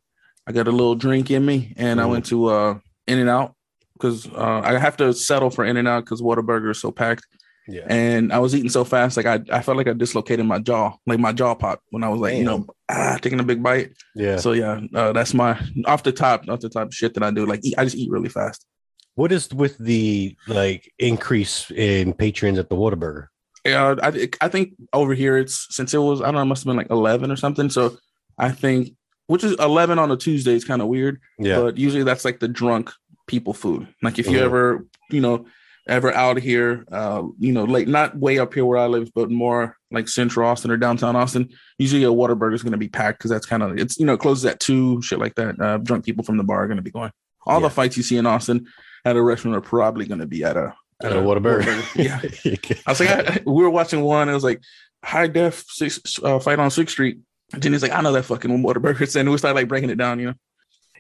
I 0.46 0.52
got 0.52 0.68
a 0.68 0.72
little 0.72 0.96
drink 0.96 1.30
in 1.30 1.44
me, 1.44 1.72
and 1.76 2.00
mm. 2.00 2.02
I 2.02 2.06
went 2.06 2.26
to 2.26 2.46
uh, 2.46 2.78
In 3.06 3.18
and 3.18 3.30
Out 3.30 3.54
because 3.92 4.26
uh, 4.28 4.60
I 4.64 4.78
have 4.78 4.96
to 4.96 5.12
settle 5.12 5.50
for 5.50 5.64
In 5.64 5.76
and 5.76 5.86
Out 5.86 6.04
because 6.04 6.22
Whataburger 6.22 6.70
is 6.70 6.80
so 6.80 6.90
packed. 6.90 7.26
Yeah. 7.70 7.86
And 7.88 8.32
I 8.32 8.38
was 8.38 8.54
eating 8.54 8.70
so 8.70 8.84
fast, 8.84 9.16
like 9.16 9.26
I, 9.26 9.40
I 9.52 9.62
felt 9.62 9.76
like 9.76 9.88
I 9.88 9.92
dislocated 9.92 10.44
my 10.44 10.58
jaw, 10.58 10.96
like 11.06 11.20
my 11.20 11.32
jaw 11.32 11.54
popped 11.54 11.84
when 11.90 12.02
I 12.02 12.08
was 12.08 12.20
like, 12.20 12.32
Damn. 12.32 12.38
you 12.38 12.44
know, 12.44 12.66
ah, 12.88 13.18
taking 13.20 13.40
a 13.40 13.44
big 13.44 13.62
bite. 13.62 13.92
Yeah. 14.14 14.36
So 14.36 14.52
yeah, 14.52 14.80
uh, 14.94 15.12
that's 15.12 15.34
my 15.34 15.60
off 15.86 16.02
the 16.02 16.12
top, 16.12 16.48
off 16.48 16.60
the 16.60 16.68
top 16.68 16.92
shit 16.92 17.14
that 17.14 17.22
I 17.22 17.30
do. 17.30 17.46
Like 17.46 17.60
eat, 17.62 17.74
I 17.78 17.84
just 17.84 17.96
eat 17.96 18.10
really 18.10 18.28
fast. 18.28 18.66
What 19.14 19.32
is 19.32 19.48
with 19.50 19.78
the 19.78 20.36
like 20.48 20.92
increase 20.98 21.70
in 21.70 22.12
patrons 22.12 22.58
at 22.58 22.68
the 22.68 22.76
Whataburger? 22.76 23.26
Yeah, 23.64 23.94
I 24.02 24.28
I 24.40 24.48
think 24.48 24.72
over 24.92 25.14
here 25.14 25.36
it's 25.38 25.66
since 25.74 25.92
it 25.94 25.98
was 25.98 26.20
I 26.20 26.26
don't 26.26 26.34
know, 26.34 26.42
it 26.42 26.46
must 26.46 26.62
have 26.62 26.70
been 26.70 26.76
like 26.76 26.90
eleven 26.90 27.30
or 27.30 27.36
something. 27.36 27.68
So 27.70 27.98
I 28.38 28.50
think 28.50 28.94
which 29.26 29.44
is 29.44 29.52
eleven 29.60 29.98
on 29.98 30.10
a 30.10 30.16
Tuesday 30.16 30.54
is 30.54 30.64
kind 30.64 30.82
of 30.82 30.88
weird. 30.88 31.20
Yeah. 31.38 31.60
But 31.60 31.78
usually 31.78 32.02
that's 32.02 32.24
like 32.24 32.40
the 32.40 32.48
drunk 32.48 32.90
people 33.26 33.52
food. 33.52 33.86
Like 34.02 34.18
if 34.18 34.26
you 34.26 34.38
mm-hmm. 34.38 34.44
ever, 34.44 34.86
you 35.10 35.20
know, 35.20 35.46
ever 35.90 36.14
out 36.14 36.38
here, 36.38 36.86
uh, 36.92 37.22
you 37.38 37.52
know, 37.52 37.64
like 37.64 37.88
not 37.88 38.16
way 38.16 38.38
up 38.38 38.54
here 38.54 38.64
where 38.64 38.78
I 38.78 38.86
live, 38.86 39.10
but 39.14 39.30
more 39.30 39.76
like 39.90 40.08
central 40.08 40.48
Austin 40.48 40.70
or 40.70 40.76
downtown 40.76 41.16
Austin, 41.16 41.50
usually 41.78 42.04
a 42.04 42.08
Whataburger 42.08 42.54
is 42.54 42.62
going 42.62 42.72
to 42.72 42.78
be 42.78 42.88
packed 42.88 43.18
because 43.18 43.30
that's 43.30 43.46
kind 43.46 43.62
of 43.62 43.76
it's 43.76 43.98
you 43.98 44.06
know 44.06 44.14
it 44.14 44.20
closes 44.20 44.44
at 44.46 44.60
two, 44.60 45.02
shit 45.02 45.18
like 45.18 45.34
that. 45.34 45.60
Uh, 45.60 45.78
drunk 45.78 46.04
people 46.04 46.24
from 46.24 46.36
the 46.36 46.44
bar 46.44 46.64
are 46.64 46.66
going 46.68 46.76
to 46.76 46.82
be 46.82 46.92
going. 46.92 47.10
All 47.44 47.60
yeah. 47.60 47.68
the 47.68 47.74
fights 47.74 47.96
you 47.96 48.02
see 48.02 48.16
in 48.16 48.26
Austin 48.26 48.68
at 49.04 49.16
a 49.16 49.22
restaurant 49.22 49.56
are 49.56 49.60
probably 49.60 50.06
going 50.06 50.20
to 50.20 50.26
be 50.26 50.44
at 50.44 50.56
a 50.56 50.74
at, 51.02 51.10
at 51.10 51.16
a, 51.16 51.20
a 51.20 51.22
Whataburger. 51.22 51.64
Yeah, 51.96 52.20
I 52.86 52.90
was 52.90 53.00
like, 53.00 53.10
I, 53.10 53.42
we 53.44 53.62
were 53.62 53.70
watching 53.70 54.00
one. 54.00 54.28
It 54.28 54.34
was 54.34 54.44
like 54.44 54.62
high 55.04 55.26
def 55.26 55.64
six, 55.68 56.00
uh, 56.22 56.38
fight 56.38 56.60
on 56.60 56.70
Sixth 56.70 56.92
Street. 56.92 57.18
Jenny's 57.58 57.82
like, 57.82 57.92
I 57.92 58.00
know 58.00 58.12
that 58.12 58.24
fucking 58.24 58.62
Whataburger, 58.62 59.16
and 59.20 59.30
we 59.30 59.38
started 59.38 59.56
like 59.56 59.68
breaking 59.68 59.90
it 59.90 59.98
down, 59.98 60.20
you 60.20 60.26
know. 60.28 60.34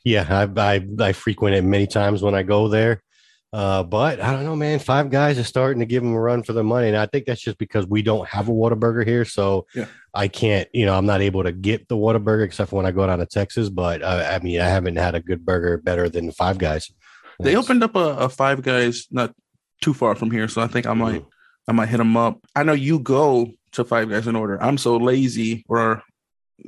Yeah, 0.04 0.26
I 0.28 0.74
I, 0.74 0.86
I 0.98 1.12
frequent 1.12 1.54
it 1.54 1.62
many 1.62 1.86
times 1.86 2.22
when 2.22 2.34
I 2.34 2.42
go 2.42 2.68
there. 2.68 3.02
Uh, 3.52 3.82
but 3.82 4.20
I 4.20 4.32
don't 4.32 4.44
know, 4.44 4.54
man. 4.54 4.78
Five 4.78 5.10
guys 5.10 5.36
are 5.36 5.44
starting 5.44 5.80
to 5.80 5.86
give 5.86 6.04
them 6.04 6.14
a 6.14 6.20
run 6.20 6.44
for 6.44 6.52
their 6.52 6.62
money, 6.62 6.86
and 6.86 6.96
I 6.96 7.06
think 7.06 7.26
that's 7.26 7.40
just 7.40 7.58
because 7.58 7.84
we 7.84 8.00
don't 8.00 8.28
have 8.28 8.48
a 8.48 8.52
Whataburger 8.52 9.04
here, 9.04 9.24
so 9.24 9.66
yeah. 9.74 9.86
I 10.14 10.28
can't. 10.28 10.68
You 10.72 10.86
know, 10.86 10.96
I'm 10.96 11.06
not 11.06 11.20
able 11.20 11.42
to 11.42 11.50
get 11.50 11.88
the 11.88 11.96
Whataburger 11.96 12.44
except 12.44 12.70
for 12.70 12.76
when 12.76 12.86
I 12.86 12.92
go 12.92 13.06
down 13.06 13.18
to 13.18 13.26
Texas. 13.26 13.68
But 13.68 14.02
uh, 14.02 14.28
I 14.30 14.38
mean, 14.38 14.60
I 14.60 14.68
haven't 14.68 14.96
had 14.96 15.16
a 15.16 15.20
good 15.20 15.44
burger 15.44 15.78
better 15.78 16.08
than 16.08 16.30
Five 16.30 16.58
Guys. 16.58 16.92
They 17.40 17.56
opened 17.56 17.82
up 17.82 17.96
a, 17.96 18.16
a 18.18 18.28
Five 18.28 18.62
Guys 18.62 19.08
not 19.10 19.34
too 19.80 19.94
far 19.94 20.14
from 20.14 20.30
here, 20.30 20.46
so 20.46 20.62
I 20.62 20.68
think 20.68 20.86
I 20.86 20.94
might 20.94 21.22
mm. 21.22 21.26
I 21.66 21.72
might 21.72 21.88
hit 21.88 21.98
them 21.98 22.16
up. 22.16 22.38
I 22.54 22.62
know 22.62 22.72
you 22.72 23.00
go 23.00 23.50
to 23.72 23.84
Five 23.84 24.10
Guys 24.10 24.28
in 24.28 24.36
order. 24.36 24.62
I'm 24.62 24.78
so 24.78 24.96
lazy, 24.96 25.64
or 25.68 26.04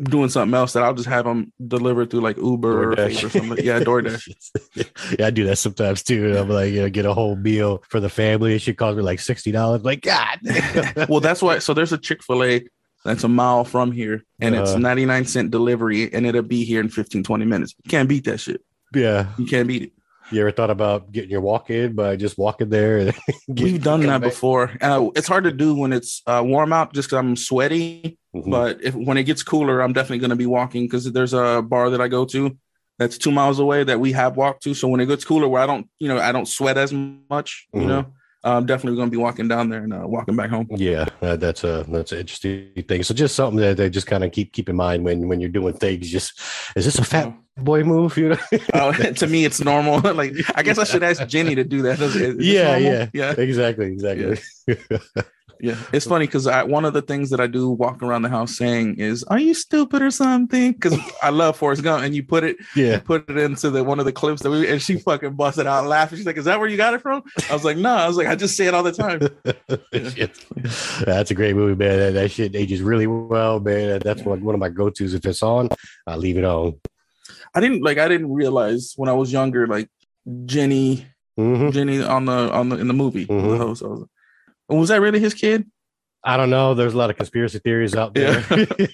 doing 0.01 0.29
something 0.29 0.55
else 0.55 0.73
that 0.73 0.83
I'll 0.83 0.95
just 0.95 1.09
have 1.09 1.25
them 1.25 1.53
delivered 1.67 2.11
through 2.11 2.21
like 2.21 2.37
Uber 2.37 2.93
or, 2.93 3.01
or 3.01 3.11
something. 3.11 3.65
Yeah, 3.65 3.81
DoorDash. 3.81 4.35
yeah, 5.19 5.27
I 5.27 5.31
do 5.31 5.45
that 5.47 5.57
sometimes 5.57 6.03
too. 6.03 6.37
I'm 6.37 6.49
like, 6.49 6.73
you 6.73 6.83
know, 6.83 6.91
get 6.91 7.07
a 7.07 7.15
whole 7.15 7.37
meal 7.37 7.83
for 7.89 8.01
the 8.01 8.09
family. 8.09 8.55
It 8.55 8.63
should 8.63 8.77
cost 8.77 8.97
me 8.97 9.03
like 9.03 9.21
sixty 9.21 9.53
dollars. 9.53 9.83
Like, 9.83 10.03
God. 10.03 10.39
well, 11.09 11.21
that's 11.21 11.43
why. 11.43 11.59
So 11.59 11.75
there's 11.75 11.93
a 11.93 11.99
Chick 11.99 12.23
Fil 12.23 12.45
A 12.45 12.65
that's 13.05 13.25
a 13.25 13.29
mile 13.29 13.65
from 13.65 13.93
here, 13.93 14.25
and 14.41 14.55
uh, 14.55 14.63
it's 14.63 14.71
uh-huh. 14.71 14.81
99 14.81 15.25
cent 15.25 15.51
delivery, 15.51 16.13
and 16.13 16.27
it'll 16.27 16.43
be 16.43 16.65
here 16.65 16.81
in 16.81 16.89
15, 16.89 17.25
20 17.25 17.45
minutes. 17.45 17.75
You 17.85 17.91
can't 17.91 18.09
beat 18.09 18.25
that 18.25 18.39
shit. 18.39 18.63
Yeah, 18.95 19.29
you 19.39 19.47
can't 19.47 19.67
beat 19.67 19.83
it. 19.83 19.93
You 20.31 20.41
ever 20.41 20.51
thought 20.51 20.71
about 20.71 21.13
getting 21.13 21.31
your 21.31 21.43
walk 21.43 21.69
in 21.69 21.95
by 21.95 22.17
just 22.17 22.39
walking 22.39 22.71
there? 22.71 23.13
We've 23.49 23.83
done 23.83 24.01
that 24.01 24.23
back? 24.23 24.31
before. 24.31 24.73
Uh, 24.81 25.11
it's 25.15 25.29
hard 25.29 25.45
to 25.45 25.53
do 25.53 25.75
when 25.75 25.93
it's 25.93 26.23
uh, 26.27 26.43
warm 26.45 26.73
out, 26.73 26.95
just 26.95 27.09
because 27.09 27.19
I'm 27.19 27.37
sweaty. 27.37 28.19
Mm-hmm. 28.35 28.51
But 28.51 28.83
if 28.83 28.95
when 28.95 29.17
it 29.17 29.25
gets 29.25 29.43
cooler, 29.43 29.81
I'm 29.81 29.93
definitely 29.93 30.19
going 30.19 30.31
to 30.31 30.37
be 30.37 30.47
walking 30.47 30.85
because 30.85 31.11
there's 31.13 31.35
a 31.35 31.63
bar 31.63 31.91
that 31.91 32.01
I 32.01 32.09
go 32.09 32.25
to 32.27 32.57
that's 32.99 33.19
two 33.19 33.33
miles 33.33 33.59
away 33.59 33.85
that 33.85 34.01
we 34.01 34.13
have 34.13 34.37
walked 34.37 34.63
to. 34.65 34.75
So 34.75 34.89
when 34.89 35.01
it 35.01 35.07
gets 35.07 35.25
cooler, 35.25 35.49
where 35.49 35.63
I 35.63 35.67
don't, 35.67 35.89
you 35.99 36.09
know, 36.09 36.19
I 36.19 36.33
don't 36.33 36.47
sweat 36.47 36.79
as 36.79 36.93
much, 36.93 37.67
mm-hmm. 37.75 37.81
you 37.81 37.87
know, 37.87 38.07
I'm 38.45 38.67
definitely 38.67 38.97
going 38.97 39.09
to 39.09 39.11
be 39.11 39.23
walking 39.23 39.49
down 39.49 39.69
there 39.69 39.85
and 39.85 39.93
uh, 39.93 40.03
walking 40.05 40.35
back 40.35 40.51
home. 40.51 40.67
Yeah, 40.71 41.07
uh, 41.21 41.37
that's 41.37 41.63
a 41.63 41.85
that's 41.89 42.11
an 42.11 42.19
interesting 42.19 42.73
thing. 42.89 43.03
So 43.05 43.15
just 43.15 43.37
something 43.37 43.61
that 43.61 43.77
they 43.77 43.89
just 43.89 44.09
kind 44.09 44.25
of 44.25 44.33
keep 44.33 44.53
keep 44.53 44.69
in 44.69 44.75
mind 44.75 45.05
when 45.05 45.29
when 45.29 45.41
you're 45.41 45.49
doing 45.49 45.75
things. 45.75 46.11
Just 46.11 46.41
is 46.75 46.85
this 46.85 46.99
a 46.99 47.05
fat 47.05 47.33
boy 47.57 47.85
move? 47.85 48.17
You 48.17 48.31
know, 48.31 48.39
uh, 48.75 48.93
to 49.13 49.27
me 49.29 49.45
it's 49.45 49.61
normal. 49.61 50.01
like 50.15 50.35
I 50.57 50.65
guess 50.65 50.79
I 50.79 50.85
should 50.85 51.05
ask 51.05 51.25
Jenny 51.29 51.55
to 51.55 51.65
do 51.65 51.83
that. 51.83 52.01
Is, 52.01 52.17
is 52.17 52.45
yeah, 52.45 52.77
yeah, 52.79 53.09
yeah, 53.13 53.33
exactly, 53.39 53.87
exactly. 53.87 54.39
Yeah. 54.67 54.75
Yeah, 55.63 55.77
it's 55.93 56.07
funny 56.07 56.27
because 56.27 56.49
I 56.49 56.65
one 56.65 56.85
of 56.85 56.93
the 56.93 57.03
things 57.03 57.31
that 57.31 57.39
I 57.39 57.47
do 57.47 57.71
walk 57.71 58.03
around 58.03 58.23
the 58.23 58.29
house 58.29 58.57
saying 58.57 58.97
is, 58.97 59.23
"Are 59.23 59.39
you 59.39 59.55
stupid 59.55 60.03
or 60.03 60.11
something?" 60.11 60.73
Because 60.73 60.99
I 61.23 61.31
love 61.31 61.57
Forrest 61.57 61.85
Gump, 61.85 62.03
and 62.03 62.17
you 62.17 62.25
put 62.25 62.43
it, 62.43 62.57
yeah, 62.75 62.99
put 62.99 63.31
it 63.31 63.39
into 63.39 63.71
the 63.71 63.85
one 63.85 64.01
of 64.01 64.05
the 64.05 64.11
clips 64.11 64.43
that 64.43 64.51
we, 64.51 64.69
and 64.69 64.83
she 64.83 64.99
fucking 64.99 65.35
busted 65.35 65.69
out 65.69 65.87
laughing. 65.87 66.19
She's 66.19 66.27
like, 66.27 66.37
"Is 66.37 66.47
that 66.47 66.59
where 66.59 66.69
you 66.69 66.77
got 66.77 66.95
it 66.95 67.01
from?" 67.01 67.23
I 67.49 67.53
was 67.53 67.65
like, 67.65 67.77
"No," 67.77 67.95
I 67.95 68.09
was 68.09 68.17
like, 68.17 68.27
"I 68.27 68.35
just 68.35 68.57
say 68.57 68.67
it 68.67 68.75
all 68.75 68.83
the 68.83 68.91
time." 68.93 69.21
Yeah. 69.93 70.27
That's 71.05 71.31
a 71.31 71.35
great 71.35 71.55
movie, 71.55 71.77
man. 71.77 71.99
That, 71.99 72.15
that, 72.15 72.31
shit 72.31 72.57
ages 72.57 72.83
really 72.83 73.07
well, 73.07 73.61
man. 73.61 74.01
That's 74.03 74.23
one 74.23 74.43
one 74.43 74.55
of 74.55 74.61
my 74.61 74.69
go 74.69 74.91
tos. 74.91 75.15
If 75.15 75.25
it's 75.25 75.43
on, 75.43 75.69
I 76.07 76.17
leave 76.17 76.39
it 76.39 76.45
on. 76.45 76.81
I 77.55 77.61
didn't 77.61 77.83
like. 77.83 77.99
I 77.99 78.09
didn't 78.09 78.33
realize 78.33 78.95
when 78.97 79.09
I 79.09 79.13
was 79.13 79.33
younger, 79.33 79.67
like 79.67 79.89
Jenny, 80.45 81.07
mm-hmm. 81.39 81.71
Jenny 81.71 82.03
on 82.03 82.25
the 82.25 82.53
on 82.53 82.69
the 82.69 82.79
in 82.79 82.89
the 82.89 82.95
movie, 82.95 83.27
mm-hmm. 83.27 84.05
Was 84.79 84.89
that 84.89 85.01
really 85.01 85.21
his 85.21 85.35
kid? 85.35 85.71
I 86.25 86.37
don't 86.37 86.51
know. 86.51 86.75
There's 86.75 86.95
a 86.95 86.97
lot 86.97 87.11
of 87.11 87.17
conspiracy 87.17 87.59
theories 87.59 87.97
out 87.97 88.15
there. 88.15 88.45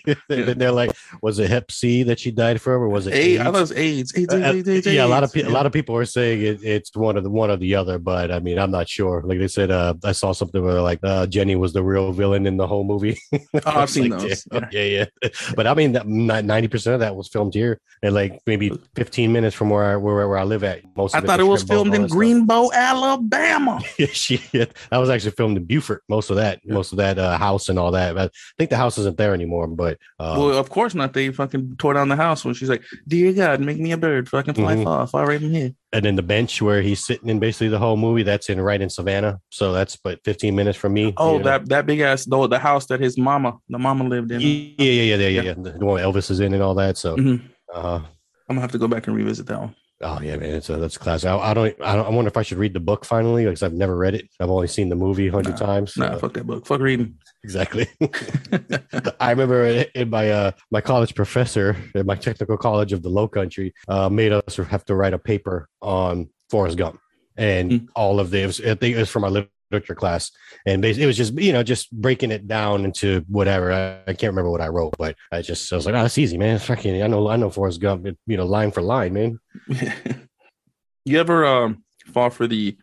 Yeah. 0.06 0.14
They're 0.28 0.72
like, 0.72 0.92
was 1.20 1.38
it 1.38 1.50
Hep 1.50 1.70
C 1.70 2.02
that 2.04 2.18
she 2.18 2.30
died 2.30 2.60
from, 2.60 2.82
or 2.82 2.88
was 2.88 3.06
it 3.06 3.14
AIDS? 3.14 3.42
I 3.42 3.50
was 3.50 3.70
AIDS. 3.72 4.16
AIDS, 4.16 4.32
AIDS, 4.32 4.44
AIDS, 4.44 4.68
AIDS 4.68 4.86
yeah, 4.86 5.04
a 5.04 5.06
lot 5.06 5.24
of 5.24 5.32
pe- 5.32 5.42
yeah. 5.42 5.48
a 5.48 5.50
lot 5.50 5.66
of 5.66 5.72
people 5.72 5.94
are 5.96 6.06
saying 6.06 6.40
it, 6.42 6.62
it's 6.62 6.96
one 6.96 7.18
of 7.18 7.24
the 7.24 7.30
one 7.30 7.50
or 7.50 7.58
the 7.58 7.74
other, 7.74 7.98
but 7.98 8.30
I 8.30 8.38
mean, 8.38 8.58
I'm 8.58 8.70
not 8.70 8.88
sure. 8.88 9.22
Like 9.22 9.38
they 9.38 9.48
said, 9.48 9.70
uh, 9.70 9.94
I 10.04 10.12
saw 10.12 10.32
something 10.32 10.62
where 10.62 10.80
like 10.80 11.00
uh, 11.02 11.26
Jenny 11.26 11.54
was 11.56 11.74
the 11.74 11.82
real 11.82 12.12
villain 12.12 12.46
in 12.46 12.56
the 12.56 12.66
whole 12.66 12.84
movie. 12.84 13.18
oh, 13.32 13.38
I've 13.66 13.90
seen 13.90 14.10
like, 14.10 14.20
those. 14.20 14.46
Yeah, 14.50 14.68
yeah, 14.72 15.06
yeah. 15.22 15.28
But 15.54 15.66
I 15.66 15.74
mean, 15.74 15.98
ninety 16.06 16.68
percent 16.68 16.94
of 16.94 17.00
that 17.00 17.14
was 17.14 17.28
filmed 17.28 17.52
here, 17.52 17.80
and 18.02 18.14
like 18.14 18.40
maybe 18.46 18.72
15 18.94 19.32
minutes 19.32 19.54
from 19.54 19.70
where 19.70 19.84
I 19.84 19.96
where, 19.96 20.26
where 20.26 20.38
I 20.38 20.44
live 20.44 20.64
at. 20.64 20.82
Most 20.96 21.14
I 21.14 21.20
thought 21.20 21.40
it 21.40 21.44
was 21.44 21.62
filmed 21.62 21.94
in 21.94 22.06
Greenbow, 22.06 22.72
Alabama. 22.72 23.80
yeah, 23.98 24.06
shit. 24.06 24.74
That 24.90 24.98
was 24.98 25.10
actually 25.10 25.32
filmed 25.32 25.58
in 25.58 25.64
Beaufort. 25.64 26.02
Most 26.08 26.30
of 26.30 26.36
that, 26.36 26.66
most 26.66 26.92
of 26.92 26.98
that 26.98 27.17
uh, 27.18 27.36
house 27.36 27.68
and 27.68 27.78
all 27.78 27.90
that. 27.92 28.16
I 28.18 28.30
think 28.56 28.70
the 28.70 28.76
house 28.76 28.98
isn't 28.98 29.16
there 29.16 29.34
anymore. 29.34 29.66
But 29.66 29.98
um, 30.18 30.38
well, 30.38 30.58
of 30.58 30.70
course 30.70 30.94
not. 30.94 31.12
They 31.12 31.30
fucking 31.30 31.76
tore 31.78 31.94
down 31.94 32.08
the 32.08 32.16
house 32.16 32.44
when 32.44 32.54
she's 32.54 32.68
like, 32.68 32.84
"Dear 33.06 33.32
God, 33.32 33.60
make 33.60 33.78
me 33.78 33.92
a 33.92 33.96
bird 33.96 34.28
fucking 34.28 34.54
fly 34.54 34.74
mm-hmm. 34.74 34.84
far, 34.84 35.06
far 35.06 35.24
away 35.24 35.38
from 35.38 35.50
here." 35.50 35.72
And 35.92 36.04
then 36.04 36.16
the 36.16 36.22
bench 36.22 36.60
where 36.60 36.82
he's 36.82 37.04
sitting 37.04 37.28
in 37.28 37.38
basically 37.38 37.68
the 37.68 37.78
whole 37.78 37.96
movie, 37.96 38.22
that's 38.22 38.48
in 38.48 38.60
right 38.60 38.80
in 38.80 38.90
Savannah. 38.90 39.40
So 39.50 39.72
that's 39.72 39.96
but 39.96 40.20
15 40.24 40.54
minutes 40.54 40.78
from 40.78 40.92
me. 40.92 41.14
Oh, 41.16 41.32
you 41.32 41.38
know? 41.38 41.44
that 41.44 41.68
that 41.68 41.86
big 41.86 42.00
ass 42.00 42.24
though, 42.24 42.46
the 42.46 42.58
house 42.58 42.86
that 42.86 43.00
his 43.00 43.18
mama, 43.18 43.58
the 43.68 43.78
mama 43.78 44.04
lived 44.04 44.30
in. 44.32 44.40
Yeah, 44.40 44.48
yeah, 44.78 45.02
yeah, 45.02 45.16
yeah, 45.16 45.28
yeah. 45.28 45.42
yeah. 45.42 45.54
The 45.54 45.84
one 45.84 46.00
Elvis 46.00 46.30
is 46.30 46.40
in 46.40 46.54
and 46.54 46.62
all 46.62 46.74
that. 46.74 46.98
So 46.98 47.16
mm-hmm. 47.16 47.46
uh, 47.74 48.00
I'm 48.48 48.56
gonna 48.56 48.60
have 48.60 48.72
to 48.72 48.78
go 48.78 48.88
back 48.88 49.06
and 49.06 49.16
revisit 49.16 49.46
that 49.46 49.60
one. 49.60 49.74
Oh 50.00 50.20
yeah, 50.20 50.36
man, 50.36 50.54
it's 50.54 50.70
a, 50.70 50.76
that's 50.76 50.94
a 50.94 50.98
class. 50.98 51.24
I, 51.24 51.36
I, 51.36 51.54
don't, 51.54 51.74
I 51.82 51.96
don't. 51.96 52.06
I 52.06 52.10
wonder 52.10 52.28
if 52.28 52.36
I 52.36 52.42
should 52.42 52.58
read 52.58 52.72
the 52.72 52.80
book 52.80 53.04
finally 53.04 53.44
because 53.44 53.64
I've 53.64 53.72
never 53.72 53.96
read 53.96 54.14
it. 54.14 54.28
I've 54.38 54.50
only 54.50 54.68
seen 54.68 54.88
the 54.88 54.94
movie 54.94 55.26
a 55.26 55.32
hundred 55.32 55.58
nah, 55.58 55.66
times. 55.66 55.96
Nah, 55.96 56.16
fuck 56.18 56.34
that 56.34 56.46
book. 56.46 56.66
Fuck 56.66 56.80
reading. 56.80 57.16
Exactly. 57.42 57.88
I 59.20 59.30
remember 59.30 59.64
in 59.64 60.10
my 60.10 60.30
uh 60.30 60.50
my 60.70 60.80
college 60.80 61.16
professor 61.16 61.76
at 61.96 62.06
my 62.06 62.14
technical 62.14 62.56
college 62.56 62.92
of 62.92 63.02
the 63.02 63.08
Low 63.08 63.26
Country 63.26 63.74
uh, 63.88 64.08
made 64.08 64.32
us 64.32 64.56
have 64.56 64.84
to 64.84 64.94
write 64.94 65.14
a 65.14 65.18
paper 65.18 65.68
on 65.82 66.28
Forrest 66.48 66.78
Gump 66.78 67.00
and 67.36 67.70
mm. 67.70 67.88
all 67.96 68.20
of 68.20 68.30
this. 68.30 68.60
I 68.60 68.74
think 68.76 68.94
it 68.94 69.00
was 69.00 69.10
from 69.10 69.24
our 69.24 69.30
literature 69.70 69.94
class, 69.94 70.30
and 70.66 70.84
it 70.84 71.06
was 71.06 71.16
just 71.16 71.34
you 71.38 71.52
know 71.52 71.62
just 71.62 71.90
breaking 71.92 72.30
it 72.30 72.46
down 72.46 72.84
into 72.84 73.24
whatever. 73.28 73.72
I, 73.72 74.00
I, 74.06 74.14
can't 74.14 74.32
remember 74.32 74.50
what 74.50 74.60
I 74.60 74.68
wrote, 74.68 74.94
but 74.98 75.16
I 75.30 75.42
just 75.42 75.72
I 75.72 75.76
was 75.76 75.86
like, 75.86 75.94
oh, 75.94 76.02
that's 76.02 76.18
easy, 76.18 76.38
man. 76.38 76.58
Fucking, 76.58 77.02
I 77.02 77.06
know, 77.06 77.28
I 77.28 77.36
know 77.36 77.50
Forrest 77.50 77.80
Gump, 77.80 78.06
you 78.26 78.36
know, 78.36 78.46
line 78.46 78.70
for 78.70 78.82
line, 78.82 79.12
man. 79.12 79.38
you 81.04 81.18
ever 81.18 81.44
um 81.46 81.84
fall 82.12 82.30
for 82.30 82.46
the? 82.46 82.76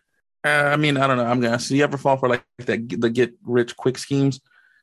Uh, 0.44 0.70
I 0.72 0.76
mean, 0.76 0.96
I 0.96 1.06
don't 1.06 1.16
know. 1.16 1.26
I'm 1.26 1.40
gonna. 1.40 1.58
So 1.58 1.74
you 1.74 1.84
ever 1.84 1.96
fall 1.96 2.16
for 2.16 2.28
like 2.28 2.44
that 2.58 2.88
the 2.88 3.10
get 3.10 3.34
rich 3.42 3.76
quick 3.76 3.98
schemes? 3.98 4.40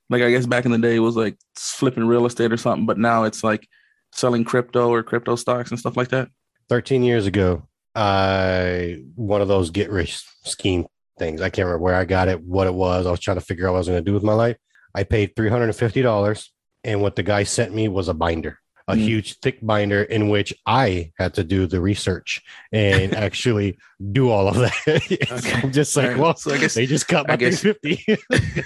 Like 0.09 0.21
I 0.21 0.31
guess 0.31 0.45
back 0.45 0.65
in 0.65 0.71
the 0.71 0.77
day 0.77 0.95
it 0.95 0.99
was 0.99 1.15
like 1.15 1.37
flipping 1.55 2.05
real 2.05 2.25
estate 2.25 2.51
or 2.51 2.57
something, 2.57 2.85
but 2.85 2.97
now 2.97 3.23
it's 3.23 3.43
like 3.43 3.67
selling 4.11 4.43
crypto 4.43 4.89
or 4.89 5.01
crypto 5.03 5.35
stocks 5.35 5.71
and 5.71 5.79
stuff 5.79 5.97
like 5.97 6.09
that. 6.09 6.29
Thirteen 6.69 7.03
years 7.03 7.25
ago, 7.25 7.67
I 7.95 9.03
one 9.15 9.41
of 9.41 9.47
those 9.47 9.69
get 9.69 9.89
rich 9.89 10.23
scheme 10.43 10.85
things. 11.17 11.41
I 11.41 11.49
can't 11.49 11.65
remember 11.65 11.84
where 11.84 11.95
I 11.95 12.06
got 12.06 12.28
it, 12.28 12.41
what 12.41 12.67
it 12.67 12.73
was. 12.73 13.06
I 13.06 13.12
was 13.12 13.19
trying 13.19 13.38
to 13.38 13.45
figure 13.45 13.67
out 13.67 13.71
what 13.71 13.78
I 13.78 13.80
was 13.80 13.88
going 13.88 14.04
to 14.04 14.10
do 14.10 14.13
with 14.13 14.23
my 14.23 14.34
life. 14.34 14.58
I 14.95 15.04
paid 15.04 15.36
$350 15.36 16.49
and 16.84 17.02
what 17.02 17.15
the 17.15 17.23
guy 17.23 17.43
sent 17.43 17.73
me 17.73 17.88
was 17.88 18.10
a 18.10 18.13
binder, 18.13 18.60
a 18.88 18.95
mm. 18.95 18.99
huge 18.99 19.39
thick 19.39 19.60
binder 19.62 20.04
in 20.04 20.30
which 20.30 20.54
I 20.65 21.12
had 21.17 21.34
to 21.36 21.43
do 21.43 21.65
the 21.65 21.82
research 21.82 22.41
and 22.71 23.15
actually 23.15 23.78
do 24.12 24.30
all 24.30 24.47
of 24.47 24.56
that. 24.56 24.73
okay. 25.32 25.62
I'm 25.63 25.71
just 25.71 25.95
like, 25.95 26.17
well, 26.17 26.36
so 26.36 26.54
I 26.54 26.58
guess 26.58 26.73
they 26.73 26.86
just 26.86 27.08
cut 27.08 27.28
my 27.28 27.34
I 27.34 27.38
guess, 27.38 27.62
50. 27.62 28.04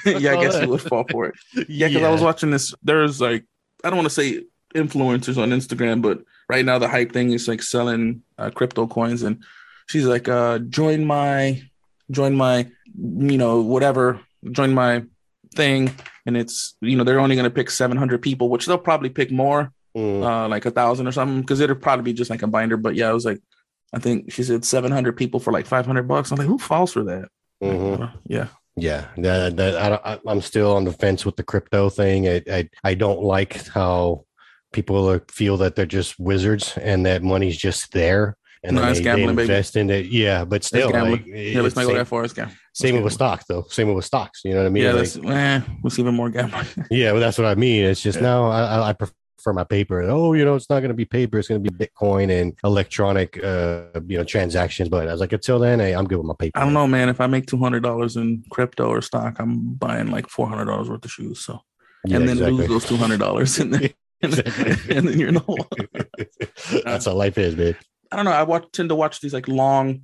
yeah, 0.06 0.34
I 0.34 0.44
guess 0.44 0.62
you 0.62 0.70
would 0.70 0.82
fall 0.82 1.06
for 1.10 1.28
it. 1.28 1.36
Yeah, 1.70 1.88
because 1.88 2.02
yeah. 2.02 2.08
I 2.08 2.12
was 2.12 2.22
watching 2.22 2.52
this. 2.52 2.74
There's 2.84 3.22
like, 3.22 3.46
I 3.84 3.90
don't 3.90 3.98
want 3.98 4.10
to 4.10 4.14
say 4.14 4.44
influencers 4.76 5.42
on 5.42 5.52
Instagram, 5.52 6.02
but 6.02 6.24
right 6.50 6.66
now 6.66 6.80
the 6.80 6.88
hype 6.88 7.12
thing 7.12 7.32
is 7.32 7.48
like 7.48 7.62
selling 7.62 8.24
uh, 8.38 8.50
crypto 8.50 8.88
coins. 8.88 9.24
And 9.24 9.44
she's 9.88 10.06
like, 10.06 10.28
uh, 10.28 10.60
join 10.60 11.06
my 11.06 11.62
join 12.12 12.36
my, 12.36 12.67
you 12.96 13.38
know, 13.38 13.62
whatever, 13.62 14.20
join 14.52 14.74
my 14.74 15.04
thing. 15.56 15.91
And 16.26 16.36
it's, 16.36 16.76
you 16.82 16.98
know, 16.98 17.04
they're 17.04 17.20
only 17.20 17.36
going 17.36 17.50
to 17.50 17.54
pick 17.54 17.70
700 17.70 18.22
people, 18.22 18.50
which 18.50 18.65
they'll 18.65 18.78
probably 18.78 19.10
pick 19.10 19.32
more, 19.32 19.72
mm. 19.96 20.24
uh, 20.24 20.48
like 20.48 20.65
a 20.65 20.72
thousand 20.72 21.08
or 21.08 21.12
something, 21.12 21.41
because 21.41 21.60
it'll 21.60 21.76
probably 21.76 22.04
be 22.04 22.13
just 22.13 22.30
like 22.30 22.41
a 22.41 22.48
binder. 22.48 22.78
But 22.78 22.96
yeah, 22.96 23.10
i 23.10 23.13
was 23.13 23.26
like, 23.26 23.39
I 23.93 24.00
think 24.00 24.32
she 24.32 24.43
said 24.43 24.65
700 24.65 25.15
people 25.15 25.39
for 25.39 25.54
like 25.54 25.65
500 25.65 26.08
bucks. 26.08 26.32
I'm 26.32 26.38
like, 26.38 26.48
who 26.48 26.58
falls 26.58 26.93
for 26.93 27.04
that? 27.06 27.30
Mm-hmm. 27.63 28.17
Yeah. 28.26 28.48
Yeah, 28.80 29.08
that, 29.17 29.58
that 29.58 30.02
I, 30.06 30.20
I'm 30.28 30.41
still 30.41 30.76
on 30.76 30.84
the 30.84 30.93
fence 30.93 31.26
with 31.26 31.36
the 31.36 31.43
crypto 31.43 31.89
thing. 31.89 32.28
I, 32.28 32.43
I, 32.52 32.70
I 32.84 32.93
don't 32.93 33.24
like 33.24 33.65
how 33.70 34.26
people 34.72 35.10
are, 35.10 35.24
feel 35.32 35.58
that 35.58 35.76
they're 35.76 35.88
just 35.88 36.20
wizards 36.20 36.78
and 36.78 37.06
that 37.08 37.24
money's 37.24 37.58
just 37.58 37.91
there 37.91 38.38
and 38.63 38.76
no, 38.76 38.93
they, 38.93 39.02
gambling, 39.02 39.36
they 39.36 39.43
invest 39.43 39.74
baby. 39.74 39.82
in 39.82 39.89
it. 39.89 40.06
Yeah, 40.08 40.46
but 40.46 40.63
still, 40.63 40.91
like, 40.91 41.26
yeah, 41.26 41.62
let's 41.62 41.76
not 41.76 41.86
go 41.86 41.93
that 41.93 42.08
far. 42.08 42.24
It's 42.24 42.34
gambling. 42.34 42.58
Same 42.74 43.02
with 43.02 43.13
stocks, 43.13 43.46
though. 43.48 43.65
Same 43.70 43.93
with 43.93 44.06
stocks. 44.06 44.41
You 44.43 44.52
know 44.52 44.60
what 44.60 44.67
I 44.67 44.70
mean? 44.70 44.84
Yeah, 44.84 44.91
like, 44.93 45.10
that's 45.10 45.17
eh, 45.17 45.62
what's 45.82 46.00
even 46.00 46.15
more 46.15 46.30
gambling. 46.30 46.65
yeah, 46.91 47.12
well, 47.12 47.22
that's 47.22 47.38
what 47.38 47.48
I 47.48 47.56
mean. 47.56 47.86
It's 47.86 48.02
just 48.02 48.17
yeah. 48.17 48.24
now 48.24 48.46
I, 48.50 48.89
I 48.89 48.93
prefer 48.93 49.54
my 49.54 49.63
paper. 49.63 50.02
Oh, 50.04 50.34
you 50.34 50.46
know, 50.46 50.56
it's 50.56 50.70
not 50.70 50.80
going 50.80 50.89
to 50.89 50.96
be 50.96 51.06
paper. 51.06 51.39
It's 51.39 51.48
going 51.48 51.63
to 51.63 51.72
be 51.72 51.86
Bitcoin 51.86 52.30
and 52.30 52.54
electronic, 52.63 53.43
uh, 53.43 53.86
you 54.08 54.17
know, 54.17 54.24
transactions. 54.24 54.89
But 54.89 55.08
I 55.08 55.12
was 55.12 55.22
like, 55.22 55.34
until 55.34 55.60
then, 55.60 55.80
hey, 55.80 55.93
I'm 55.93 56.06
good 56.06 56.17
with 56.17 56.28
my 56.28 56.36
paper. 56.38 56.60
I 56.60 56.63
don't 56.63 56.74
know, 56.74 56.88
man. 56.88 57.10
If 57.10 57.22
I 57.22 57.28
make 57.28 57.46
two 57.46 57.58
hundred 57.58 57.84
dollars 57.84 58.15
in 58.15 58.43
crypto 58.52 58.88
or 58.88 59.02
stock, 59.02 59.39
I'm 59.39 59.74
buying 59.74 60.12
like 60.12 60.30
four 60.30 60.48
hundred 60.48 60.65
dollars 60.65 60.89
worth 60.89 61.06
of 61.06 61.12
shoes. 61.12 61.39
So, 61.39 61.62
yeah, 62.06 62.17
and 62.17 62.28
then 62.28 62.38
exactly. 62.38 62.58
lose 62.58 62.70
those 62.70 62.86
two 62.86 62.98
hundred 62.98 63.20
dollars, 63.20 63.60
and 63.60 63.74
then 63.74 63.89
and, 64.22 64.34
then 64.34 65.20
you're 65.20 65.28
in 65.28 65.36
the 65.36 65.41
hole. 65.41 65.67
That's 66.84 67.06
how 67.06 67.13
life 67.13 67.38
is, 67.38 67.56
man. 67.56 67.76
I 68.12 68.15
don't 68.15 68.26
know. 68.26 68.32
I 68.32 68.43
watch, 68.43 68.65
tend 68.72 68.89
to 68.89 68.96
watch 68.96 69.22
these 69.22 69.34
like 69.34 69.48
long, 69.48 70.02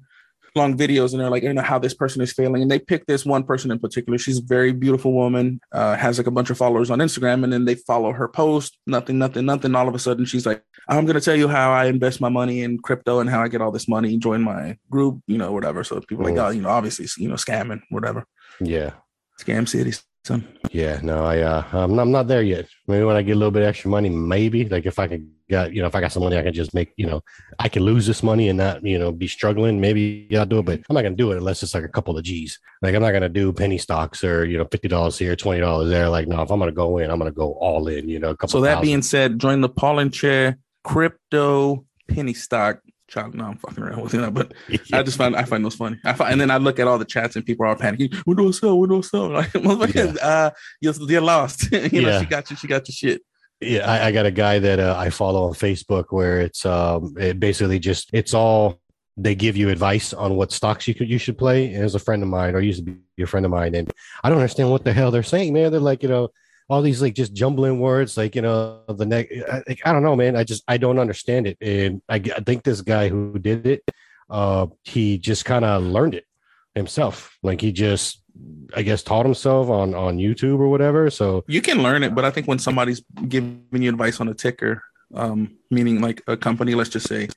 long 0.56 0.78
videos, 0.78 1.12
and 1.12 1.20
they're 1.20 1.30
like, 1.30 1.44
you 1.44 1.54
know, 1.54 1.62
how 1.62 1.80
this 1.80 1.94
person 1.94 2.22
is 2.22 2.32
failing, 2.32 2.62
and 2.62 2.70
they 2.70 2.80
pick 2.80 3.06
this 3.06 3.26
one 3.26 3.44
person 3.44 3.72
in 3.72 3.80
particular. 3.80 4.18
She's 4.18 4.40
a 4.40 4.44
very 4.44 4.72
beautiful 4.72 5.14
woman, 5.14 5.60
uh, 5.72 5.96
has 5.96 6.18
like 6.18 6.28
a 6.28 6.32
bunch 6.32 6.50
of 6.50 6.58
followers 6.58 6.92
on 6.92 7.00
Instagram, 7.00 7.44
and 7.44 7.52
then 7.52 7.66
they 7.66 7.76
follow 7.76 8.12
her 8.12 8.28
post. 8.28 8.78
Nothing, 8.86 9.18
nothing, 9.18 9.46
nothing. 9.46 9.76
All 9.76 9.88
of 9.88 9.96
a 9.96 10.00
sudden, 10.00 10.26
she's 10.26 10.46
like, 10.46 10.64
I'm 10.88 11.06
gonna 11.06 11.22
tell 11.22 11.36
you 11.36 11.48
how 11.48 11.72
I 11.72 11.86
invest 11.86 12.22
my 12.22 12.30
money 12.30 12.62
in 12.62 12.78
crypto 12.80 13.20
and 13.20 13.30
how 13.30 13.42
I 13.42 13.48
get 13.48 13.62
all 13.62 13.72
this 13.72 13.88
money. 13.88 14.18
Join 14.18 14.42
my 14.42 14.78
group, 14.90 15.22
you 15.28 15.38
know, 15.38 15.52
whatever. 15.52 15.84
So 15.84 16.00
people 16.02 16.26
mm. 16.26 16.36
like, 16.36 16.46
oh, 16.46 16.50
you 16.50 16.62
know, 16.62 16.70
obviously, 16.70 17.08
you 17.18 17.30
know, 17.30 17.36
scamming, 17.36 17.82
whatever. 17.90 18.26
Yeah. 18.60 18.92
Scam 19.40 19.68
cities. 19.68 20.04
Son. 20.26 20.48
Yeah, 20.72 21.02
no, 21.04 21.26
I 21.26 21.40
uh, 21.40 21.66
I'm, 21.74 22.00
I'm 22.00 22.12
not 22.12 22.28
there 22.28 22.42
yet. 22.42 22.68
Maybe 22.88 23.04
when 23.04 23.18
I 23.18 23.22
get 23.22 23.34
a 23.34 23.36
little 23.36 23.52
bit 23.52 23.64
extra 23.64 23.90
money, 23.90 24.08
maybe 24.08 24.64
like 24.66 24.86
if 24.86 24.98
I 24.98 25.08
could 25.08 25.30
got 25.50 25.74
you 25.74 25.82
know 25.82 25.88
if 25.88 25.96
I 25.96 26.00
got 26.00 26.14
some 26.14 26.24
money, 26.24 26.38
I 26.38 26.44
can 26.44 26.54
just 26.54 26.74
make 26.74 26.94
you 26.96 27.06
know 27.06 27.22
I 27.60 27.68
can 27.68 27.84
lose 27.84 28.08
this 28.08 28.24
money 28.24 28.48
and 28.48 28.58
not 28.58 28.86
you 28.86 28.98
know 28.98 29.12
be 29.12 29.28
struggling. 29.28 29.82
Maybe 29.82 30.30
I'll 30.36 30.46
do 30.46 30.60
it, 30.60 30.66
but 30.66 30.80
I'm 30.90 30.94
not 30.94 31.02
gonna 31.02 31.16
do 31.16 31.34
it 31.34 31.38
unless 31.38 31.62
it's 31.62 31.74
like 31.74 31.84
a 31.84 31.90
couple 31.90 32.18
of 32.18 32.24
G's. 32.24 32.58
Like 32.82 32.96
I'm 32.96 33.02
not 33.02 33.12
gonna 33.12 33.28
do 33.28 33.52
penny 33.52 33.78
stocks 33.78 34.24
or 34.24 34.46
you 34.46 34.58
know 34.58 34.66
fifty 34.72 34.88
dollars 34.88 35.18
here, 35.18 35.36
twenty 35.36 35.60
dollars 35.60 35.90
there. 35.90 36.08
Like 36.08 36.30
no, 36.30 36.42
if 36.42 36.50
I'm 36.50 36.60
gonna 36.60 36.72
go 36.72 37.00
in, 37.00 37.12
I'm 37.12 37.20
gonna 37.20 37.32
go 37.32 37.54
all 37.54 37.90
in. 37.90 38.08
You 38.08 38.20
know, 38.20 38.36
so 38.48 38.62
that 38.62 38.76
thousand. 38.76 38.82
being 38.82 39.02
said, 39.02 39.40
join 39.40 39.60
the 39.60 39.70
Paul 39.70 40.00
and 40.00 40.14
Che 40.14 40.56
crypto 40.86 41.86
penny 42.08 42.34
stock 42.34 42.80
child. 43.14 43.36
No, 43.36 43.46
I'm 43.46 43.58
fucking 43.58 43.84
around 43.84 44.02
with 44.02 44.14
it, 44.14 44.34
but 44.34 44.54
yeah. 44.70 45.00
I 45.00 45.04
just 45.04 45.18
find 45.18 45.36
I 45.36 45.44
find 45.44 45.64
those 45.64 45.76
funny. 45.76 46.00
I 46.04 46.14
find, 46.14 46.34
and 46.34 46.42
then 46.42 46.52
I 46.52 46.58
look 46.58 46.80
at 46.80 46.88
all 46.88 46.98
the 46.98 47.06
chats 47.06 47.36
and 47.36 47.46
people 47.46 47.66
are 47.66 47.76
panicking. 47.76 48.22
We 48.26 48.36
don't 48.36 48.54
sell. 48.54 48.80
We 48.80 48.88
don't 48.88 49.04
sell. 49.04 49.30
Like, 49.74 49.96
yeah. 49.96 50.14
uh, 50.22 50.50
you're, 50.82 50.94
you're 50.94 51.22
lost. 51.22 51.72
you 51.72 51.80
yeah. 51.92 52.02
know, 52.02 52.20
she 52.20 52.26
got 52.26 52.50
you. 52.50 52.56
She 52.56 52.68
got 52.68 52.88
your 52.88 52.94
shit. 52.94 53.22
Yeah, 53.62 53.90
I, 53.90 54.08
I 54.08 54.12
got 54.12 54.26
a 54.26 54.32
guy 54.32 54.60
that 54.60 54.80
uh, 54.80 54.96
I 54.98 55.10
follow 55.10 55.44
on 55.46 55.54
Facebook 55.54 56.06
where 56.10 56.42
it's 56.42 56.66
um, 56.66 57.16
it 57.18 57.40
basically 57.40 57.80
just 57.80 58.10
it's 58.14 58.34
all 58.34 58.80
they 59.16 59.36
give 59.36 59.56
you 59.56 59.70
advice 59.70 60.12
on 60.12 60.36
what 60.36 60.52
stocks 60.52 60.88
you 60.88 60.96
could 60.96 61.10
you 61.10 61.18
should 61.18 61.38
play. 61.38 61.74
And 61.74 61.84
as 61.84 61.96
a 61.96 62.00
friend 62.00 62.24
of 62.24 62.30
mine, 62.30 62.56
or 62.56 62.62
used 62.62 62.86
to 62.86 62.92
be 63.16 63.24
a 63.24 63.28
friend 63.28 63.46
of 63.46 63.52
mine, 63.52 63.76
and 63.76 63.92
I 64.24 64.30
don't 64.30 64.40
understand 64.40 64.72
what 64.72 64.84
the 64.84 64.94
hell 64.94 65.12
they're 65.12 65.24
saying, 65.24 65.54
man. 65.54 65.72
They're 65.72 65.80
like, 65.80 66.04
you 66.04 66.10
know, 66.10 66.30
all 66.74 66.82
these 66.82 67.02
like 67.04 67.14
just 67.14 67.34
jumbling 67.34 67.80
words, 67.80 68.18
like 68.18 68.36
you 68.36 68.42
know, 68.42 68.82
the 68.88 69.06
neck. 69.06 69.28
I, 69.52 69.78
I 69.86 69.94
don't 69.94 70.02
know, 70.02 70.16
man. 70.16 70.36
I 70.36 70.44
just 70.44 70.64
I 70.68 70.78
don't 70.78 70.98
understand 70.98 71.46
it, 71.46 71.58
and 71.62 72.02
I, 72.10 72.16
I 72.16 72.42
think 72.42 72.64
this 72.64 72.82
guy 72.82 73.10
who 73.10 73.38
did 73.38 73.68
it, 73.68 73.84
uh, 74.30 74.66
he 74.84 75.20
just 75.20 75.46
kind 75.46 75.64
of 75.64 75.84
learned 75.84 76.16
it 76.16 76.26
himself. 76.74 77.38
Like 77.44 77.62
he 77.62 77.72
just 77.72 78.24
I 78.76 78.82
guess 78.82 79.04
taught 79.04 79.26
himself 79.26 79.70
on 79.70 79.94
on 79.94 80.18
YouTube 80.18 80.60
or 80.60 80.70
whatever. 80.70 81.12
So 81.12 81.44
you 81.48 81.62
can 81.62 81.84
learn 81.84 82.02
it, 82.02 82.16
but 82.16 82.26
I 82.26 82.32
think 82.32 82.48
when 82.48 82.60
somebody's 82.60 83.04
giving 83.28 83.64
you 83.72 83.90
advice 83.90 84.20
on 84.20 84.28
a 84.28 84.34
ticker, 84.34 84.82
um, 85.14 85.56
meaning 85.70 86.02
like 86.02 86.24
a 86.28 86.36
company, 86.36 86.74
let's 86.74 86.90
just 86.90 87.08
say 87.08 87.30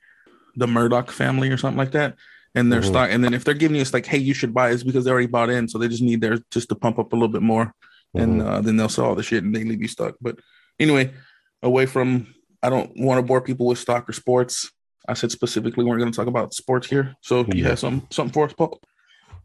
the 0.55 0.67
Murdoch 0.67 1.11
family 1.11 1.49
or 1.49 1.57
something 1.57 1.77
like 1.77 1.91
that, 1.91 2.15
and 2.55 2.71
their 2.71 2.81
mm-hmm. 2.81 2.89
stock, 2.89 3.09
and 3.11 3.23
then 3.23 3.35
if 3.35 3.43
they're 3.43 3.53
giving 3.53 3.75
you 3.75 3.81
it's 3.83 3.93
like, 3.93 4.07
hey, 4.07 4.17
you 4.17 4.33
should 4.33 4.53
buy, 4.53 4.71
it's 4.71 4.81
because 4.81 5.05
they 5.05 5.11
already 5.11 5.27
bought 5.27 5.51
in, 5.51 5.67
so 5.67 5.77
they 5.77 5.87
just 5.87 6.01
need 6.01 6.21
their 6.21 6.39
just 6.49 6.69
to 6.69 6.75
pump 6.75 6.97
up 6.97 7.13
a 7.13 7.15
little 7.15 7.27
bit 7.27 7.43
more, 7.43 7.75
mm-hmm. 8.15 8.19
and 8.19 8.41
uh, 8.41 8.61
then 8.61 8.77
they'll 8.77 8.89
sell 8.89 9.05
all 9.05 9.15
the 9.15 9.23
shit 9.23 9.43
and 9.43 9.55
they 9.55 9.63
leave 9.63 9.81
you 9.81 9.87
stuck. 9.87 10.15
But 10.21 10.39
anyway, 10.79 11.13
away 11.61 11.85
from 11.85 12.33
I 12.63 12.69
don't 12.69 12.91
want 12.97 13.19
to 13.19 13.23
bore 13.23 13.41
people 13.41 13.67
with 13.67 13.79
stock 13.79 14.09
or 14.09 14.13
sports. 14.13 14.71
I 15.07 15.13
said 15.13 15.31
specifically 15.31 15.85
we're 15.85 15.97
going 15.97 16.11
to 16.11 16.15
talk 16.15 16.27
about 16.27 16.53
sports 16.53 16.87
here. 16.87 17.15
So 17.21 17.45
you 17.53 17.63
have 17.65 17.79
some 17.79 18.05
something 18.09 18.33
for 18.33 18.45
us, 18.45 18.53
Paul? 18.53 18.79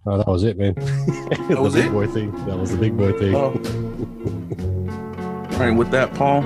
Oh, 0.05 0.19
that 0.19 0.27
was 0.27 0.43
it, 0.43 0.59
man. 0.59 0.75
That 0.75 1.59
was 1.61 1.75
big 1.75 1.87
it. 1.87 1.93
Boy 1.93 2.09
thing. 2.09 2.33
That 2.47 2.59
was 2.59 2.73
the 2.73 2.77
big 2.77 2.97
boy 2.97 3.13
thing. 3.17 3.35
Oh. 3.37 3.53
All 5.53 5.59
right, 5.59 5.71
with 5.71 5.93
that, 5.93 6.13
Paul, 6.15 6.43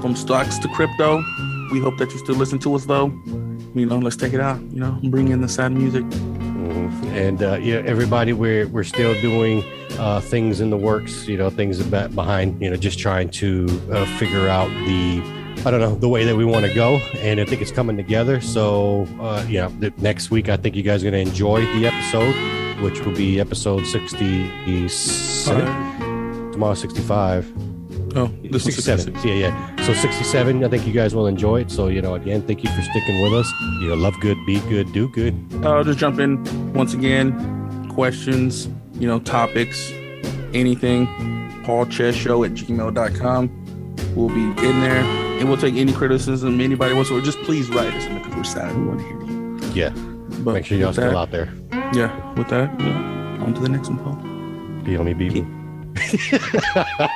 from 0.00 0.16
stocks 0.16 0.58
to 0.58 0.68
crypto, 0.68 1.22
we 1.70 1.78
hope 1.78 1.98
that 1.98 2.10
you 2.10 2.18
still 2.18 2.34
listen 2.34 2.58
to 2.60 2.74
us, 2.74 2.86
though. 2.86 3.06
You 3.76 3.86
know, 3.86 3.98
let's 3.98 4.16
take 4.16 4.32
it 4.32 4.40
out. 4.40 4.60
You 4.72 4.80
know, 4.80 4.98
bring 5.04 5.28
in 5.28 5.40
the 5.40 5.48
sad 5.48 5.70
music. 5.70 6.02
Mm-hmm. 6.02 7.08
And 7.08 7.42
uh, 7.42 7.58
yeah, 7.58 7.82
everybody, 7.84 8.32
we're 8.32 8.66
we're 8.66 8.82
still 8.82 9.14
doing 9.20 9.62
uh, 9.98 10.20
things 10.20 10.60
in 10.60 10.70
the 10.70 10.76
works. 10.76 11.26
You 11.26 11.36
know, 11.36 11.50
things 11.50 11.82
behind. 11.82 12.60
You 12.60 12.70
know, 12.70 12.76
just 12.76 12.98
trying 12.98 13.30
to 13.30 13.66
uh, 13.92 14.18
figure 14.18 14.48
out 14.48 14.68
the 14.86 15.22
I 15.64 15.70
don't 15.70 15.80
know 15.80 15.94
the 15.94 16.08
way 16.08 16.24
that 16.24 16.36
we 16.36 16.44
want 16.44 16.66
to 16.66 16.74
go, 16.74 16.96
and 17.18 17.40
I 17.40 17.44
think 17.44 17.62
it's 17.62 17.72
coming 17.72 17.96
together. 17.96 18.40
So, 18.40 19.06
uh, 19.20 19.44
yeah, 19.48 19.70
the, 19.78 19.92
next 19.98 20.30
week 20.30 20.48
I 20.48 20.56
think 20.56 20.76
you 20.76 20.82
guys 20.82 21.02
are 21.02 21.10
going 21.10 21.24
to 21.24 21.30
enjoy 21.30 21.62
the 21.78 21.86
episode 21.86 22.34
which 22.80 23.00
will 23.00 23.14
be 23.14 23.40
episode 23.40 23.86
67. 23.86 26.52
Tomorrow, 26.52 26.74
65. 26.74 27.52
Oh, 28.16 28.26
this 28.44 28.64
67. 28.64 29.14
Yeah, 29.24 29.34
yeah. 29.34 29.76
So 29.84 29.92
67, 29.92 30.64
I 30.64 30.68
think 30.68 30.86
you 30.86 30.92
guys 30.92 31.14
will 31.14 31.26
enjoy 31.26 31.60
it. 31.60 31.70
So, 31.70 31.88
you 31.88 32.02
know, 32.02 32.14
again, 32.14 32.42
thank 32.42 32.64
you 32.64 32.70
for 32.70 32.82
sticking 32.82 33.22
with 33.22 33.34
us. 33.34 33.52
You 33.80 33.88
know, 33.88 33.94
love 33.94 34.14
good, 34.20 34.38
be 34.46 34.60
good, 34.60 34.92
do 34.92 35.08
good. 35.08 35.34
I'll 35.62 35.84
just 35.84 35.98
jump 35.98 36.18
in 36.18 36.72
once 36.72 36.94
again. 36.94 37.88
Questions, 37.90 38.68
you 38.98 39.06
know, 39.06 39.20
topics, 39.20 39.92
anything. 40.52 41.06
PaulCheShow 41.64 42.46
at 42.46 42.52
gmail.com. 42.52 43.50
We'll 44.14 44.28
be 44.28 44.66
in 44.66 44.80
there 44.80 45.02
and 45.38 45.48
we'll 45.48 45.58
take 45.58 45.74
any 45.74 45.92
criticism 45.92 46.60
anybody 46.60 46.94
wants 46.94 47.10
or 47.10 47.20
just 47.20 47.38
please 47.40 47.68
write 47.68 47.92
us 47.92 48.06
because 48.06 48.34
we're 48.34 48.44
sad. 48.44 48.74
We 48.76 48.84
want 48.84 49.00
to 49.00 49.06
hear 49.06 49.20
you. 49.22 49.58
Yeah. 49.74 49.90
But 50.44 50.54
Make 50.54 50.66
sure 50.66 50.78
y'all 50.78 50.92
still 50.92 51.16
out 51.16 51.30
there. 51.30 51.52
Yeah, 51.92 52.34
with 52.34 52.48
that, 52.48 52.78
yeah. 52.80 53.42
on 53.42 53.54
to 53.54 53.60
the 53.60 53.68
next 53.68 53.88
one, 53.88 53.98
Paul. 53.98 54.14
Be 54.84 54.96
on 54.96 55.06
me, 55.06 55.14
be 55.14 55.30
me. 55.30 55.46
I 55.96 57.08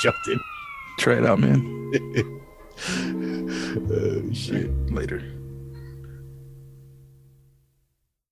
jumped 0.00 0.28
in. 0.28 0.40
Try 0.98 1.14
it 1.14 1.26
out, 1.26 1.38
man. 1.38 1.90
oh, 3.90 4.32
shit. 4.32 4.70
Later. 4.92 5.22